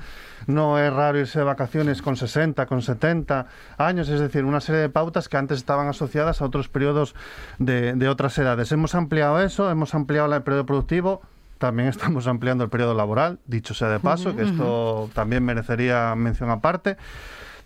No 0.47 0.79
es 0.79 0.91
raro 0.91 1.19
irse 1.19 1.39
de 1.39 1.45
vacaciones 1.45 2.01
con 2.01 2.15
60, 2.15 2.65
con 2.65 2.81
70 2.81 3.47
años, 3.77 4.09
es 4.09 4.19
decir, 4.19 4.45
una 4.45 4.61
serie 4.61 4.81
de 4.81 4.89
pautas 4.89 5.29
que 5.29 5.37
antes 5.37 5.57
estaban 5.57 5.87
asociadas 5.87 6.41
a 6.41 6.45
otros 6.45 6.69
periodos 6.69 7.15
de, 7.59 7.93
de 7.93 8.09
otras 8.09 8.37
edades. 8.37 8.71
Hemos 8.71 8.95
ampliado 8.95 9.41
eso, 9.41 9.69
hemos 9.69 9.93
ampliado 9.95 10.33
el 10.33 10.41
periodo 10.41 10.65
productivo, 10.65 11.21
también 11.57 11.87
estamos 11.89 12.27
ampliando 12.27 12.63
el 12.65 12.69
periodo 12.69 12.93
laboral, 12.93 13.39
dicho 13.45 13.73
sea 13.73 13.87
de 13.87 13.99
paso, 13.99 14.35
que 14.35 14.43
esto 14.43 15.09
también 15.13 15.45
merecería 15.45 16.13
mención 16.15 16.49
aparte. 16.49 16.97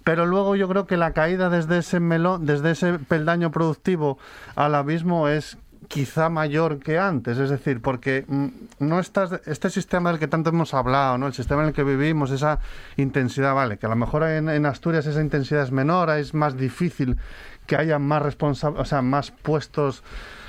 Pero 0.03 0.25
luego 0.25 0.55
yo 0.55 0.69
creo 0.69 0.88
que 0.88 0.95
la 0.95 1.11
caída 1.11 1.49
desde 1.49 1.80
ese 1.80 1.99
melón, 1.99 2.45
desde 2.45 2.71
ese 2.71 2.97
peldaño 2.97 3.51
productivo 3.51 4.17
al 4.55 4.75
abismo 4.75 5.28
es 5.28 5.57
quizá 5.88 6.29
mayor 6.29 6.79
que 6.79 6.97
antes, 6.99 7.38
es 7.38 7.49
decir, 7.49 7.81
porque 7.81 8.25
mm, 8.27 8.47
no 8.79 8.99
estás, 8.99 9.41
este 9.45 9.69
sistema 9.69 10.09
del 10.11 10.19
que 10.19 10.27
tanto 10.27 10.49
hemos 10.49 10.73
hablado, 10.73 11.17
¿no? 11.17 11.27
el 11.27 11.33
sistema 11.33 11.61
en 11.63 11.69
el 11.69 11.73
que 11.73 11.83
vivimos, 11.83 12.31
esa 12.31 12.59
intensidad, 12.97 13.55
vale, 13.55 13.77
que 13.77 13.85
a 13.85 13.89
lo 13.89 13.95
mejor 13.95 14.23
en, 14.23 14.65
Asturias 14.65 15.05
esa 15.05 15.21
intensidad 15.21 15.63
es 15.63 15.71
menor, 15.71 16.09
es 16.11 16.33
más 16.33 16.57
difícil 16.57 17.17
que 17.65 17.75
haya 17.75 17.99
más 17.99 18.21
responsa- 18.21 18.73
o 18.77 18.85
sea, 18.85 19.01
más 19.01 19.31
puestos 19.31 20.03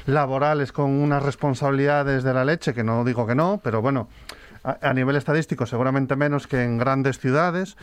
laborales 0.07 0.73
con 0.73 0.91
unas 0.91 1.23
responsabilidades 1.23 2.23
de 2.25 2.33
la 2.35 2.45
leche, 2.45 2.75
que 2.75 2.85
no 2.85 3.05
digo 3.05 3.27
que 3.27 3.35
no, 3.35 3.61
pero 3.63 3.83
bueno, 3.83 4.09
a, 4.63 4.93
nivel 4.93 5.17
estadístico 5.17 5.67
seguramente 5.67 6.17
menos 6.17 6.47
que 6.47 6.63
en 6.63 6.79
grandes 6.79 7.19
ciudades, 7.19 7.77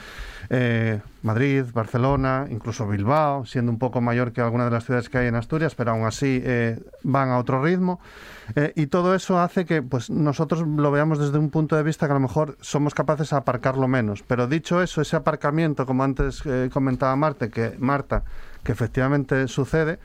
eh, 0.49 1.01
Madrid, 1.23 1.65
Barcelona, 1.73 2.47
incluso 2.49 2.87
Bilbao, 2.87 3.45
siendo 3.45 3.71
un 3.71 3.79
poco 3.79 4.01
mayor 4.01 4.31
que 4.31 4.41
algunas 4.41 4.67
de 4.67 4.71
las 4.71 4.85
ciudades 4.85 5.09
que 5.09 5.17
hay 5.17 5.27
en 5.27 5.35
Asturias, 5.35 5.75
pero 5.75 5.91
aún 5.91 6.05
así 6.05 6.41
eh, 6.43 6.79
van 7.03 7.29
a 7.29 7.37
otro 7.37 7.63
ritmo. 7.63 7.99
Eh, 8.55 8.73
y 8.75 8.87
todo 8.87 9.15
eso 9.15 9.39
hace 9.39 9.65
que 9.65 9.81
pues, 9.81 10.09
nosotros 10.09 10.65
lo 10.67 10.91
veamos 10.91 11.19
desde 11.19 11.37
un 11.37 11.49
punto 11.49 11.75
de 11.75 11.83
vista 11.83 12.05
que 12.05 12.11
a 12.11 12.15
lo 12.15 12.21
mejor 12.21 12.57
somos 12.61 12.93
capaces 12.93 13.29
de 13.31 13.37
aparcarlo 13.37 13.87
menos. 13.87 14.23
Pero 14.23 14.47
dicho 14.47 14.81
eso, 14.81 15.01
ese 15.01 15.15
aparcamiento, 15.15 15.85
como 15.85 16.03
antes 16.03 16.43
comentaba 16.71 17.15
Marta, 17.15 17.49
que, 17.49 17.75
Marta, 17.79 18.23
que 18.63 18.71
efectivamente 18.71 19.47
sucede, 19.47 19.99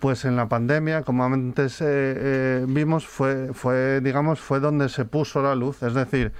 pues 0.00 0.24
en 0.24 0.36
la 0.36 0.48
pandemia, 0.48 1.02
como 1.02 1.24
antes 1.24 1.80
eh, 1.80 1.86
eh, 1.86 2.64
vimos, 2.68 3.06
fue, 3.06 3.52
fue, 3.52 4.00
digamos, 4.00 4.40
fue 4.40 4.60
donde 4.60 4.88
se 4.88 5.04
puso 5.04 5.42
la 5.42 5.54
luz. 5.54 5.82
Es 5.82 5.94
decir, 5.94 6.32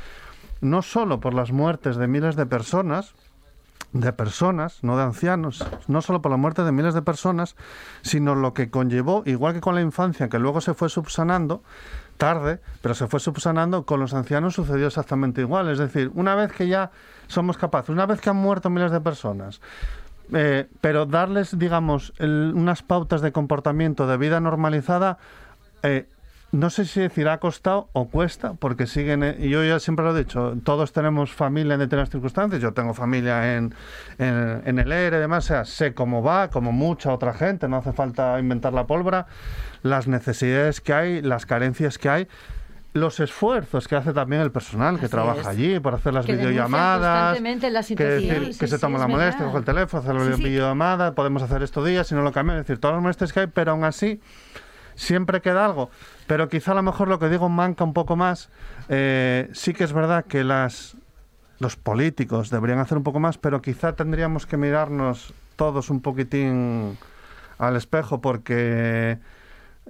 no 0.61 0.82
solo 0.82 1.20
por 1.20 1.34
las 1.34 1.52
muertes 1.52 1.96
de 1.96 2.09
miles 2.09 2.36
de 2.36 2.46
personas, 2.46 3.14
de 3.92 4.12
personas, 4.12 4.82
no 4.82 4.96
de 4.96 5.04
ancianos, 5.04 5.64
no 5.86 6.02
solo 6.02 6.20
por 6.20 6.30
la 6.30 6.36
muerte 6.36 6.62
de 6.62 6.72
miles 6.72 6.94
de 6.94 7.02
personas, 7.02 7.56
sino 8.02 8.34
lo 8.34 8.52
que 8.52 8.70
conllevó, 8.70 9.22
igual 9.24 9.54
que 9.54 9.61
con 9.61 9.74
la 9.74 9.80
infancia, 9.80 10.28
que 10.28 10.38
luego 10.38 10.61
se 10.61 10.74
fue 10.74 10.88
subsanando, 10.88 11.62
tarde, 12.18 12.61
pero 12.82 12.94
se 12.94 13.06
fue 13.06 13.20
subsanando, 13.20 13.86
con 13.86 14.00
los 14.00 14.12
ancianos 14.12 14.54
sucedió 14.54 14.88
exactamente 14.88 15.40
igual. 15.40 15.70
Es 15.70 15.78
decir, 15.78 16.11
una 16.14 16.34
vez 16.34 16.52
que 16.52 16.68
ya 16.68 16.90
somos 17.28 17.56
capaces, 17.56 17.90
una 17.90 18.06
vez 18.06 18.20
que 18.20 18.28
han 18.28 18.36
muerto 18.36 18.68
miles 18.68 18.90
de 18.90 19.00
personas, 19.00 19.61
eh, 20.34 20.66
pero 20.80 21.06
darles, 21.06 21.58
digamos, 21.58 22.12
unas 22.20 22.82
pautas 22.82 23.20
de 23.20 23.32
comportamiento 23.32 24.06
de 24.06 24.16
vida 24.16 24.40
normalizada, 24.40 25.18
eh, 25.82 26.06
no 26.50 26.70
sé 26.70 26.86
si 26.86 27.00
decir 27.00 27.28
ha 27.28 27.38
costado 27.38 27.90
o 27.92 28.08
cuesta, 28.08 28.54
porque 28.54 28.86
siguen, 28.86 29.22
eh, 29.22 29.48
yo 29.48 29.62
ya 29.64 29.78
siempre 29.78 30.04
lo 30.04 30.16
he 30.16 30.24
dicho, 30.24 30.54
todos 30.64 30.92
tenemos 30.92 31.32
familia 31.32 31.74
en 31.74 31.80
determinadas 31.80 32.10
circunstancias, 32.10 32.62
yo 32.62 32.72
tengo 32.72 32.94
familia 32.94 33.56
en, 33.56 33.74
en, 34.18 34.78
el 34.78 34.90
ERE 34.90 35.18
y 35.18 35.20
demás, 35.20 35.44
o 35.44 35.48
sea, 35.48 35.64
sé 35.66 35.92
cómo 35.92 36.22
va, 36.22 36.48
como 36.48 36.72
mucha 36.72 37.12
otra 37.12 37.34
gente, 37.34 37.68
no 37.68 37.76
hace 37.76 37.92
falta 37.92 38.40
inventar 38.40 38.72
la 38.72 38.86
pólvora, 38.86 39.26
las 39.82 40.08
necesidades 40.08 40.80
que 40.80 40.94
hay, 40.94 41.20
las 41.20 41.44
carencias 41.44 41.98
que 41.98 42.08
hay, 42.08 42.28
los 42.95 43.20
esfuerzos 43.20 43.86
que 43.86 43.97
hace 43.97 44.12
también 44.12 44.43
el 44.43 44.51
personal 44.51 44.99
que 44.99 45.09
trabaja 45.09 45.41
es. 45.41 45.47
allí 45.47 45.78
por 45.78 45.95
hacer 45.95 46.14
las 46.14 46.26
Que 46.26 46.36
videollamadas, 46.36 47.34
constantemente 47.34 47.70
las 47.70 47.86
que, 47.86 47.95
decir, 47.97 48.55
Sí, 48.55 48.59
que 48.59 48.66
se 48.66 48.78
toma 48.78 48.99
la 48.99 49.07
molestia, 49.07 49.45
coge 49.45 49.59
el 49.59 49.64
teléfono, 49.64 50.03
hace 50.03 50.12
la 50.12 50.36
videollamada, 50.36 51.14
podemos 51.14 51.43
hacer 51.43 51.62
esto 51.62 51.84
días, 51.84 52.07
si 52.07 52.14
no 52.14 52.22
lo 52.22 52.32
cambian, 52.32 52.59
es 52.59 52.66
decir, 52.66 52.80
todas 52.80 52.97
las 52.97 53.03
molestias 53.03 53.32
que 53.32 53.41
hay, 53.41 53.47
pero 53.47 53.72
aún 53.72 53.84
así 53.84 54.20
siempre 54.95 55.41
queda 55.41 55.64
algo. 55.64 55.91
Pero 56.26 56.49
quizá 56.49 56.72
a 56.72 56.74
lo 56.74 56.82
mejor 56.82 57.09
lo 57.09 57.18
que 57.18 57.28
digo 57.28 57.49
manca 57.49 57.84
un 57.84 57.93
poco 57.93 58.16
más. 58.16 58.51
Eh, 58.89 59.49
sí 59.53 59.72
que 59.72 59.84
es 59.84 59.93
verdad 59.93 60.24
que 60.24 60.45
las 60.45 60.97
los 61.59 61.76
políticos 61.76 62.51
deberían 62.51 62.78
hacer 62.78 62.97
un 62.97 63.05
poco 63.05 63.20
más, 63.20 63.36
pero 63.36 63.61
quizá 63.61 63.95
tendríamos 63.95 64.47
que 64.47 64.57
mirarnos 64.57 65.34
todos 65.57 65.91
un 65.91 66.01
poquitín 66.01 66.97
al 67.59 67.76
espejo 67.76 68.20
porque 68.20 69.18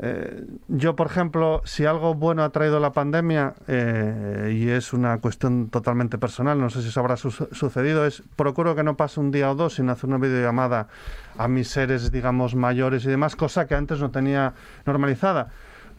Eh, 0.01 0.45
yo, 0.69 0.95
por 0.95 1.09
ejemplo, 1.09 1.61
si 1.65 1.85
algo 1.85 2.15
bueno 2.15 2.45
ha 2.45 2.51
traído 2.51 2.79
la 2.79 2.93
pandemia, 2.93 3.55
eh, 3.67 4.55
y 4.57 4.69
es 4.69 4.93
una 4.93 5.19
cuestión 5.19 5.71
totalmente 5.71 6.19
personal, 6.19 6.61
no 6.61 6.71
sé 6.71 6.83
si 6.83 6.89
eso 6.89 7.01
habrá 7.01 7.17
su- 7.17 7.31
sucedido, 7.33 8.07
es 8.07 8.23
procuro 8.37 8.77
que 8.77 8.85
no 8.85 8.97
pase 8.97 9.19
un 9.19 9.33
día 9.33 9.51
o 9.51 9.57
dos 9.57 9.75
sin 9.75 9.89
hacer 9.91 10.09
una 10.09 10.19
videollamada 10.19 10.87
a 11.37 11.49
mis 11.49 11.69
seres, 11.69 12.13
digamos, 12.13 12.55
mayores 12.55 13.05
y 13.07 13.09
demás, 13.09 13.35
cosa 13.35 13.67
que 13.67 13.75
antes 13.75 13.99
no 14.01 14.11
tenía 14.13 14.55
normalizada. 14.87 15.49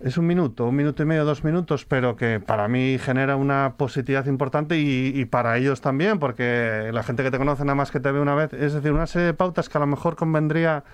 Es 0.01 0.17
un 0.17 0.27
minuto, 0.27 0.65
un 0.67 0.77
minuto 0.77 1.03
y 1.03 1.05
medio, 1.05 1.25
dos 1.25 1.43
minutos, 1.43 1.83
pero 1.83 2.15
que 2.15 2.39
para 2.39 2.69
mí 2.69 2.97
genera 2.99 3.35
una 3.35 3.73
positividad 3.75 4.27
importante 4.27 4.77
y, 4.79 5.11
y 5.13 5.25
para 5.25 5.57
ellos 5.57 5.81
también, 5.81 6.19
porque 6.19 6.89
la 6.93 7.03
gente 7.03 7.21
que 7.21 7.31
te 7.31 7.37
conoce 7.37 7.65
nada 7.65 7.75
más 7.75 7.91
que 7.91 7.99
te 7.99 8.09
ve 8.13 8.21
una 8.21 8.33
vez, 8.33 8.53
es 8.53 8.71
decir, 8.73 8.93
una 8.93 9.07
serie 9.07 9.25
de 9.25 9.33
pautas 9.33 9.67
que 9.67 9.77
a 9.77 9.81
lo 9.81 9.87
mejor 9.87 10.15
convendría 10.15 10.85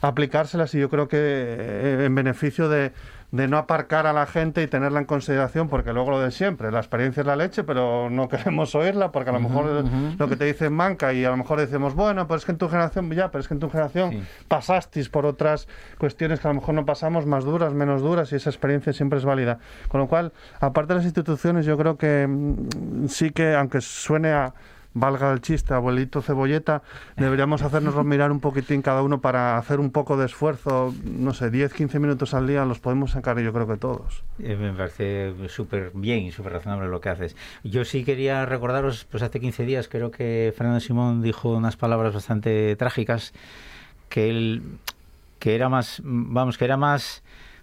aplicárselas 0.00 0.74
y 0.74 0.80
yo 0.80 0.88
creo 0.88 1.08
que 1.08 1.18
eh, 1.18 2.04
en 2.06 2.14
beneficio 2.14 2.68
de, 2.68 2.92
de 3.30 3.46
no 3.46 3.58
aparcar 3.58 4.06
a 4.06 4.12
la 4.14 4.24
gente 4.26 4.62
y 4.62 4.66
tenerla 4.68 5.00
en 5.00 5.04
consideración, 5.04 5.68
porque 5.68 5.92
luego 5.92 6.12
lo 6.12 6.20
de 6.20 6.30
siempre, 6.30 6.72
la 6.72 6.78
experiencia 6.78 7.20
es 7.20 7.26
la 7.26 7.36
leche, 7.36 7.62
pero 7.62 8.08
no 8.08 8.28
queremos 8.30 8.74
oírla, 8.74 9.12
porque 9.12 9.30
a 9.30 9.32
lo 9.34 9.40
mejor 9.40 9.84
lo 10.18 10.28
que 10.28 10.36
te 10.36 10.46
dicen 10.46 10.72
manca 10.72 11.12
y 11.12 11.24
a 11.24 11.30
lo 11.30 11.36
mejor 11.36 11.60
decimos, 11.60 11.94
bueno, 11.94 12.26
pero 12.26 12.38
es 12.38 12.44
que 12.44 12.52
en 12.52 12.58
tu 12.58 12.68
generación, 12.68 13.10
ya, 13.10 13.30
pero 13.30 13.40
es 13.40 13.48
que 13.48 13.54
en 13.54 13.60
tu 13.60 13.68
generación 13.68 14.26
pasasteis 14.48 15.08
por 15.10 15.26
otras 15.26 15.68
cuestiones 15.98 16.40
que 16.40 16.48
a 16.48 16.52
lo 16.52 16.60
mejor 16.60 16.74
no 16.74 16.86
pasamos, 16.86 17.26
más 17.26 17.44
duras, 17.44 17.74
menos 17.74 18.00
duras, 18.00 18.32
y 18.32 18.36
esa 18.36 18.48
experiencia 18.48 18.92
siempre 18.92 19.18
es 19.18 19.24
válida. 19.24 19.58
Con 19.88 20.00
lo 20.00 20.06
cual, 20.06 20.32
aparte 20.60 20.94
de 20.94 21.00
las 21.00 21.04
instituciones, 21.04 21.66
yo 21.66 21.76
creo 21.76 21.98
que 21.98 22.26
mm, 22.26 23.08
sí 23.08 23.30
que, 23.30 23.54
aunque 23.54 23.82
suene 23.82 24.32
a 24.32 24.54
valga 25.00 25.32
el 25.32 25.40
chiste, 25.40 25.74
abuelito 25.74 26.22
cebolleta, 26.22 26.82
deberíamos 27.16 27.62
hacernoslo 27.62 28.04
mirar 28.04 28.30
un 28.30 28.40
poquitín 28.40 28.82
cada 28.82 29.02
uno 29.02 29.20
para 29.20 29.58
hacer 29.58 29.80
un 29.80 29.90
poco 29.90 30.16
de 30.16 30.26
esfuerzo, 30.26 30.94
no 31.04 31.34
sé, 31.34 31.50
10, 31.50 31.72
15 31.72 31.98
minutos 31.98 32.34
al 32.34 32.46
día 32.46 32.64
los 32.64 32.78
podemos 32.78 33.12
sacar 33.12 33.38
yo 33.38 33.52
creo 33.52 33.66
que 33.66 33.76
todos. 33.76 34.24
Eh, 34.38 34.56
me 34.56 34.72
parece 34.72 35.34
súper 35.48 35.92
bien 35.94 36.24
y 36.24 36.32
súper 36.32 36.52
razonable 36.54 36.88
lo 36.88 37.00
que 37.00 37.08
haces. 37.08 37.36
Yo 37.62 37.84
sí 37.84 38.04
quería 38.04 38.46
recordaros, 38.46 39.04
pues 39.04 39.22
hace 39.22 39.40
15 39.40 39.64
días 39.64 39.88
creo 39.88 40.10
que 40.10 40.52
Fernando 40.56 40.80
Simón 40.80 41.22
dijo 41.22 41.50
unas 41.50 41.76
palabras 41.76 42.14
bastante 42.14 42.74
trágicas, 42.76 43.32
que 44.08 44.30
él, 44.30 44.62
que 45.38 45.54
era 45.54 45.68
más, 45.68 46.00
vamos, 46.04 46.58
que 46.58 46.64
era 46.64 46.76
más... 46.76 47.22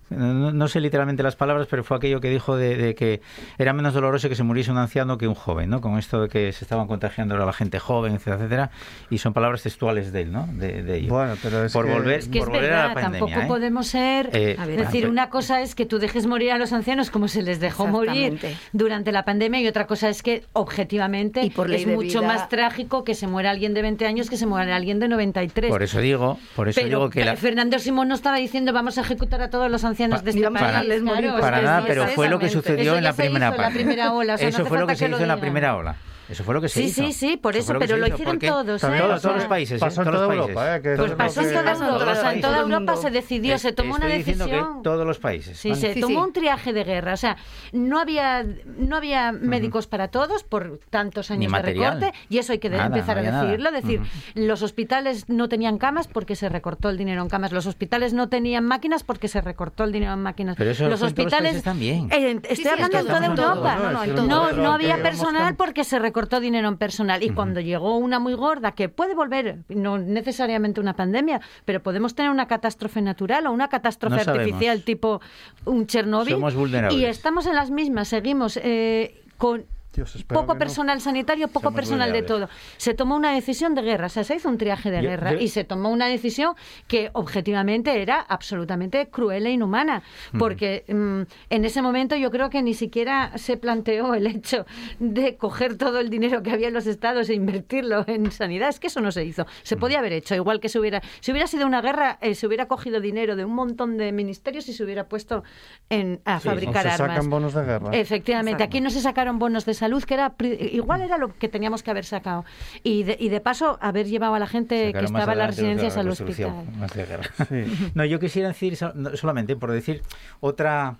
No, 0.09 0.51
no 0.51 0.67
sé 0.67 0.79
literalmente 0.81 1.23
las 1.23 1.35
palabras, 1.35 1.67
pero 1.69 1.83
fue 1.83 1.97
aquello 1.97 2.21
que 2.21 2.29
dijo 2.29 2.55
de, 2.55 2.75
de 2.77 2.93
que 2.95 3.21
era 3.57 3.73
menos 3.73 3.93
doloroso 3.95 4.29
que 4.29 4.35
se 4.35 4.43
muriese 4.43 4.69
un 4.71 4.77
anciano 4.77 5.17
que 5.17 5.27
un 5.27 5.33
joven, 5.33 5.69
¿no? 5.71 5.81
Con 5.81 5.97
esto 5.97 6.21
de 6.21 6.29
que 6.29 6.51
se 6.53 6.63
estaban 6.63 6.85
contagiando 6.87 7.35
a 7.35 7.45
la 7.45 7.53
gente 7.53 7.79
joven, 7.79 8.13
etcétera, 8.13 8.35
etcétera. 8.37 8.71
Y 9.09 9.17
son 9.17 9.33
palabras 9.33 9.63
textuales 9.63 10.11
de 10.11 10.21
él, 10.21 10.31
¿no? 10.31 10.47
De, 10.53 10.83
de 10.83 10.97
ello. 10.97 11.09
Bueno, 11.13 11.33
pero 11.41 11.65
es 11.65 11.73
por 11.73 11.85
que- 11.87 11.91
volver, 11.93 12.19
Es 12.19 12.27
que 12.27 12.37
es 12.37 12.43
por 12.45 12.53
volver 12.53 12.73
a 12.73 12.87
la 12.89 12.93
pandemia, 12.93 13.19
tampoco 13.19 13.41
¿eh? 13.41 13.47
podemos 13.47 13.87
ser. 13.87 14.29
Eh, 14.33 14.51
es 14.51 14.59
a 14.59 14.65
ver, 14.67 14.79
decir, 14.79 15.09
una 15.09 15.31
cosa 15.31 15.61
es 15.61 15.73
que 15.73 15.87
tú 15.87 15.97
dejes 15.97 16.27
morir 16.27 16.51
a 16.51 16.59
los 16.59 16.71
ancianos 16.71 17.09
como 17.09 17.27
se 17.27 17.41
les 17.41 17.59
dejó 17.59 17.87
morir 17.87 18.39
durante 18.73 19.11
la 19.11 19.25
pandemia 19.25 19.59
y 19.61 19.67
otra 19.67 19.87
cosa 19.87 20.09
es 20.09 20.21
que 20.21 20.43
objetivamente 20.53 21.41
Y 21.43 21.49
por 21.49 21.71
es 21.73 21.87
mucho 21.87 22.19
vida- 22.19 22.27
más 22.33 22.47
trágico 22.49 23.03
que 23.03 23.15
se 23.15 23.25
muera 23.25 23.49
alguien 23.49 23.73
de 23.73 23.81
20 23.81 24.05
años 24.05 24.29
que 24.29 24.37
se 24.37 24.45
muera 24.45 24.75
alguien 24.75 24.99
de 24.99 25.07
93. 25.07 25.71
Por 25.71 25.81
eso 25.81 25.99
digo, 25.99 26.37
por 26.55 26.69
eso 26.69 26.75
Pero 26.79 26.87
digo 26.99 27.09
que 27.09 27.25
la, 27.25 27.35
Fernando 27.35 27.79
Simón 27.79 28.07
no 28.07 28.13
estaba 28.13 28.37
diciendo 28.37 28.71
vamos 28.71 28.99
a 28.99 29.01
ejecutar 29.01 29.41
a 29.41 29.49
todos 29.49 29.71
los 29.71 29.83
ancianos 29.83 29.94
de 30.23 30.29
este 30.31 30.41
vamos 30.41 30.61
a 30.61 30.65
país. 30.65 31.01
morir 31.01 31.21
Claro, 31.21 31.41
para 31.41 31.59
que 31.59 31.63
nada, 31.65 31.83
pero 31.87 32.07
fue 32.07 32.29
lo 32.29 32.39
que 32.39 32.49
sucedió 32.49 32.91
Eso 32.91 32.97
en 32.97 33.03
la 33.03 33.13
primera 33.13 33.51
la 33.51 34.13
ola, 34.13 34.35
o 34.35 34.37
sea, 34.37 34.49
no 34.49 34.55
eso 34.55 34.65
fue 34.65 34.77
lo 34.77 34.85
falta 34.87 34.93
que 34.93 34.99
se 34.99 35.09
hizo 35.09 35.21
en 35.21 35.27
la 35.27 35.37
primera 35.37 35.75
ola. 35.75 35.95
Eso 36.27 36.43
fue 36.43 36.53
lo 36.55 36.61
que 36.61 36.69
se 36.69 36.79
Sí, 36.81 36.85
hizo. 36.87 37.03
sí, 37.03 37.13
sí, 37.13 37.37
por 37.37 37.55
eso, 37.55 37.73
pero 37.77 37.97
lo 37.97 38.05
hizo, 38.07 38.15
hicieron 38.15 38.33
porque 38.35 38.47
todos, 38.47 38.83
¿eh? 38.83 38.87
Todos, 38.99 39.19
O 39.19 39.21
todos 39.21 39.35
los 39.35 39.45
países, 39.45 39.79
pasó 39.79 40.01
en 40.01 40.11
toda. 40.11 40.25
Europa, 40.33 40.75
¿eh? 40.77 40.81
Que 40.81 40.95
Todos 40.95 40.99
eso 40.99 41.03
los 41.05 41.11
es 41.11 41.15
Pasó 41.17 41.41
en 41.41 41.53
toda. 41.53 41.71
Europa, 41.99 42.33
en 42.33 42.41
toda 42.41 42.59
Europa 42.61 42.95
se 42.95 43.09
decidió, 43.11 43.57
se 43.59 43.73
tomó 43.73 43.95
una 43.95 44.05
Estoy 44.05 44.17
diciendo 44.17 44.45
decisión. 44.45 44.77
que 44.77 44.83
todos 44.83 45.05
los 45.05 45.19
países. 45.19 45.57
Sí, 45.57 45.69
¿vale? 45.69 45.81
se 45.81 45.93
Sí, 45.93 46.01
tomó 46.01 46.19
sí. 46.21 46.27
un 46.27 46.33
triaje 46.33 46.73
de 46.73 46.83
guerra. 46.83 47.13
O 47.13 47.17
sea, 47.17 47.37
no 47.73 47.99
había, 47.99 48.43
no 48.65 48.95
había 48.95 49.31
médicos 49.31 49.85
para 49.87 50.07
todos 50.07 50.43
por 50.43 50.79
tantos 50.89 51.29
Ni 51.29 51.45
años 51.45 51.51
de 51.53 51.61
recorte 51.61 52.13
y 52.29 52.37
eso 52.39 52.53
hay 52.53 52.59
que 52.59 52.67
empezar 52.67 53.17
a 53.19 53.21
decirlo. 53.21 53.71
decir, 53.71 53.99
Ujú. 54.01 54.09
los 54.35 54.61
hospitales 54.63 55.29
no 55.29 55.47
tenían 55.47 55.77
camas 55.77 56.07
porque 56.07 56.35
se 56.35 56.49
recortó 56.49 56.89
el 56.89 56.97
dinero 56.97 57.21
en 57.21 57.29
camas. 57.29 57.51
Los 57.51 57.67
hospitales 57.67 58.13
no 58.13 58.29
tenían 58.29 58.65
máquinas 58.65 59.03
porque 59.03 59.27
se 59.27 59.41
recortó 59.41 59.83
el 59.83 59.91
dinero 59.91 60.13
en 60.13 60.23
máquinas. 60.23 60.55
Pero 60.57 60.71
eso 60.71 60.87
los 60.89 60.99
fue 60.99 61.09
en 61.09 61.13
todos 61.15 61.25
los 61.25 61.33
hospitales 61.33 61.51
países 61.51 61.63
también. 61.63 62.09
Eh, 62.11 62.31
estoy 62.49 62.55
Sí, 62.55 62.63
sí, 62.63 62.67
hablando 62.69 62.97
es 62.97 63.03
de 63.03 63.09
que 63.09 63.13
toda 63.15 63.25
en 63.25 63.31
Europa. 63.31 63.75
No, 63.75 63.91
no, 63.91 64.03
en 64.03 64.09
No, 64.09 64.15
todo. 64.15 64.27
no, 64.27 64.55
Pero 64.55 64.71
había 64.71 65.01
personal 65.03 65.55
porque 65.55 65.83
se 65.83 65.99
recortó 65.99 66.14
dinero 66.39 66.67
en 66.67 66.77
personal. 66.77 67.21
Y 67.23 67.29
cuando 67.31 67.59
llegó 67.59 67.97
una 67.97 68.19
muy 68.19 68.33
gorda, 68.33 68.71
que 68.71 68.89
puede 68.89 69.13
volver, 69.15 69.59
no 69.69 69.97
necesariamente 69.97 70.79
una 70.79 70.95
pandemia, 70.95 71.41
pero 71.65 71.83
podemos 71.83 72.15
tener 72.15 72.31
una 72.31 72.47
catástrofe 72.47 73.01
natural 73.01 73.47
o 73.47 73.51
una 73.51 73.67
catástrofe 73.67 74.15
No 74.17 74.23
sabemos. 74.23 74.45
artificial 74.45 74.81
tipo 74.83 75.21
un 75.65 75.85
Chernobyl. 75.87 76.33
Somos 76.33 76.55
vulnerables. 76.55 76.99
Y 76.99 77.05
estamos 77.05 77.45
en 77.47 77.55
las 77.55 77.69
mismas, 77.71 78.07
seguimos 78.07 78.57
eh, 78.63 79.21
con 79.37 79.65
Dios, 79.95 80.23
poco 80.27 80.53
no. 80.53 80.59
personal 80.59 80.99
sanitario, 81.01 81.47
poco 81.47 81.67
Somos 81.67 81.75
personal 81.75 82.11
de 82.11 82.21
todo. 82.21 82.49
Se 82.77 82.93
tomó 82.93 83.15
una 83.15 83.33
decisión 83.33 83.75
de 83.75 83.81
guerra, 83.81 84.07
o 84.07 84.09
sea, 84.09 84.23
se 84.23 84.35
hizo 84.35 84.49
un 84.49 84.57
triaje 84.57 84.91
de 84.91 85.01
Yo- 85.01 85.09
guerra 85.09 85.33
yo- 85.33 85.39
y 85.39 85.47
se 85.47 85.63
tomó 85.63 85.89
una 85.89 86.07
decisión 86.07 86.53
que 86.87 87.09
objetivamente 87.13 88.01
era 88.01 88.19
absolutamente 88.19 89.07
cruel 89.09 89.45
e 89.47 89.51
inhumana, 89.51 90.03
porque 90.37 90.83
mm, 90.87 91.21
en 91.49 91.65
ese 91.65 91.81
momento 91.81 92.15
yo 92.15 92.29
creo 92.31 92.49
que 92.49 92.61
ni 92.61 92.73
siquiera 92.73 93.31
se 93.37 93.57
planteó 93.57 94.13
el 94.13 94.27
hecho 94.27 94.65
de 94.99 95.37
coger 95.37 95.77
todo 95.77 95.99
el 95.99 96.09
dinero 96.09 96.43
que 96.43 96.51
había 96.51 96.67
en 96.67 96.73
los 96.73 96.87
estados 96.87 97.29
e 97.29 97.33
invertirlo 97.33 98.03
en 98.07 98.31
sanidad. 98.31 98.69
Es 98.69 98.79
que 98.79 98.87
eso 98.87 99.01
no 99.01 99.11
se 99.11 99.23
hizo. 99.23 99.45
Se 99.63 99.77
podía 99.77 99.99
haber 99.99 100.13
hecho, 100.13 100.35
igual 100.35 100.59
que 100.59 100.69
se 100.69 100.79
hubiera, 100.79 101.01
si 101.21 101.31
hubiera 101.31 101.47
sido 101.47 101.65
una 101.65 101.81
guerra, 101.81 102.17
eh, 102.21 102.35
se 102.35 102.47
hubiera 102.47 102.67
cogido 102.67 102.99
dinero 102.99 103.35
de 103.35 103.45
un 103.45 103.53
montón 103.53 103.97
de 103.97 104.11
ministerios 104.11 104.67
y 104.69 104.73
se 104.73 104.83
hubiera 104.83 105.07
puesto 105.07 105.43
en, 105.89 106.21
a 106.25 106.39
Sí, 106.39 106.47
fabricar 106.49 106.83
se 106.83 106.89
armas. 106.89 107.09
sacan 107.15 107.29
bonos 107.29 107.53
de 107.53 107.63
guerra. 107.63 107.89
Efectivamente, 107.93 108.63
Exacto. 108.63 108.63
aquí 108.77 108.81
no 108.81 108.89
se 108.89 109.01
sacaron 109.01 109.39
bonos 109.39 109.65
de 109.65 109.73
salud, 109.85 110.03
que 110.03 110.13
era 110.13 110.33
igual 110.39 111.01
era 111.01 111.17
lo 111.17 111.33
que 111.37 111.47
teníamos 111.47 111.83
que 111.83 111.91
haber 111.91 112.05
sacado. 112.05 112.45
Y 112.83 113.03
de, 113.03 113.17
y 113.19 113.29
de 113.29 113.39
paso, 113.41 113.77
haber 113.81 114.07
llevado 114.07 114.35
a 114.35 114.39
la 114.39 114.47
gente 114.47 114.87
Sacaron 114.87 114.99
que 114.99 115.05
estaba 115.05 115.31
en 115.33 115.39
las 115.39 115.47
residencias 115.47 115.95
la 115.95 116.01
al 116.01 116.09
hospital. 116.09 116.53
Sí. 117.49 117.91
No, 117.93 118.05
yo 118.05 118.19
quisiera 118.19 118.49
decir 118.49 118.75
solamente 118.75 119.55
por 119.55 119.71
decir 119.71 120.01
otra 120.39 120.95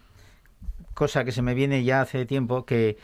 cosa 0.94 1.24
que 1.24 1.32
se 1.32 1.42
me 1.42 1.54
viene 1.54 1.84
ya 1.84 2.02
hace 2.02 2.26
tiempo 2.26 2.66
que 2.66 2.98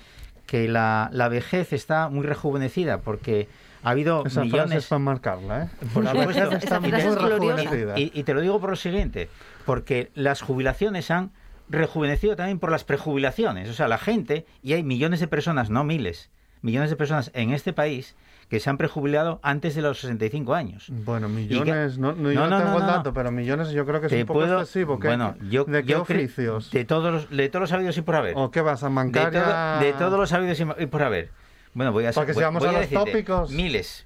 que 0.45 0.67
la, 0.67 1.09
la 1.13 1.29
vejez 1.29 1.71
está 1.71 2.09
muy 2.09 2.25
rejuvenecida 2.25 2.99
porque 2.99 3.47
ha 3.83 3.91
habido 3.91 4.23
Esa 4.25 4.41
frase 4.41 4.49
millones 4.51 4.77
es 4.79 4.87
para 4.87 4.99
marcarla, 4.99 5.63
¿eh? 5.63 5.69
Por 5.93 6.03
la 6.03 6.11
supuesto. 6.11 6.41
vejez 6.49 6.63
está 6.63 6.79
muy 6.81 6.91
rejuvenecida. 6.91 7.97
Y, 7.97 8.11
y 8.13 8.23
te 8.23 8.33
lo 8.33 8.41
digo 8.41 8.59
por 8.59 8.71
lo 8.71 8.75
siguiente, 8.75 9.29
porque 9.65 10.11
las 10.13 10.41
jubilaciones 10.41 11.09
han 11.09 11.31
rejuvenecido 11.71 12.35
también 12.35 12.59
por 12.59 12.71
las 12.71 12.83
prejubilaciones. 12.83 13.69
O 13.69 13.73
sea, 13.73 13.87
la 13.87 13.97
gente, 13.97 14.45
y 14.61 14.73
hay 14.73 14.83
millones 14.83 15.19
de 15.19 15.27
personas, 15.27 15.69
no 15.69 15.83
miles, 15.83 16.29
millones 16.61 16.89
de 16.89 16.95
personas 16.95 17.31
en 17.33 17.51
este 17.51 17.73
país 17.73 18.15
que 18.49 18.59
se 18.59 18.69
han 18.69 18.77
prejubilado 18.77 19.39
antes 19.43 19.75
de 19.75 19.81
los 19.81 20.01
65 20.01 20.53
años. 20.53 20.87
Bueno, 20.89 21.29
millones, 21.29 21.97
no, 21.97 22.11
no, 22.13 22.31
yo 22.33 22.41
No, 22.41 22.47
no, 22.49 22.57
tengo 22.61 22.79
el 22.79 22.85
dato, 22.85 23.13
pero 23.13 23.31
millones 23.31 23.69
yo 23.71 23.85
creo 23.85 24.01
que 24.01 24.07
es 24.07 24.13
un 24.13 24.25
poco 24.25 24.41
puedo- 24.41 24.59
excesivo. 24.59 24.99
¿Qué- 24.99 25.07
bueno, 25.07 25.35
yo, 25.49 25.63
¿De 25.63 25.81
qué 25.83 25.93
yo 25.93 26.01
oficios? 26.01 26.69
De 26.71 26.83
todos, 26.83 27.13
los, 27.13 27.29
de 27.29 27.47
todos 27.47 27.61
los 27.61 27.71
habidos 27.71 27.97
y 27.97 28.01
por 28.01 28.15
haber. 28.15 28.33
¿O 28.35 28.51
qué 28.51 28.59
vas 28.59 28.83
a 28.83 28.89
de, 28.89 28.95
bancaria? 28.95 29.43
todo- 29.43 29.79
de 29.85 29.93
todos 29.93 30.19
los 30.19 30.33
habidos 30.33 30.59
y 30.59 30.85
por 30.87 31.01
haber. 31.01 31.29
Bueno, 31.73 31.93
voy 31.93 32.05
a 32.05 32.11
Porque 32.11 32.33
si 32.33 32.41
vamos 32.41 32.59
voy 32.59 32.69
a 32.69 32.71
los 32.73 32.81
decirte 32.81 33.05
tópicos. 33.11 33.51
Miles. 33.51 34.05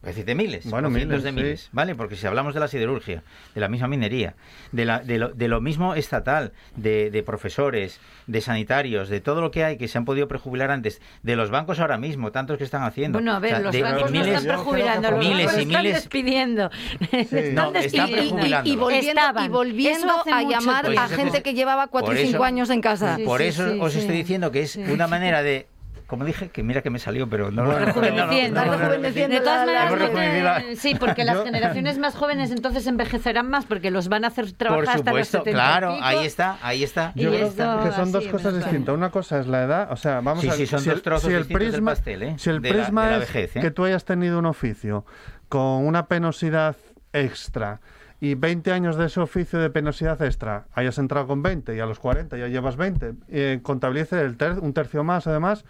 Voy 0.00 0.10
a 0.10 0.12
decirte 0.12 0.36
miles. 0.36 0.64
Bueno, 0.70 0.88
o 0.88 0.90
cientos 0.92 1.18
miles, 1.18 1.22
de 1.24 1.30
sí. 1.30 1.34
miles. 1.34 1.68
¿Vale? 1.72 1.96
Porque 1.96 2.14
si 2.14 2.24
hablamos 2.28 2.54
de 2.54 2.60
la 2.60 2.68
siderurgia, 2.68 3.24
de 3.52 3.60
la 3.60 3.68
misma 3.68 3.88
minería, 3.88 4.36
de, 4.70 4.84
la, 4.84 5.00
de, 5.00 5.18
lo, 5.18 5.30
de 5.30 5.48
lo 5.48 5.60
mismo 5.60 5.94
estatal, 5.96 6.52
de, 6.76 7.10
de 7.10 7.22
profesores, 7.24 7.98
de 8.28 8.40
sanitarios, 8.40 9.08
de 9.08 9.20
todo 9.20 9.40
lo 9.40 9.50
que 9.50 9.64
hay 9.64 9.76
que 9.76 9.88
se 9.88 9.98
han 9.98 10.04
podido 10.04 10.28
prejubilar 10.28 10.70
antes, 10.70 11.02
de 11.24 11.34
los 11.34 11.50
bancos 11.50 11.80
ahora 11.80 11.98
mismo, 11.98 12.30
tantos 12.30 12.58
que 12.58 12.64
están 12.64 12.84
haciendo. 12.84 13.18
Bueno, 13.18 13.32
a 13.34 13.40
ver, 13.40 13.54
O 13.54 13.56
sea, 13.56 13.64
los 13.64 13.72
de 13.72 13.82
bancos 13.82 14.02
no 14.12 14.20
miles- 14.20 14.26
están 14.38 14.46
prejubilando, 14.46 15.10
los 15.10 15.18
miles 15.18 15.46
bancos 15.46 15.58
y 15.58 15.62
están 15.66 15.82
miles- 15.82 15.94
despidiendo. 15.96 16.70
Están 17.10 17.54
No, 17.56 17.62
están 17.64 17.72
despidiendo. 17.72 18.16
prejubilando. 18.16 18.70
Y 18.70 18.76
volviendo, 18.76 19.08
Estaban. 19.20 19.44
y 19.44 19.48
volviendo 19.48 20.06
Eso 20.06 20.20
hace 20.20 20.30
a 20.30 20.42
llamar 20.42 20.86
a 20.96 21.08
gente 21.08 21.42
que 21.42 21.54
llevaba 21.54 21.88
4 21.88 22.06
por 22.06 22.16
y 22.16 22.20
5 22.22 22.36
eso- 22.36 22.44
años 22.44 22.70
en 22.70 22.80
casa. 22.80 23.16
Sí, 23.16 23.24
Por 23.24 23.40
sí, 23.40 23.46
eso 23.48 23.68
sí, 23.72 23.78
os 23.80 23.92
sí. 23.92 23.98
estoy 23.98 24.16
diciendo 24.16 24.52
que 24.52 24.62
es 24.62 24.70
Sí. 24.70 24.80
una 24.82 25.08
manera 25.08 25.42
de, 25.42 25.66
como 26.08 26.24
dije, 26.24 26.48
que 26.48 26.64
mira 26.64 26.82
que 26.82 26.90
me 26.90 26.98
salió, 26.98 27.28
pero 27.28 27.52
no 27.52 27.64
Rejuveneciendo. 27.70 28.60
rejuveneciendo 28.64 29.36
De 29.36 29.40
todas 29.42 29.66
maneras, 29.66 30.64
sí, 30.78 30.96
porque 30.98 31.22
las 31.24 31.44
generaciones 31.44 31.98
más 31.98 32.16
jóvenes 32.16 32.50
entonces 32.50 32.86
envejecerán 32.88 33.48
más 33.48 33.66
porque 33.66 33.90
los 33.92 34.08
van 34.08 34.24
a 34.24 34.28
hacer 34.28 34.50
trabajar 34.52 34.84
Por 34.84 34.88
hasta 34.96 35.12
los 35.12 35.28
supuesto, 35.28 35.38
70 35.44 35.50
y 35.50 35.52
claro, 35.54 35.92
pico. 35.94 36.04
ahí 36.06 36.26
está, 36.26 36.58
ahí 36.62 36.82
está. 36.82 37.12
Y 37.14 37.22
Yo 37.22 37.30
creo 37.30 37.82
que 37.84 37.92
son 37.92 38.10
dos 38.10 38.26
cosas 38.26 38.56
distintas. 38.56 38.94
Una 38.94 39.10
cosa 39.10 39.38
es 39.38 39.46
la 39.46 39.62
edad, 39.62 39.92
o 39.92 39.96
sea, 39.96 40.20
vamos 40.20 40.40
Sí, 40.40 40.48
a 40.48 40.52
ver. 40.52 40.58
sí, 40.60 40.66
son 40.66 40.80
si 40.80 40.90
dos 40.90 41.02
trozos 41.02 41.28
si 41.30 41.34
el 41.36 41.46
distintos 41.46 41.72
del 41.72 41.82
pastel, 41.84 42.22
¿eh? 42.22 42.34
Si 42.38 42.50
el 42.50 42.60
De 42.62 42.70
prisma 42.72 43.06
la 43.06 43.12
es 43.14 43.20
vejez, 43.20 43.56
¿eh? 43.56 43.60
que 43.60 43.70
tú 43.70 43.84
hayas 43.84 44.04
tenido 44.04 44.38
un 44.38 44.46
oficio 44.46 45.04
con 45.48 45.86
una 45.86 46.06
penosidad 46.06 46.74
extra 47.12 47.80
y 48.20 48.34
20 48.34 48.72
años 48.72 48.96
de 48.96 49.06
ese 49.06 49.20
oficio 49.20 49.58
de 49.58 49.70
penosidad 49.70 50.20
extra, 50.22 50.66
hayas 50.74 50.98
entrado 50.98 51.26
con 51.26 51.42
20 51.42 51.76
y 51.76 51.80
a 51.80 51.86
los 51.86 51.98
40 52.00 52.36
ya 52.36 52.48
llevas 52.48 52.76
20, 52.76 53.12
eh, 53.28 53.60
contabilice 53.62 54.20
el 54.20 54.36
ter- 54.36 54.58
un 54.58 54.72
tercio 54.72 55.04
más 55.04 55.26
además, 55.26 55.64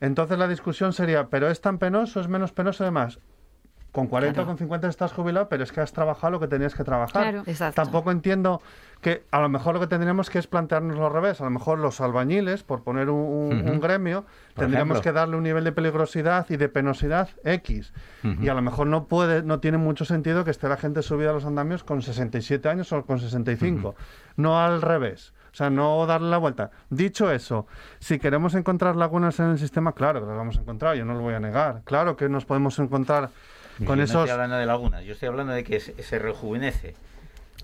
entonces 0.00 0.38
la 0.38 0.48
discusión 0.48 0.92
sería, 0.92 1.28
¿pero 1.28 1.48
es 1.48 1.60
tan 1.60 1.78
penoso, 1.78 2.20
es 2.20 2.28
menos 2.28 2.52
penoso 2.52 2.84
además? 2.84 3.18
Con 3.90 4.06
40 4.06 4.34
Claro. 4.34 4.44
o 4.44 4.46
con 4.50 4.58
50 4.58 4.86
estás 4.86 5.12
jubilado, 5.14 5.48
pero 5.48 5.64
es 5.64 5.72
que 5.72 5.80
has 5.80 5.92
trabajado 5.94 6.32
lo 6.32 6.40
que 6.40 6.46
tenías 6.46 6.74
que 6.74 6.84
trabajar. 6.84 7.22
Claro. 7.22 7.42
Exacto. 7.46 7.82
Tampoco 7.82 8.10
entiendo 8.10 8.60
que 9.00 9.24
a 9.30 9.40
lo 9.40 9.48
mejor 9.48 9.74
lo 9.74 9.80
que 9.80 9.86
tendríamos 9.86 10.28
que 10.28 10.38
es 10.38 10.46
plantearnos 10.46 10.98
al 11.00 11.10
revés. 11.10 11.40
A 11.40 11.44
lo 11.44 11.50
mejor 11.50 11.78
los 11.78 11.98
albañiles, 12.02 12.62
por 12.64 12.82
poner 12.84 13.08
un, 13.08 13.18
un- 13.18 13.60
Ujú. 13.62 13.70
un 13.72 13.80
gremio, 13.80 14.26
Por 14.54 14.64
tendríamos 14.64 14.96
ejemplo. 14.96 15.02
que 15.02 15.12
darle 15.14 15.36
un 15.36 15.42
nivel 15.42 15.64
de 15.64 15.72
peligrosidad 15.72 16.44
y 16.50 16.58
de 16.58 16.68
penosidad 16.68 17.30
X. 17.44 17.94
Y 18.22 18.48
a 18.48 18.54
lo 18.54 18.60
mejor 18.60 18.88
no 18.88 19.06
puede, 19.06 19.42
no 19.42 19.58
tiene 19.58 19.78
mucho 19.78 20.04
sentido 20.04 20.44
que 20.44 20.50
esté 20.50 20.68
la 20.68 20.76
gente 20.76 21.00
subida 21.02 21.30
a 21.30 21.32
los 21.32 21.46
andamios 21.46 21.82
con 21.82 22.02
67 22.02 22.68
años 22.68 22.92
o 22.92 23.06
con 23.06 23.18
65. 23.20 23.94
No 24.36 24.60
al 24.60 24.82
revés. 24.82 25.32
O 25.58 25.60
sea, 25.60 25.70
no 25.70 26.06
darle 26.06 26.30
la 26.30 26.38
vuelta. 26.38 26.70
Dicho 26.88 27.32
eso, 27.32 27.66
si 27.98 28.20
queremos 28.20 28.54
encontrar 28.54 28.94
lagunas 28.94 29.40
en 29.40 29.46
el 29.46 29.58
sistema, 29.58 29.90
claro 29.92 30.20
que 30.20 30.26
las 30.28 30.36
vamos 30.36 30.56
a 30.56 30.60
encontrar, 30.60 30.94
yo 30.94 31.04
no 31.04 31.14
lo 31.14 31.20
voy 31.22 31.34
a 31.34 31.40
negar. 31.40 31.82
Claro 31.82 32.16
que 32.16 32.28
nos 32.28 32.44
podemos 32.44 32.78
encontrar 32.78 33.30
Yo 33.80 33.86
con 33.86 33.98
no 33.98 34.04
esos... 34.04 34.20
estoy 34.20 34.30
hablando 34.30 34.54
de 34.54 34.66
lagunas, 34.66 35.02
yo 35.02 35.14
estoy 35.14 35.26
hablando 35.26 35.52
de 35.54 35.64
que 35.64 35.80
se 35.80 36.18
rejuvenece. 36.20 36.94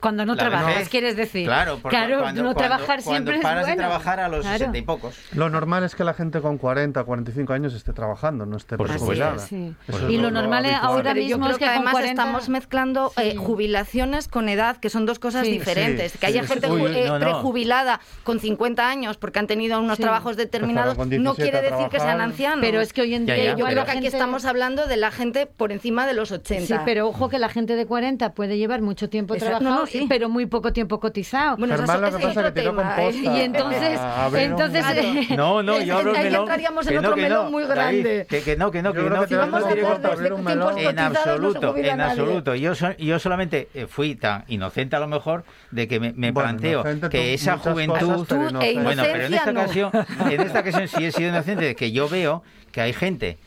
Cuando 0.00 0.26
no 0.26 0.34
La 0.34 0.40
trabajas, 0.40 0.66
vejez. 0.66 0.88
quieres 0.90 1.16
decir. 1.16 1.46
Claro, 1.46 1.78
porque 1.80 1.96
claro 1.96 2.20
cuando, 2.20 2.42
no 2.42 2.52
cuando- 2.52 2.58
trabajar 2.58 3.02
cuando 3.02 3.10
siempre 3.10 3.38
paras 3.40 3.60
es 3.62 3.66
bueno. 3.68 3.82
de 3.82 3.86
trabajar 3.88 4.20
a 4.20 4.28
los 4.28 4.40
Claro. 4.42 4.58
60 4.58 4.78
y 4.78 4.82
pocos. 4.82 5.14
Lo 5.32 5.48
normal 5.48 5.82
es 5.84 5.94
que 5.94 6.04
la 6.04 6.12
gente 6.12 6.40
con 6.42 6.58
40, 6.58 7.02
45 7.04 7.52
años 7.54 7.72
esté 7.74 7.92
trabajando, 7.94 8.44
no 8.44 8.56
esté 8.58 8.76
jubilada. 8.76 9.36
es, 9.36 9.42
sí. 9.42 9.74
Eso 9.88 10.10
Y 10.10 10.16
es 10.16 10.20
lo 10.22 10.30
normal 10.30 10.66
ahora 10.82 11.14
yo 11.14 11.22
mismo 11.22 11.44
creo 11.46 11.52
es 11.52 11.58
que 11.58 11.64
además 11.66 11.92
40 11.92 12.22
estamos 12.22 12.48
mezclando 12.50 13.12
eh, 13.16 13.34
jubilaciones 13.36 14.28
con 14.28 14.48
edad, 14.48 14.76
que 14.76 14.90
son 14.90 15.06
dos 15.06 15.18
cosas 15.18 15.46
Sí. 15.46 15.52
diferentes. 15.52 16.12
Sí, 16.12 16.18
que 16.18 16.26
haya 16.26 16.42
sí, 16.42 16.48
gente 16.48 16.70
Uy, 16.70 16.82
eh, 16.96 17.04
no, 17.06 17.18
no. 17.18 17.20
prejubilada 17.20 18.00
con 18.24 18.40
50 18.40 18.88
años 18.88 19.16
porque 19.16 19.38
han 19.38 19.46
tenido 19.46 19.78
unos 19.80 19.96
Sí. 19.96 20.02
trabajos 20.02 20.36
determinados, 20.36 20.98
no 20.98 21.04
17 21.06 21.42
quiere 21.42 21.58
a 21.58 21.70
decir 21.70 21.88
que 21.88 22.00
sean 22.00 22.20
ancianos. 22.20 22.58
Pero 22.60 22.80
es 22.80 22.92
que 22.92 23.00
hoy 23.02 23.14
en 23.14 23.26
día 23.26 23.54
yo 23.56 23.64
creo 23.64 23.84
que 23.84 23.90
aquí 23.92 24.06
estamos 24.06 24.44
hablando 24.44 24.86
de 24.86 24.96
la 24.96 25.10
gente 25.10 25.46
por 25.46 25.72
encima 25.72 26.06
de 26.06 26.14
los 26.14 26.30
80. 26.30 26.66
Sí, 26.66 26.82
pero 26.84 27.08
ojo 27.08 27.28
que 27.28 27.38
la 27.38 27.48
gente 27.48 27.76
de 27.76 27.86
40 27.86 28.32
puede 28.34 28.58
llevar 28.58 28.82
mucho 28.82 29.08
tiempo 29.08 29.34
Exacto, 29.34 29.58
trabajado, 29.60 29.83
no, 29.84 29.92
no, 29.92 30.00
sí. 30.00 30.06
pero 30.08 30.28
muy 30.28 30.46
poco 30.46 30.72
tiempo 30.72 30.98
cotizado. 31.00 31.56
Bueno, 31.56 31.76
Germán, 31.76 32.00
lo 32.00 32.06
que 32.10 32.18
pasa 32.26 32.40
es 32.40 32.46
que 32.46 32.60
tiró 32.60 32.70
tema, 32.76 32.94
con 32.94 33.04
¿eh? 33.04 33.06
posta 33.12 33.36
Y 33.38 33.40
entonces- 33.40 33.98
a 33.98 34.24
abrir 34.26 34.44
un- 34.46 34.60
entonces- 34.60 34.84
Claro. 34.84 35.36
No, 35.36 35.62
no, 35.62 35.80
yo 35.80 35.96
abro 35.98 36.10
el 36.10 36.16
Ahí 36.16 36.24
melón. 36.24 36.40
entraríamos 36.42 36.86
en 36.86 36.98
otro 36.98 37.10
no, 37.10 37.16
que 37.16 37.22
melón 37.22 37.44
no, 37.46 37.50
muy 37.50 37.62
David, 37.64 37.74
grande. 37.74 38.26
que, 38.28 38.42
que 38.42 38.56
no, 38.56 38.70
que 38.70 38.82
no, 38.82 38.92
que 38.92 39.00
no. 39.02 39.26
te 39.26 39.34
no 39.36 40.38
melón. 40.38 40.78
En 40.78 40.96
no 40.96 41.02
absoluto, 41.02 41.76
en 41.76 42.00
absoluto. 42.00 42.54
Yo, 42.54 42.74
so- 42.74 42.96
yo 42.96 43.18
solamente 43.18 43.68
eh, 43.74 43.86
fui 43.86 44.14
tan 44.14 44.44
inocente 44.48 44.96
a 44.96 45.00
lo 45.00 45.08
mejor 45.08 45.44
de 45.70 45.88
que 45.88 46.00
me, 46.00 46.12
me 46.12 46.30
Bueno, 46.32 46.48
planteo 46.50 46.80
inocente 46.80 47.06
tú, 47.06 47.10
que 47.10 47.34
esa 47.34 47.58
juventud... 47.58 47.98
cosas, 48.26 48.26
pero 48.28 48.60
e 48.62 48.74
Bueno, 48.80 49.02
pero 49.04 49.24
en 49.26 49.34
esta 49.34 49.50
Inocencia, 49.50 49.88
ocasión, 49.88 50.32
en 50.32 50.40
esta 50.40 50.60
ocasión 50.60 50.88
sí 50.88 51.04
he 51.04 51.12
sido 51.12 51.28
inocente 51.30 51.64
de 51.64 51.74
que 51.76 51.92
yo 51.92 52.08
veo 52.08 52.42
que 52.72 52.80
hay 52.80 52.92
gente 52.92 53.38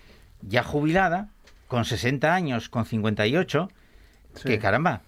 ya 0.41 0.63
jubilada, 0.63 1.27
con 1.67 1.83
60 1.85 2.33
años, 2.33 2.69
con 2.69 2.85
58, 2.85 3.69
Sí. 4.35 4.43
que 4.49 4.59
caramba, 4.59 5.01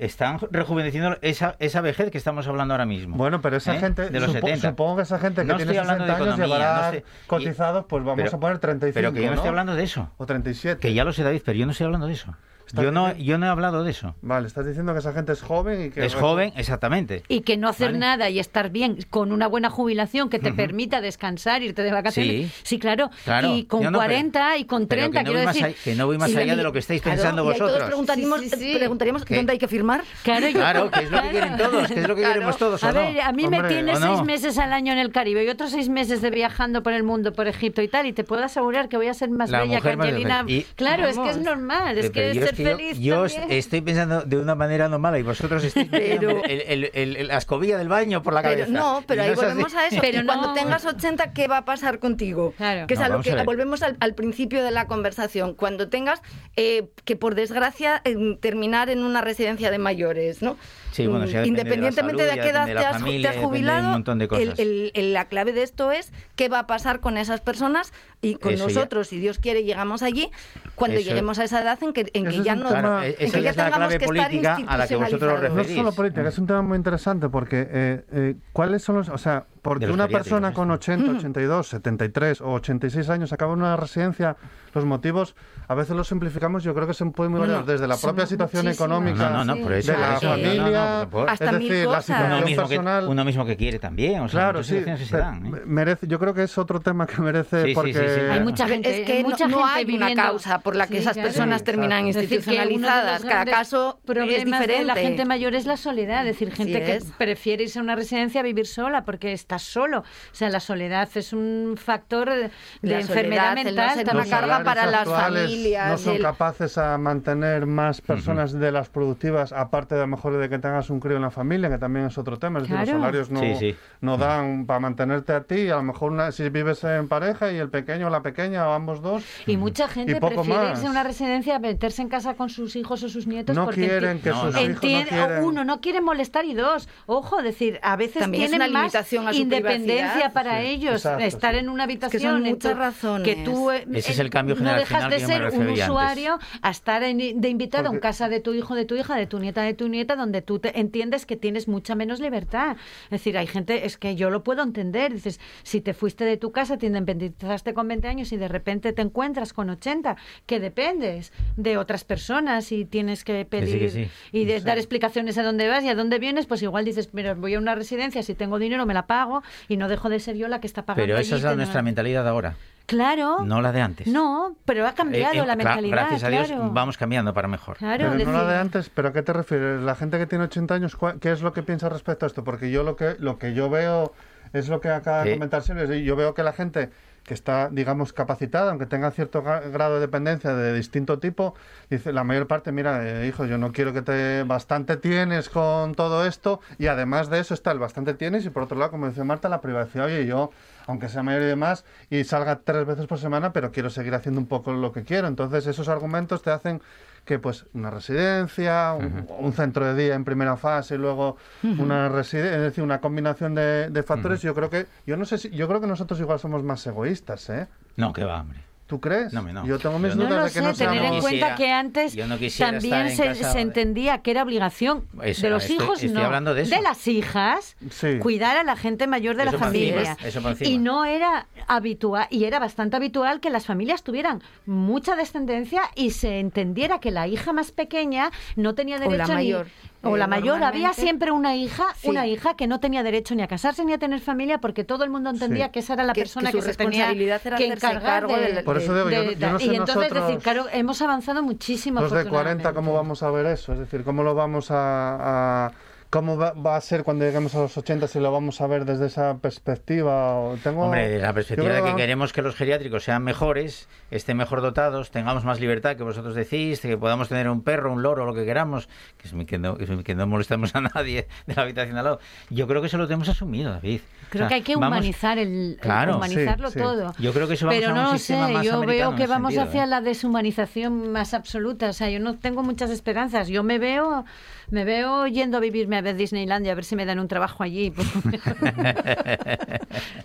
están 0.00 0.38
rejuveneciendo 0.50 1.16
esa, 1.22 1.56
esa 1.58 1.80
vejez 1.80 2.10
que 2.10 2.18
estamos 2.18 2.46
hablando 2.48 2.74
ahora 2.74 2.86
mismo. 2.86 3.16
Bueno, 3.16 3.40
pero 3.40 3.56
esa 3.58 3.74
¿Eh? 3.76 3.80
gente, 3.80 4.10
de 4.10 4.20
los 4.20 4.30
supo- 4.30 4.46
70. 4.46 4.70
supongo 4.70 4.96
que 4.96 5.02
esa 5.02 5.18
gente 5.18 5.42
que 5.42 5.46
No 5.48 5.56
tiene 5.56 5.72
estoy 5.72 5.78
hablando 5.78 6.04
60 6.04 6.24
de 6.24 6.30
años 6.32 6.38
llevará 6.48 6.86
no 6.86 6.90
sé. 6.92 6.98
Y- 6.98 7.26
cotizados, 7.26 7.84
pues 7.88 8.04
vamos 8.04 8.22
pero- 8.24 8.36
a 8.36 8.40
poner 8.40 8.58
35, 8.58 8.94
Pero 8.94 9.12
que 9.12 9.20
yo 9.22 9.28
no, 9.28 9.34
estoy 9.34 9.48
hablando 9.48 9.74
de 9.74 9.82
eso. 9.84 10.10
O 10.16 10.26
37. 10.26 10.80
Que 10.80 10.94
ya 10.94 11.04
lo 11.04 11.12
sé, 11.12 11.22
David, 11.22 11.42
pero 11.44 11.58
yo 11.58 11.66
no 11.66 11.72
estoy 11.72 11.84
hablando 11.86 12.06
de 12.06 12.12
eso. 12.14 12.34
Yo 12.74 12.92
no, 12.92 13.16
yo 13.16 13.38
no 13.38 13.46
he 13.46 13.48
hablado 13.48 13.82
de 13.84 13.90
eso. 13.90 14.14
Vale, 14.22 14.46
estás 14.46 14.66
diciendo 14.66 14.92
que 14.92 15.00
esa 15.00 15.12
gente 15.12 15.32
es 15.32 15.42
joven 15.42 15.86
y 15.86 15.90
que... 15.90 16.04
Es 16.04 16.14
joven, 16.14 16.52
exactamente. 16.56 17.22
Y 17.28 17.40
que 17.40 17.56
no 17.56 17.68
hacer 17.68 17.88
Vale. 17.88 17.98
nada 17.98 18.30
y 18.30 18.38
estar 18.38 18.70
bien 18.70 18.98
con 19.10 19.32
una 19.32 19.46
buena 19.48 19.70
jubilación 19.70 20.28
que 20.30 20.38
te 20.38 20.52
permita 20.52 21.00
descansar, 21.00 21.62
irte 21.62 21.82
de 21.82 21.90
vacaciones. 21.92 22.52
Sí. 22.62 22.78
claro. 22.78 23.10
Claro. 23.24 23.54
Y 23.56 23.64
con 23.64 23.80
no, 23.82 23.88
pero- 23.90 23.98
40 23.98 24.56
y 24.58 24.64
con 24.64 24.86
pero 24.86 25.02
30, 25.10 25.18
que 25.18 25.24
no 25.24 25.30
quiero 25.30 25.38
voy 25.40 25.46
más 25.46 25.54
decir. 25.54 25.66
allá- 25.66 25.76
que 25.84 25.94
no 25.94 26.06
voy 26.06 26.18
más 26.18 26.30
Sí, 26.30 26.36
allá 26.36 26.56
de 26.56 26.62
lo 26.62 26.72
que 26.72 26.78
estáis 26.80 27.02
Claro, 27.02 27.16
pensando 27.16 27.44
y 27.44 27.52
ahí 27.52 27.58
todos 27.58 27.70
vosotros. 27.70 27.88
preguntaríamos, 27.88 28.40
Sí, 28.40 28.50
sí, 28.50 28.56
sí. 28.72 28.74
preguntaríamos 28.78 29.24
¿Qué? 29.24 29.36
dónde 29.36 29.52
hay 29.52 29.58
que 29.58 29.68
firmar. 29.68 30.02
Claro, 30.22 30.48
yo- 30.48 30.58
Claro, 30.58 30.90
que 30.90 31.00
es 31.04 31.10
lo 31.10 31.22
que 31.22 31.28
quieren 31.30 31.56
todos, 31.56 31.88
que 31.88 32.00
es 32.00 32.08
lo 32.08 32.14
que 32.14 32.20
Claro. 32.22 32.34
queremos 32.34 32.56
todos, 32.58 32.82
¿o 32.82 32.86
A 32.86 32.92
ver, 32.92 33.20
a 33.20 33.32
mí 33.32 33.46
me 33.48 33.62
tienes 33.64 33.98
seis 33.98 34.22
meses 34.22 34.58
al 34.58 34.72
año 34.72 34.92
en 34.92 34.98
el 34.98 35.10
Caribe 35.10 35.44
y 35.44 35.48
otros 35.48 35.70
seis 35.70 35.88
meses 35.88 36.22
de 36.22 36.30
viajando 36.30 36.82
por 36.82 36.92
el 36.92 37.02
mundo, 37.02 37.32
por 37.32 37.48
Egipto 37.48 37.82
y 37.82 37.88
tal, 37.88 38.06
y 38.06 38.12
te 38.12 38.24
puedo 38.24 38.44
asegurar 38.44 38.88
que 38.88 38.96
voy 38.96 39.08
a 39.08 39.14
ser 39.14 39.30
más 39.30 39.50
La 39.50 39.60
bella 39.62 39.80
que 39.80 39.90
Angelina. 39.90 40.44
claro, 40.76 41.06
es 41.06 41.18
que 41.18 41.30
es 41.30 41.38
normal, 41.38 41.98
es 41.98 42.10
que 42.10 42.34
ser 42.34 42.54
que 42.64 42.70
yo- 42.70 42.76
feliz 42.76 42.98
yo, 42.98 43.26
también. 43.28 43.58
estoy 43.58 43.80
pensando 43.80 44.22
de 44.22 44.36
una 44.38 44.54
manera 44.54 44.88
normal 44.88 45.18
y 45.18 45.22
vosotros 45.22 45.64
estáis 45.64 45.88
Pero- 45.90 46.42
pensando 46.42 46.44
el, 46.44 46.60
el- 46.84 46.90
el- 46.94 47.16
el- 47.16 47.28
la 47.28 47.38
escobilla 47.38 47.78
del 47.78 47.88
baño 47.88 48.22
por 48.22 48.34
la 48.34 48.42
Pero, 48.42 48.54
cabeza. 48.64 48.72
no, 48.78 49.02
pero 49.06 49.22
ahí 49.22 49.34
volvemos 49.34 49.74
a 49.74 49.86
eso. 49.86 49.98
Pero 50.00 50.20
y 50.20 50.26
cuando 50.26 50.48
no. 50.48 50.54
tengas 50.54 50.84
80, 50.84 51.32
¿qué 51.32 51.48
va 51.48 51.58
a 51.58 51.64
pasar 51.64 51.98
contigo? 51.98 52.54
Claro. 52.56 52.86
Que 52.86 52.94
es 52.94 53.00
No, 53.00 53.06
a 53.06 53.08
lo 53.08 53.22
que 53.22 53.32
a 53.32 53.44
volvemos 53.44 53.82
al, 53.82 53.96
al 54.00 54.14
principio 54.14 54.62
de 54.64 54.70
la 54.70 54.86
conversación. 54.86 55.54
Cuando 55.54 55.88
tengas 55.88 56.22
eh, 56.56 56.88
que, 57.04 57.16
por 57.16 57.34
desgracia, 57.34 58.00
em, 58.04 58.36
terminar 58.38 58.90
en 58.90 59.02
una 59.04 59.20
residencia 59.20 59.70
de 59.70 59.78
mayores, 59.78 60.42
¿no? 60.42 60.56
Sí, 60.92 61.06
bueno, 61.06 61.24
la 61.26 61.46
Independientemente 61.46 62.24
de, 62.24 62.32
a 62.32 62.34
qué 62.42 62.48
edad 62.48 62.66
te 62.66 62.72
has, 62.78 62.96
ju- 62.96 63.00
familia, 63.00 63.22
te 63.22 63.28
has 63.28 63.34
depende 63.36 63.38
de 63.38 63.38
un 63.38 63.44
jubilado, 63.48 64.14
de 64.16 64.28
cosas. 64.28 64.58
la 64.94 65.24
clave 65.28 65.52
de 65.52 65.62
esto 65.62 65.92
es 65.92 66.12
qué 66.34 66.48
va 66.48 66.58
a 66.60 66.66
pasar 66.66 66.98
con 67.00 67.16
esas 67.16 67.40
personas 67.40 67.92
y 68.22 68.34
con 68.34 68.52
Eso 68.52 68.68
ya. 68.68 68.74
nosotros, 68.74 69.08
si 69.08 69.18
Dios 69.18 69.38
quiere, 69.38 69.64
llegamos 69.64 70.02
allí 70.02 70.30
cuando 70.74 70.98
Eso- 70.98 71.08
lleguemos 71.08 71.38
a 71.38 71.44
esa 71.44 71.62
edad 71.62 71.78
en 71.82 71.92
que, 71.94 72.10
en 72.12 72.26
que 72.26 72.42
ya 72.42 72.54
no, 72.54 72.68
Claro, 72.68 73.02
en 73.02 73.14
que 73.14 73.42
ya 73.42 73.50
es 73.50 73.56
la 73.56 73.64
tengamos 73.64 73.76
clave 73.76 73.98
que 73.98 74.04
estar 74.04 74.28
política 74.28 74.58
a 74.66 74.76
la 74.76 74.86
que 74.88 74.96
vosotros 74.96 75.00
os 75.00 75.10
institucionalizados. 75.12 75.40
No 75.40 75.46
es 75.48 75.54
referís. 75.66 75.76
solo 75.76 75.92
política, 75.92 76.28
es 76.28 76.38
un 76.38 76.46
tema 76.46 76.62
muy 76.62 76.76
interesante 76.76 77.28
porque 77.30 77.66
eh, 77.70 78.04
eh, 78.12 78.34
¿cuáles 78.52 78.82
son 78.82 78.96
los, 78.96 79.08
o 79.08 79.16
sea, 79.18 79.46
porque 79.62 79.86
una 79.90 80.08
persona 80.08 80.52
con 80.52 80.70
esto. 80.70 80.92
80, 80.92 81.12
82, 81.18 81.66
73 81.68 82.40
o 82.40 82.52
86 82.52 83.08
años 83.10 83.32
acaba 83.32 83.52
en 83.54 83.60
una 83.60 83.76
residencia, 83.76 84.36
los 84.74 84.84
motivos 84.84 85.34
a 85.68 85.74
veces 85.74 85.94
los 85.96 86.08
simplificamos, 86.08 86.64
yo 86.64 86.74
creo 86.74 86.86
que 86.86 86.94
se 86.94 87.04
pueden 87.06 87.32
muy 87.32 87.40
no, 87.40 87.46
variar 87.46 87.64
desde 87.64 87.86
la 87.86 87.96
propia 87.96 88.26
situación 88.26 88.66
económica 88.68 89.30
No, 89.30 89.44
no, 89.44 89.54
no, 89.56 89.62
por 89.62 89.72
eso. 89.72 89.92
de 89.92 89.98
la 89.98 90.16
eso, 90.16 90.28
familia, 90.28 91.00
Hasta 91.28 91.44
es 91.46 91.52
decir, 91.52 91.86
la 91.86 92.02
situación 92.02 92.26
uno 92.32 92.46
mismo, 92.46 92.62
que, 92.62 92.68
personal. 92.68 93.08
uno 93.08 93.24
mismo 93.24 93.44
que 93.46 93.56
quiere 93.56 93.78
también. 93.78 94.20
O 94.22 94.28
sea, 94.28 94.40
Claro, 94.40 94.62
sí, 94.64 94.78
situaciones 94.78 95.00
que 95.00 95.06
se 95.06 95.12
pero 95.12 95.24
dan, 95.24 95.46
¿eh? 95.46 95.62
merece, 95.66 96.06
yo 96.08 96.18
creo 96.18 96.34
que 96.34 96.42
es 96.44 96.58
otro 96.58 96.80
tema 96.80 97.06
que 97.06 97.20
merece 97.22 97.62
Sí, 97.62 97.68
sí, 97.68 97.74
porque 97.74 97.92
sí, 97.92 97.98
sí, 98.00 98.20
Hay 98.30 98.40
mucha 98.40 98.66
gente, 98.66 99.00
es 99.02 99.06
que 99.06 99.22
mucha 99.22 99.46
no, 99.46 99.58
no 99.60 99.66
gente 99.66 99.78
hay 99.78 99.84
una 99.84 100.06
viviendo- 100.06 100.22
causa 100.22 100.58
por 100.58 100.76
la 100.76 100.86
que 100.86 100.94
Sí, 100.94 101.00
esas 101.00 101.12
claro. 101.14 101.28
personas 101.28 101.58
Sí, 101.60 101.64
terminan. 101.64 102.06
Es 102.08 102.14
decir, 102.16 102.28
que 102.28 102.34
institucionalizadas. 102.36 103.22
Cada 103.24 103.44
caso 103.44 104.00
es 104.06 104.44
diferente. 104.44 104.84
la 104.84 104.96
gente 104.96 105.24
mayor 105.24 105.54
es 105.54 105.66
la 105.66 105.76
soledad, 105.76 106.20
es 106.26 106.36
decir, 106.38 106.52
gente 106.52 106.82
que 106.84 106.96
es. 106.96 107.04
prefiere 107.16 107.64
irse 107.64 107.78
a 107.78 107.82
una 107.82 107.94
residencia 107.96 108.40
a 108.40 108.44
vivir 108.44 108.66
sola 108.66 109.04
porque 109.04 109.32
estás 109.50 109.62
solo. 109.62 109.98
O 110.00 110.04
sea, 110.34 110.48
la 110.48 110.60
soledad 110.60 111.08
es 111.14 111.32
un 111.32 111.74
factor 111.76 112.30
de 112.30 112.50
La 112.82 113.00
enfermedad 113.00 113.50
soledad, 113.56 113.68
el 113.68 113.74
no 113.76 113.82
mental. 113.82 114.16
una 114.16 114.26
carga 114.26 114.64
para 114.64 114.86
las 114.86 115.08
familias, 115.08 115.90
No 115.90 115.98
son 115.98 116.16
el- 116.16 116.22
capaces 116.22 116.78
a 116.78 116.96
mantener 116.98 117.66
más 117.66 118.00
personas 118.00 118.52
de 118.52 118.70
las 118.70 118.88
productivas, 118.88 119.52
aparte 119.52 119.94
de 119.96 120.02
a 120.02 120.04
lo 120.04 120.08
mejor 120.08 120.36
de 120.38 120.48
que 120.48 120.58
tengas 120.58 120.88
un 120.90 121.00
crío 121.00 121.16
en 121.16 121.22
la 121.22 121.30
familia, 121.30 121.68
que 121.68 121.78
también 121.78 122.06
es 122.06 122.16
otro 122.18 122.38
tema. 122.38 122.60
Es 122.60 122.68
decir, 122.68 122.78
los 122.78 122.88
salarios 122.88 123.30
no, 123.30 123.40
Sí, 123.40 123.54
sí. 123.58 123.76
no 124.00 124.16
dan 124.16 124.66
para 124.66 124.78
mantenerte 124.80 125.32
a 125.32 125.42
ti. 125.42 125.68
A 125.68 125.76
lo 125.76 125.82
mejor 125.82 126.12
una- 126.12 126.30
si 126.32 126.48
vives 126.48 126.84
en 126.84 127.08
pareja 127.08 127.50
y 127.50 127.56
el 127.56 127.70
pequeño 127.70 128.06
o 128.06 128.10
la 128.10 128.22
pequeña 128.22 128.68
o 128.68 128.72
ambos 128.72 129.02
dos, 129.02 129.24
Y 129.46 129.56
mucha 129.56 129.88
gente 129.88 130.16
poco 130.16 130.36
prefiere 130.42 130.60
más. 130.60 130.70
irse 130.78 130.86
a 130.86 130.90
una 130.90 131.02
residencia 131.02 131.56
a 131.56 131.58
meterse 131.58 132.02
en 132.02 132.08
casa 132.08 132.34
con 132.34 132.48
sus 132.50 132.76
hijos 132.76 133.02
o 133.02 133.08
sus 133.08 133.26
nietos 133.26 133.56
no 133.56 133.64
porque 133.64 133.80
quieren 133.88 134.20
que 134.20 134.30
No, 134.30 134.42
sus 134.44 134.54
no. 134.54 134.60
hijos 134.60 134.74
no 134.74 134.80
quieren. 134.80 135.44
uno 135.44 135.64
no 135.64 135.80
quiere 135.80 136.00
molestar 136.00 136.44
y 136.44 136.54
dos 136.54 136.88
ojo 137.06 137.42
decir 137.42 137.78
a 137.82 137.96
veces 137.96 138.20
También 138.20 138.44
es 138.44 138.50
tienen 138.50 138.70
una 138.70 138.78
más 138.80 138.92
limitación 138.92 139.26
a 139.28 139.32
su 139.32 139.39
independencia 139.42 140.30
para 140.32 140.60
Sí, 140.60 140.66
ellos 140.68 140.94
exacto, 140.96 141.24
estar 141.24 141.54
sí. 141.54 141.60
en 141.60 141.68
una 141.68 141.84
que 141.86 141.92
habitación 141.92 142.22
son 142.22 142.46
en 142.46 142.52
muchas 142.52 142.72
tu- 142.72 142.78
razones. 142.78 143.24
que 143.36 143.42
tú 143.44 143.70
eh, 143.70 143.86
Ese 143.94 144.12
es 144.12 144.18
el 144.18 144.30
cambio 144.30 144.54
no 144.56 144.72
dejas 144.74 145.10
de 145.10 145.16
que 145.16 145.26
ser 145.26 145.42
un 145.42 145.60
antes. 145.68 145.82
usuario 145.84 146.38
a 146.62 146.70
estar 146.70 147.02
en- 147.02 147.40
de 147.40 147.48
invitado 147.48 147.84
en 147.86 147.92
Porque- 147.92 148.00
casa 148.00 148.28
de 148.28 148.40
tu 148.40 148.54
hijo 148.54 148.74
de 148.74 148.84
tu 148.84 148.94
hija 148.96 149.16
de 149.16 149.26
tu 149.26 149.38
nieta 149.38 149.62
de 149.62 149.74
tu 149.74 149.88
nieta 149.88 150.16
donde 150.16 150.42
tú 150.42 150.58
te 150.58 150.78
entiendes 150.78 151.26
que 151.26 151.36
tienes 151.36 151.68
mucha 151.68 151.94
menos 151.94 152.20
libertad 152.20 152.76
es 153.04 153.10
decir 153.10 153.36
hay 153.38 153.46
gente 153.46 153.86
es 153.86 153.96
que 153.96 154.16
yo 154.16 154.30
lo 154.30 154.42
puedo 154.42 154.62
entender 154.62 155.12
dices 155.12 155.40
si 155.62 155.80
te 155.80 155.94
fuiste 155.94 156.24
de 156.24 156.36
tu 156.36 156.52
casa 156.52 156.76
te 156.78 156.86
independizaste 156.86 157.74
con 157.74 157.88
20 157.88 158.08
años 158.08 158.32
y 158.32 158.36
de 158.36 158.48
repente 158.48 158.92
te 158.92 159.02
encuentras 159.02 159.52
con 159.52 159.70
80 159.70 160.16
que 160.46 160.60
dependes 160.60 161.32
de 161.56 161.76
otras 161.76 162.04
personas 162.04 162.72
y 162.72 162.84
tienes 162.84 163.24
que 163.24 163.44
pedir 163.44 163.78
que 163.78 163.90
sí. 163.90 164.08
y 164.32 164.44
de 164.44 164.60
dar 164.60 164.78
explicaciones 164.78 165.38
a 165.38 165.42
dónde 165.42 165.68
vas 165.68 165.84
y 165.84 165.88
a 165.88 165.94
dónde 165.94 166.18
vienes, 166.18 166.46
pues 166.46 166.62
igual 166.62 166.84
dices, 166.84 167.10
mira, 167.12 167.34
voy 167.34 167.54
a 167.54 167.58
una 167.58 167.74
residencia, 167.74 168.22
si 168.22 168.34
tengo 168.34 168.58
dinero 168.58 168.86
me 168.86 168.94
la 168.94 169.06
pago 169.06 169.29
y 169.68 169.76
no 169.76 169.88
dejo 169.88 170.08
de 170.08 170.20
ser 170.20 170.36
yo 170.36 170.48
la 170.48 170.60
que 170.60 170.66
está 170.66 170.82
pagando. 170.84 171.06
Pero 171.06 171.18
esa 171.18 171.34
allí, 171.36 171.40
es 171.40 171.42
la, 171.44 171.50
que 171.50 171.56
no- 171.56 171.62
nuestra 171.62 171.82
mentalidad 171.82 172.26
ahora, 172.28 172.54
Claro. 172.86 173.44
no 173.44 173.60
la 173.62 173.70
de 173.72 173.80
antes. 173.82 174.06
No, 174.08 174.56
pero 174.64 174.86
ha 174.86 174.92
cambiado 174.94 175.34
Eh, 175.34 175.38
eh, 175.38 175.46
la 175.46 175.54
mentalidad. 175.56 175.96
Gracias 175.96 176.24
a 176.24 176.28
Dios 176.28 176.48
claro. 176.48 176.70
vamos 176.72 176.96
cambiando 176.98 177.32
para 177.32 177.46
mejor. 177.48 177.76
Claro, 177.76 178.10
Pero 178.16 178.24
no 178.30 178.32
la 178.32 178.50
de 178.52 178.58
antes, 178.58 178.90
¿pero 178.90 179.08
a 179.08 179.12
qué 179.12 179.22
te 179.22 179.32
refieres? 179.32 179.80
La 179.82 179.94
gente 179.94 180.18
que 180.18 180.26
tiene 180.26 180.44
80 180.44 180.74
años, 180.74 180.96
¿cuál- 180.96 181.20
¿qué 181.20 181.30
es 181.32 181.40
lo 181.42 181.52
que 181.52 181.62
piensa 181.62 181.88
respecto 181.88 182.26
a 182.26 182.28
esto? 182.28 182.42
Porque 182.42 182.70
yo 182.70 182.82
lo 182.82 182.96
que, 182.96 183.14
lo 183.20 183.38
que 183.38 183.54
yo 183.54 183.70
veo 183.70 184.12
es 184.52 184.68
lo 184.68 184.80
que 184.80 184.88
acaba 184.88 185.22
de 185.22 185.30
Eh. 185.30 185.34
comentar 185.34 185.62
Silvia, 185.62 185.84
Yo 185.98 186.16
veo 186.16 186.34
que 186.34 186.42
la 186.42 186.52
gente 186.52 186.90
que 187.24 187.34
está, 187.34 187.68
digamos, 187.70 188.12
capacitada, 188.12 188.70
aunque 188.70 188.86
tenga 188.86 189.10
cierto 189.10 189.42
gra- 189.42 189.70
grado 189.70 189.94
de 189.94 190.00
dependencia 190.00 190.54
de 190.54 190.72
distinto 190.74 191.18
tipo, 191.18 191.54
dice 191.88 192.12
la 192.12 192.24
mayor 192.24 192.46
parte, 192.46 192.72
mira, 192.72 193.06
eh, 193.06 193.26
hijo, 193.28 193.44
yo 193.46 193.58
no 193.58 193.72
quiero 193.72 193.92
que 193.92 194.02
te... 194.02 194.42
Bastante 194.44 194.96
tienes 194.96 195.48
con 195.48 195.94
todo 195.94 196.26
esto 196.26 196.60
y 196.78 196.86
además 196.86 197.30
de 197.30 197.38
eso 197.40 197.54
está 197.54 197.70
el 197.72 197.78
bastante 197.78 198.14
tienes 198.14 198.44
y 198.46 198.50
por 198.50 198.62
otro 198.64 198.78
lado, 198.78 198.90
como 198.90 199.06
decía 199.06 199.24
Marta, 199.24 199.48
la 199.48 199.60
privacidad. 199.60 200.06
Oye, 200.06 200.26
yo 200.26 200.50
aunque 200.86 201.08
sea 201.08 201.22
mayor 201.22 201.42
y 201.42 201.46
demás, 201.46 201.84
y 202.08 202.24
salga 202.24 202.60
tres 202.64 202.84
veces 202.86 203.06
por 203.06 203.18
semana, 203.18 203.52
pero 203.52 203.70
quiero 203.70 203.90
seguir 203.90 204.14
haciendo 204.14 204.40
un 204.40 204.46
poco 204.48 204.72
lo 204.72 204.92
que 204.92 205.04
quiero. 205.04 205.28
Entonces 205.28 205.66
esos 205.66 205.88
argumentos 205.88 206.42
te 206.42 206.50
hacen 206.50 206.82
que 207.24 207.38
pues 207.38 207.66
una 207.74 207.90
residencia, 207.90 208.92
un, 208.94 209.26
un 209.38 209.52
centro 209.52 209.84
de 209.86 209.94
día 210.02 210.14
en 210.14 210.24
primera 210.24 210.56
fase 210.56 210.94
y 210.94 210.98
luego 210.98 211.36
una 211.62 212.08
residencia, 212.08 212.56
es 212.56 212.62
decir, 212.62 212.82
una 212.82 213.00
combinación 213.00 213.54
de, 213.54 213.88
de 213.90 214.02
factores. 214.02 214.42
Yo 214.42 214.54
creo 214.54 214.70
que, 214.70 214.86
yo 215.06 215.16
no 215.16 215.24
sé 215.24 215.38
si, 215.38 215.50
yo 215.50 215.68
creo 215.68 215.80
que 215.80 215.86
nosotros 215.86 216.18
igual 216.20 216.38
somos 216.38 216.62
más 216.62 216.86
egoístas, 216.86 217.48
¿eh? 217.50 217.68
No, 217.96 218.12
que 218.12 218.24
va, 218.24 218.40
hombre. 218.40 218.60
¿Tú 218.90 219.00
crees? 219.00 219.32
No, 219.32 219.40
me 219.40 219.52
no. 219.52 219.64
Yo 219.64 219.78
tengo 219.78 220.00
mis 220.00 220.10
Yo 220.10 220.16
no- 220.16 220.24
dudas 220.24 220.30
No 220.30 220.36
lo 220.38 220.42
de 220.42 220.48
que 220.50 220.58
sé, 220.58 220.62
no 220.62 220.74
tener 220.74 221.04
en 221.14 221.20
cuenta 221.20 221.54
que 221.54 221.70
antes 221.70 222.12
yo 222.12 222.26
no 222.26 222.36
quisiera 222.38 222.72
también 222.72 223.10
se, 223.16 223.24
casa 223.28 223.60
entendía 223.60 224.18
que 224.18 224.32
era 224.32 224.42
obligación 224.42 225.04
Eso, 225.22 225.42
de 225.42 225.50
los 225.50 225.62
estoy- 225.62 225.76
hijos, 225.76 226.02
estoy 226.02 226.20
no, 226.20 226.26
hablando 226.26 226.54
de 226.54 226.62
eso. 226.62 226.82
las 226.82 227.06
hijas, 227.06 227.76
Sí. 227.90 228.18
cuidar 228.18 228.56
a 228.56 228.64
la 228.64 228.74
gente 228.74 229.06
mayor 229.06 229.36
de 229.36 229.44
Eso 229.44 229.52
la 229.52 229.58
familia. 229.58 230.16
encima. 230.24 230.54
Y 230.68 230.78
no 230.78 231.04
era 231.04 231.46
habitual, 231.68 232.26
y 232.30 232.44
era 232.44 232.58
bastante 232.58 232.96
habitual 232.96 233.38
que 233.40 233.48
las 233.50 233.64
familias 233.64 234.02
tuvieran 234.02 234.42
mucha 234.66 235.14
descendencia 235.14 235.82
y 235.94 236.10
se 236.10 236.40
entendiera 236.40 236.98
que 236.98 237.12
la 237.12 237.28
hija 237.28 237.52
más 237.52 237.70
pequeña 237.70 238.32
no 238.56 238.74
tenía 238.74 238.98
la 238.98 239.06
derecho 239.06 239.28
ni- 239.28 239.34
mayor. 239.34 239.66
O 240.02 240.16
la 240.16 240.26
mayor, 240.26 240.62
había 240.62 240.92
siempre 240.92 241.30
una 241.30 241.54
hija, 241.56 241.84
Sí. 241.96 242.08
una 242.08 242.26
hija 242.26 242.54
que 242.54 242.66
no 242.66 242.80
tenía 242.80 243.02
derecho 243.02 243.34
ni 243.34 243.42
a 243.42 243.46
casarse 243.48 243.84
ni 243.84 243.92
a 243.92 243.98
tener 243.98 244.20
familia 244.20 244.58
porque 244.58 244.82
todo 244.84 245.04
el 245.04 245.10
mundo 245.10 245.30
entendía 245.30 245.66
Sí. 245.66 245.72
que 245.72 245.78
esa 245.80 245.92
era 245.94 246.04
la 246.04 246.12
Que- 246.14 246.22
persona 246.22 246.50
que 246.50 246.58
que, 246.58 246.62
se 246.62 246.74
tenía 246.74 247.10
era 247.10 247.38
que 247.56 247.66
encargar 247.66 248.02
cargo 248.02 248.36
de, 248.36 248.52
del- 248.54 248.64
Por 248.64 248.78
eso 248.78 248.94
digo, 248.94 249.10
yo- 249.10 249.22
de- 249.22 249.36
yo 249.36 249.50
no 249.52 249.58
sé 249.58 249.66
y 249.66 249.68
entonces 249.70 249.96
nosotros- 249.96 250.26
decir, 250.26 250.42
claro, 250.42 250.66
hemos 250.72 251.02
avanzado 251.02 251.42
muchísimo. 251.42 252.00
Los 252.00 252.12
de 252.12 252.24
40, 252.24 252.72
¿cómo 252.72 252.94
vamos 252.94 253.22
a 253.22 253.30
ver 253.30 253.46
eso? 253.46 253.72
Es 253.74 253.78
decir, 253.78 254.02
¿cómo 254.04 254.22
lo 254.22 254.34
vamos 254.34 254.70
a... 254.70 255.66
a- 255.66 255.72
¿Cómo 256.10 256.36
va, 256.36 256.52
va 256.54 256.74
a 256.74 256.80
ser 256.80 257.04
cuando 257.04 257.24
lleguemos 257.24 257.54
a 257.54 257.60
los 257.60 257.78
80 257.78 258.08
si 258.08 258.18
lo 258.18 258.32
vamos 258.32 258.60
a 258.60 258.66
ver 258.66 258.84
desde 258.84 259.06
esa 259.06 259.38
perspectiva? 259.38 260.54
Tengo, 260.62 260.86
Hombre, 260.86 261.08
de 261.08 261.18
la 261.20 261.32
perspectiva 261.32 261.72
de 261.72 261.84
que 261.84 261.94
queremos 261.94 262.32
que 262.32 262.42
los 262.42 262.56
geriátricos 262.56 263.04
sean 263.04 263.22
mejores, 263.22 263.88
estén 264.10 264.36
mejor 264.36 264.60
dotados, 264.60 265.12
tengamos 265.12 265.44
más 265.44 265.60
libertad, 265.60 265.94
que 265.96 266.02
vosotros 266.02 266.34
decís, 266.34 266.80
que 266.80 266.96
podamos 266.98 267.28
tener 267.28 267.48
un 267.48 267.62
perro, 267.62 267.92
un 267.92 268.02
loro, 268.02 268.26
lo 268.26 268.34
que 268.34 268.44
queramos, 268.44 268.88
que, 269.18 269.28
es 269.28 269.46
que, 269.46 269.58
no, 269.58 269.76
que 269.76 270.14
no 270.16 270.26
molestemos 270.26 270.74
a 270.74 270.80
nadie 270.80 271.28
de 271.46 271.54
la 271.54 271.62
habitación 271.62 271.96
al 271.96 272.04
lado. 272.04 272.20
Yo 272.50 272.66
creo 272.66 272.80
que 272.80 272.88
eso 272.88 272.98
lo 272.98 273.06
tenemos 273.06 273.28
asumido, 273.28 273.70
David. 273.70 274.00
Creo 274.30 274.46
O 274.46 274.48
sea, 274.48 274.48
que 274.48 274.54
hay 274.54 274.62
que 274.62 274.74
vamos- 274.74 274.88
humanizar 274.98 275.38
el, 275.38 275.48
el- 275.74 275.78
Claro. 275.80 276.16
humanizarlo 276.16 276.70
Sí, 276.70 276.78
sí. 276.80 276.84
todo. 276.84 277.14
Yo 277.20 277.32
creo 277.32 277.46
que 277.46 277.54
eso 277.54 277.66
vamos 277.66 277.80
Pero 277.80 277.94
a 277.94 277.94
un 277.98 278.02
no 278.02 278.18
sistema 278.18 278.46
sé, 278.48 278.52
más 278.54 278.66
yo 278.66 278.80
veo 278.80 279.14
que 279.14 279.26
vamos 279.28 279.52
sentido, 279.54 279.68
hacia 279.68 279.84
¿eh? 279.84 279.86
la 279.86 280.00
deshumanización 280.00 281.12
más 281.12 281.34
absoluta. 281.34 281.88
O 281.88 281.92
sea, 281.92 282.10
yo 282.10 282.18
no 282.18 282.36
tengo 282.36 282.64
muchas 282.64 282.90
esperanzas. 282.90 283.46
Yo 283.48 283.62
me 283.62 283.78
veo, 283.78 284.24
me 284.70 284.84
veo 284.84 285.26
yendo 285.28 285.56
a 285.56 285.60
vivirme 285.60 285.99
a 286.00 286.02
ver 286.02 286.16
Disneylandia 286.16 286.72
a 286.72 286.74
ver 286.74 286.84
si 286.84 286.96
me 286.96 287.06
dan 287.06 287.20
un 287.20 287.28
trabajo 287.28 287.62
allí. 287.62 287.92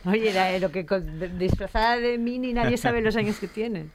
Oye, 0.05 0.33
la- 0.33 0.57
lo 0.59 0.71
que 0.71 0.85
disfrazada 1.37 1.97
de 1.97 2.17
mini 2.17 2.53
nadie 2.53 2.77
sabe 2.77 3.01
los 3.01 3.15
años 3.15 3.39
que 3.39 3.47
tiene. 3.47 3.87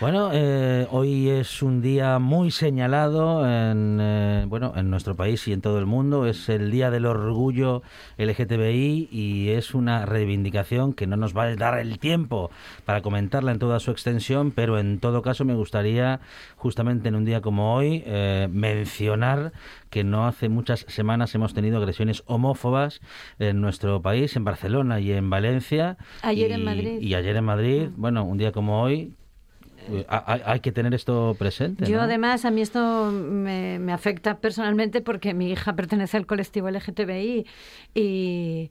Bueno, 0.00 0.30
eh, 0.32 0.86
hoy 0.90 1.28
es 1.30 1.62
un 1.62 1.80
día 1.82 2.18
muy 2.18 2.50
señalado 2.50 3.44
en, 3.46 3.98
eh, 4.00 4.44
bueno, 4.48 4.72
en 4.76 4.90
nuestro 4.90 5.16
país 5.16 5.46
y 5.48 5.52
en 5.52 5.60
todo 5.60 5.78
el 5.78 5.86
mundo. 5.86 6.26
Es 6.26 6.48
el 6.48 6.70
Día 6.70 6.90
del 6.90 7.06
Orgullo 7.06 7.82
LGTBI 8.18 9.08
y 9.10 9.50
es 9.50 9.74
una 9.74 10.06
reivindicación 10.06 10.92
que 10.92 11.06
no 11.06 11.16
nos 11.16 11.36
va 11.36 11.44
a 11.44 11.56
dar 11.56 11.78
el 11.78 11.98
tiempo 11.98 12.50
para 12.84 13.00
comentarla 13.00 13.52
en 13.52 13.58
toda 13.58 13.80
su 13.80 13.90
extensión, 13.90 14.50
pero 14.50 14.78
en 14.78 14.98
todo 15.00 15.22
caso 15.22 15.44
me 15.44 15.54
gustaría, 15.54 16.20
justamente 16.56 17.08
en 17.08 17.14
un 17.14 17.24
día 17.24 17.40
como 17.40 17.74
hoy, 17.74 18.02
eh, 18.06 18.48
mencionar 18.50 19.52
que 19.90 20.04
no 20.04 20.26
hace 20.26 20.48
muchas 20.48 20.84
semanas 20.88 21.34
hemos 21.34 21.54
tenido 21.54 21.78
agresiones 21.78 22.22
homófobas 22.26 23.00
en 23.38 23.60
nuestro 23.60 24.00
país, 24.02 24.36
en 24.36 24.44
Barcelona 24.44 25.00
y 25.00 25.12
en 25.12 25.30
Valencia. 25.30 25.96
Ayer 26.22 26.52
en 26.52 26.60
Y- 26.60 26.64
Madrid. 26.64 26.98
Y 27.00 27.14
ayer 27.14 27.36
en 27.36 27.44
Madrid, 27.44 27.88
bueno, 27.96 28.24
un 28.24 28.38
día 28.38 28.52
como 28.52 28.82
hoy, 28.82 29.14
eh, 29.90 30.04
hay, 30.08 30.42
hay 30.44 30.60
que 30.60 30.70
tener 30.70 30.92
esto 30.92 31.34
presente. 31.38 31.86
Yo 31.86 31.96
¿no? 31.96 32.02
además, 32.02 32.44
a 32.44 32.50
mí 32.50 32.60
esto 32.60 33.10
me, 33.10 33.78
me 33.78 33.92
afecta 33.92 34.36
personalmente 34.38 35.00
porque 35.00 35.32
mi 35.32 35.50
hija 35.50 35.74
pertenece 35.76 36.16
al 36.18 36.26
colectivo 36.26 36.68
LGTBI 36.68 37.46
y, 37.94 38.70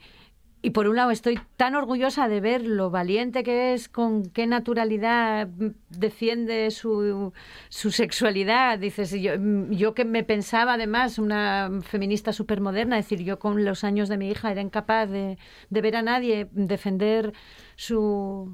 y 0.68 0.70
por 0.70 0.90
un 0.90 0.98
lado 0.98 1.12
estoy 1.12 1.40
tan 1.56 1.76
orgullosa 1.76 2.28
de 2.28 2.42
ver 2.42 2.62
lo 2.62 2.90
valiente 2.90 3.42
que 3.42 3.74
es, 3.74 3.88
con 3.88 4.24
qué 4.24 4.48
naturalidad 4.48 5.48
defiende 5.90 6.72
su, 6.72 7.32
su 7.70 7.92
sexualidad. 7.92 8.78
Dices, 8.78 9.12
yo, 9.12 9.40
mm, 9.40 9.72
yo 9.72 9.94
que 9.94 10.04
me 10.04 10.26
pensaba 10.26 10.74
además 10.74 11.20
una 11.20 11.70
feminista 11.84 12.34
supermoderna, 12.34 13.00
es 13.00 13.06
decir, 13.06 13.26
yo 13.26 13.40
con 13.40 13.64
los 13.64 13.86
años 13.86 14.10
de 14.10 14.18
mi 14.18 14.30
hija 14.30 14.52
era 14.52 14.60
incapaz 14.60 15.10
de, 15.10 15.38
de 15.70 15.82
ver 15.82 15.96
a 15.96 16.02
nadie 16.02 16.50
defender 16.52 17.32
su 17.78 18.54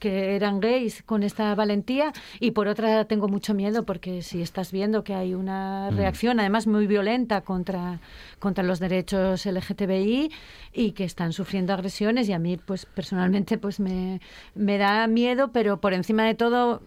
que 0.00 0.34
eran 0.34 0.58
gays 0.58 1.04
con 1.04 1.22
esta 1.22 1.54
valentía 1.54 2.12
y 2.40 2.50
por 2.50 2.66
otra 2.66 3.04
tengo 3.04 3.28
mucho 3.28 3.54
miedo 3.54 3.84
porque 3.84 4.22
si 4.22 4.42
estás 4.42 4.72
viendo 4.72 5.04
que 5.04 5.14
hay 5.14 5.34
una 5.34 5.90
reacción 5.90 6.40
además 6.40 6.66
muy 6.66 6.88
violenta 6.88 7.42
contra 7.42 8.00
contra 8.40 8.64
los 8.64 8.80
derechos 8.80 9.46
LGTBI 9.46 10.32
y 10.72 10.92
que 10.92 11.04
están 11.04 11.32
sufriendo 11.32 11.72
agresiones 11.72 12.28
y 12.28 12.32
a 12.32 12.38
mí 12.40 12.56
pues 12.56 12.86
personalmente 12.86 13.58
pues 13.58 13.78
me, 13.78 14.20
me 14.56 14.78
da 14.78 15.06
miedo 15.06 15.52
pero 15.52 15.80
por 15.80 15.92
encima 15.92 16.24
de 16.24 16.34
todo 16.34 16.82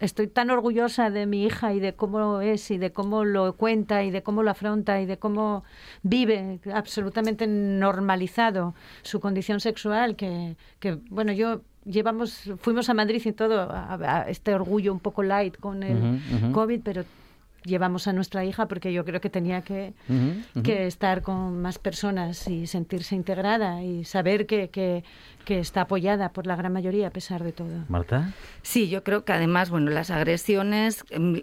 estoy 0.00 0.26
tan 0.26 0.50
orgullosa 0.50 1.10
de 1.10 1.26
mi 1.26 1.44
hija 1.44 1.72
y 1.72 1.80
de 1.80 1.94
cómo 1.94 2.40
es 2.40 2.70
y 2.70 2.78
de 2.78 2.92
cómo 2.92 3.24
lo 3.24 3.56
cuenta 3.56 4.02
y 4.02 4.10
de 4.10 4.22
cómo 4.22 4.42
lo 4.42 4.50
afronta 4.50 5.00
y 5.00 5.06
de 5.06 5.18
cómo 5.18 5.64
vive 6.02 6.60
absolutamente 6.72 7.46
normalizado 7.46 8.74
su 9.02 9.20
condición 9.20 9.60
sexual 9.60 10.16
que, 10.16 10.56
que 10.80 10.98
bueno 11.08 11.32
yo 11.32 11.62
llevamos 11.84 12.50
fuimos 12.60 12.88
a 12.88 12.94
Madrid 12.94 13.22
y 13.24 13.32
todo 13.32 13.60
a, 13.70 13.94
a 13.94 14.28
este 14.28 14.54
orgullo 14.54 14.92
un 14.92 15.00
poco 15.00 15.22
light 15.22 15.56
con 15.58 15.82
el 15.82 15.96
Ujú, 15.98 16.36
ujú. 16.46 16.52
COVID 16.52 16.80
pero 16.82 17.04
llevamos 17.64 18.08
a 18.08 18.12
nuestra 18.12 18.44
hija 18.44 18.66
porque 18.66 18.92
yo 18.92 19.04
creo 19.04 19.20
que 19.20 19.30
tenía 19.30 19.62
que, 19.62 19.92
Ujú, 20.08 20.34
ujú. 20.54 20.62
que 20.64 20.86
estar 20.86 21.22
con 21.22 21.62
más 21.62 21.78
personas 21.78 22.48
y 22.48 22.66
sentirse 22.66 23.14
integrada 23.14 23.82
y 23.82 24.04
saber 24.04 24.46
que, 24.46 24.68
que, 24.70 25.04
que 25.44 25.60
está 25.60 25.82
apoyada 25.82 26.30
por 26.32 26.46
la 26.46 26.56
gran 26.56 26.72
mayoría 26.72 27.06
a 27.06 27.10
pesar 27.10 27.44
de 27.44 27.52
todo. 27.52 27.84
Marta. 27.88 28.32
Sí, 28.62 28.88
yo 28.88 29.04
creo 29.04 29.24
que 29.24 29.32
además, 29.32 29.70
bueno, 29.70 29.90
las 29.92 30.10
agresiones, 30.10 31.04
em, 31.10 31.42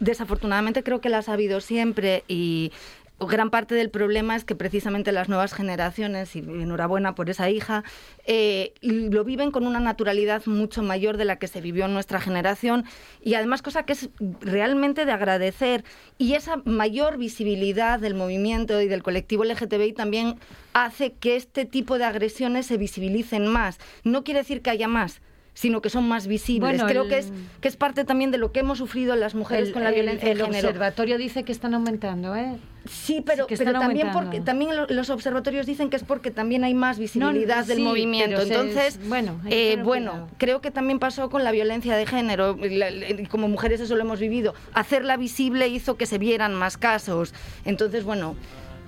desafortunadamente 0.00 0.82
creo 0.82 1.00
que 1.00 1.08
las 1.08 1.28
ha 1.28 1.34
habido 1.34 1.60
siempre 1.60 2.24
y 2.26 2.72
gran 3.20 3.50
parte 3.50 3.74
del 3.74 3.90
problema 3.90 4.36
es 4.36 4.44
que 4.44 4.54
precisamente 4.54 5.12
las 5.12 5.28
nuevas 5.28 5.54
generaciones, 5.54 6.34
y 6.34 6.40
enhorabuena 6.40 7.14
por 7.14 7.30
esa 7.30 7.48
hija, 7.48 7.84
eh, 8.26 8.74
lo 8.82 9.24
viven 9.24 9.50
con 9.50 9.66
una 9.66 9.80
naturalidad 9.80 10.44
mucho 10.46 10.82
mayor 10.82 11.16
de 11.16 11.24
la 11.24 11.36
que 11.36 11.46
se 11.46 11.60
vivió 11.60 11.84
en 11.86 11.94
nuestra 11.94 12.20
generación 12.20 12.84
y 13.22 13.34
además 13.34 13.62
cosa 13.62 13.84
que 13.84 13.92
es 13.92 14.08
realmente 14.40 15.04
de 15.04 15.12
agradecer 15.12 15.84
y 16.18 16.34
esa 16.34 16.56
mayor 16.64 17.18
visibilidad 17.18 18.00
del 18.00 18.14
movimiento 18.14 18.80
y 18.80 18.88
del 18.88 19.02
colectivo 19.02 19.44
LGTBI 19.44 19.92
también 19.92 20.38
hace 20.72 21.12
que 21.12 21.36
este 21.36 21.64
tipo 21.64 21.98
de 21.98 22.04
agresiones 22.04 22.66
se 22.66 22.76
visibilicen 22.76 23.46
más. 23.46 23.78
No 24.02 24.24
quiere 24.24 24.40
decir 24.40 24.60
que 24.60 24.70
haya 24.70 24.88
más, 24.88 25.20
sino 25.54 25.80
que 25.80 25.88
son 25.88 26.06
más 26.08 26.26
visibles. 26.26 26.68
Bueno, 26.72 26.86
Creo 26.86 27.04
el- 27.04 27.08
que 27.08 27.18
es 27.18 27.32
que 27.60 27.68
es 27.68 27.76
parte 27.76 28.04
también 28.04 28.30
de 28.32 28.38
lo 28.38 28.50
que 28.52 28.60
hemos 28.60 28.78
sufrido 28.78 29.14
las 29.16 29.34
mujeres 29.36 29.68
El- 29.68 29.72
con 29.74 29.84
la 29.84 29.90
el- 29.90 29.94
violencia 29.94 30.30
el 30.30 30.38
de 30.38 30.44
género. 30.44 30.68
observatorio 30.68 31.16
dice 31.16 31.44
que 31.44 31.52
están 31.52 31.74
aumentando, 31.74 32.34
¿eh? 32.34 32.56
Sí, 32.86 33.22
pero, 33.24 33.46
pero 33.46 33.72
también 33.72 34.08
aumentando. 34.08 34.12
porque 34.20 34.40
también 34.40 34.76
lo- 34.76 34.86
los 34.88 35.08
observatorios 35.10 35.64
dicen 35.64 35.88
que 35.90 35.96
es 35.96 36.02
porque 36.04 36.30
también 36.30 36.64
hay 36.64 36.74
más 36.74 36.98
visibilidad 36.98 37.60
No, 37.60 37.66
del 37.66 37.76
sí, 37.78 37.82
movimiento. 37.82 38.42
Entonces, 38.42 38.98
bueno, 39.08 39.40
eh, 39.48 39.78
bueno, 39.82 40.10
cuidado. 40.10 40.28
creo 40.38 40.60
que 40.60 40.70
también 40.70 40.98
pasó 40.98 41.30
con 41.30 41.44
la 41.44 41.52
violencia 41.52 41.96
de 41.96 42.04
género. 42.04 42.58
La- 42.60 42.90
la- 42.90 43.28
como 43.30 43.48
mujeres 43.48 43.80
eso 43.80 43.94
lo 43.94 44.02
hemos 44.02 44.18
vivido. 44.20 44.54
Hacerla 44.74 45.16
visible 45.16 45.68
hizo 45.68 45.96
que 45.96 46.04
se 46.06 46.18
vieran 46.18 46.52
más 46.54 46.76
casos. 46.76 47.32
Entonces, 47.64 48.04
bueno, 48.04 48.34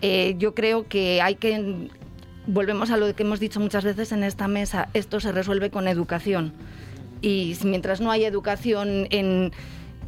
eh, 0.02 0.34
yo 0.36 0.54
creo 0.54 0.86
que 0.88 1.22
hay 1.22 1.36
que 1.36 1.88
volvemos 2.46 2.90
a 2.90 2.96
lo 2.96 3.14
que 3.14 3.22
hemos 3.22 3.40
dicho 3.40 3.60
muchas 3.60 3.84
veces 3.84 4.12
en 4.12 4.24
esta 4.24 4.48
mesa. 4.48 4.88
Esto 4.94 5.20
se 5.20 5.32
resuelve 5.32 5.70
con 5.70 5.88
educación. 5.88 6.52
Y 7.22 7.56
mientras 7.64 8.00
no 8.00 8.10
haya 8.10 8.28
educación 8.28 9.06
en, 9.10 9.52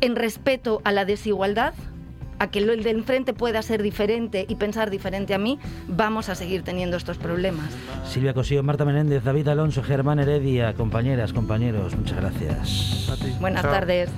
en 0.00 0.16
respeto 0.16 0.80
a 0.84 0.92
la 0.92 1.04
desigualdad, 1.04 1.74
a 2.38 2.50
que 2.50 2.60
el 2.60 2.82
de 2.82 2.90
enfrente 2.90 3.32
pueda 3.32 3.62
ser 3.62 3.82
diferente 3.82 4.46
y 4.48 4.54
pensar 4.54 4.90
diferente 4.90 5.34
a 5.34 5.38
mí, 5.38 5.58
vamos 5.88 6.28
a 6.28 6.34
seguir 6.34 6.62
teniendo 6.62 6.96
estos 6.96 7.18
problemas. 7.18 7.66
Silvia 8.06 8.34
Cosío, 8.34 8.62
Marta 8.62 8.84
Menéndez, 8.84 9.24
David 9.24 9.48
Alonso, 9.48 9.82
Germán 9.82 10.20
Heredia, 10.20 10.74
compañeras, 10.74 11.32
compañeros, 11.32 11.96
muchas 11.96 12.18
gracias. 12.18 13.08
Buenas 13.40 13.62
Chao. 13.62 13.72
tardes. 13.72 14.10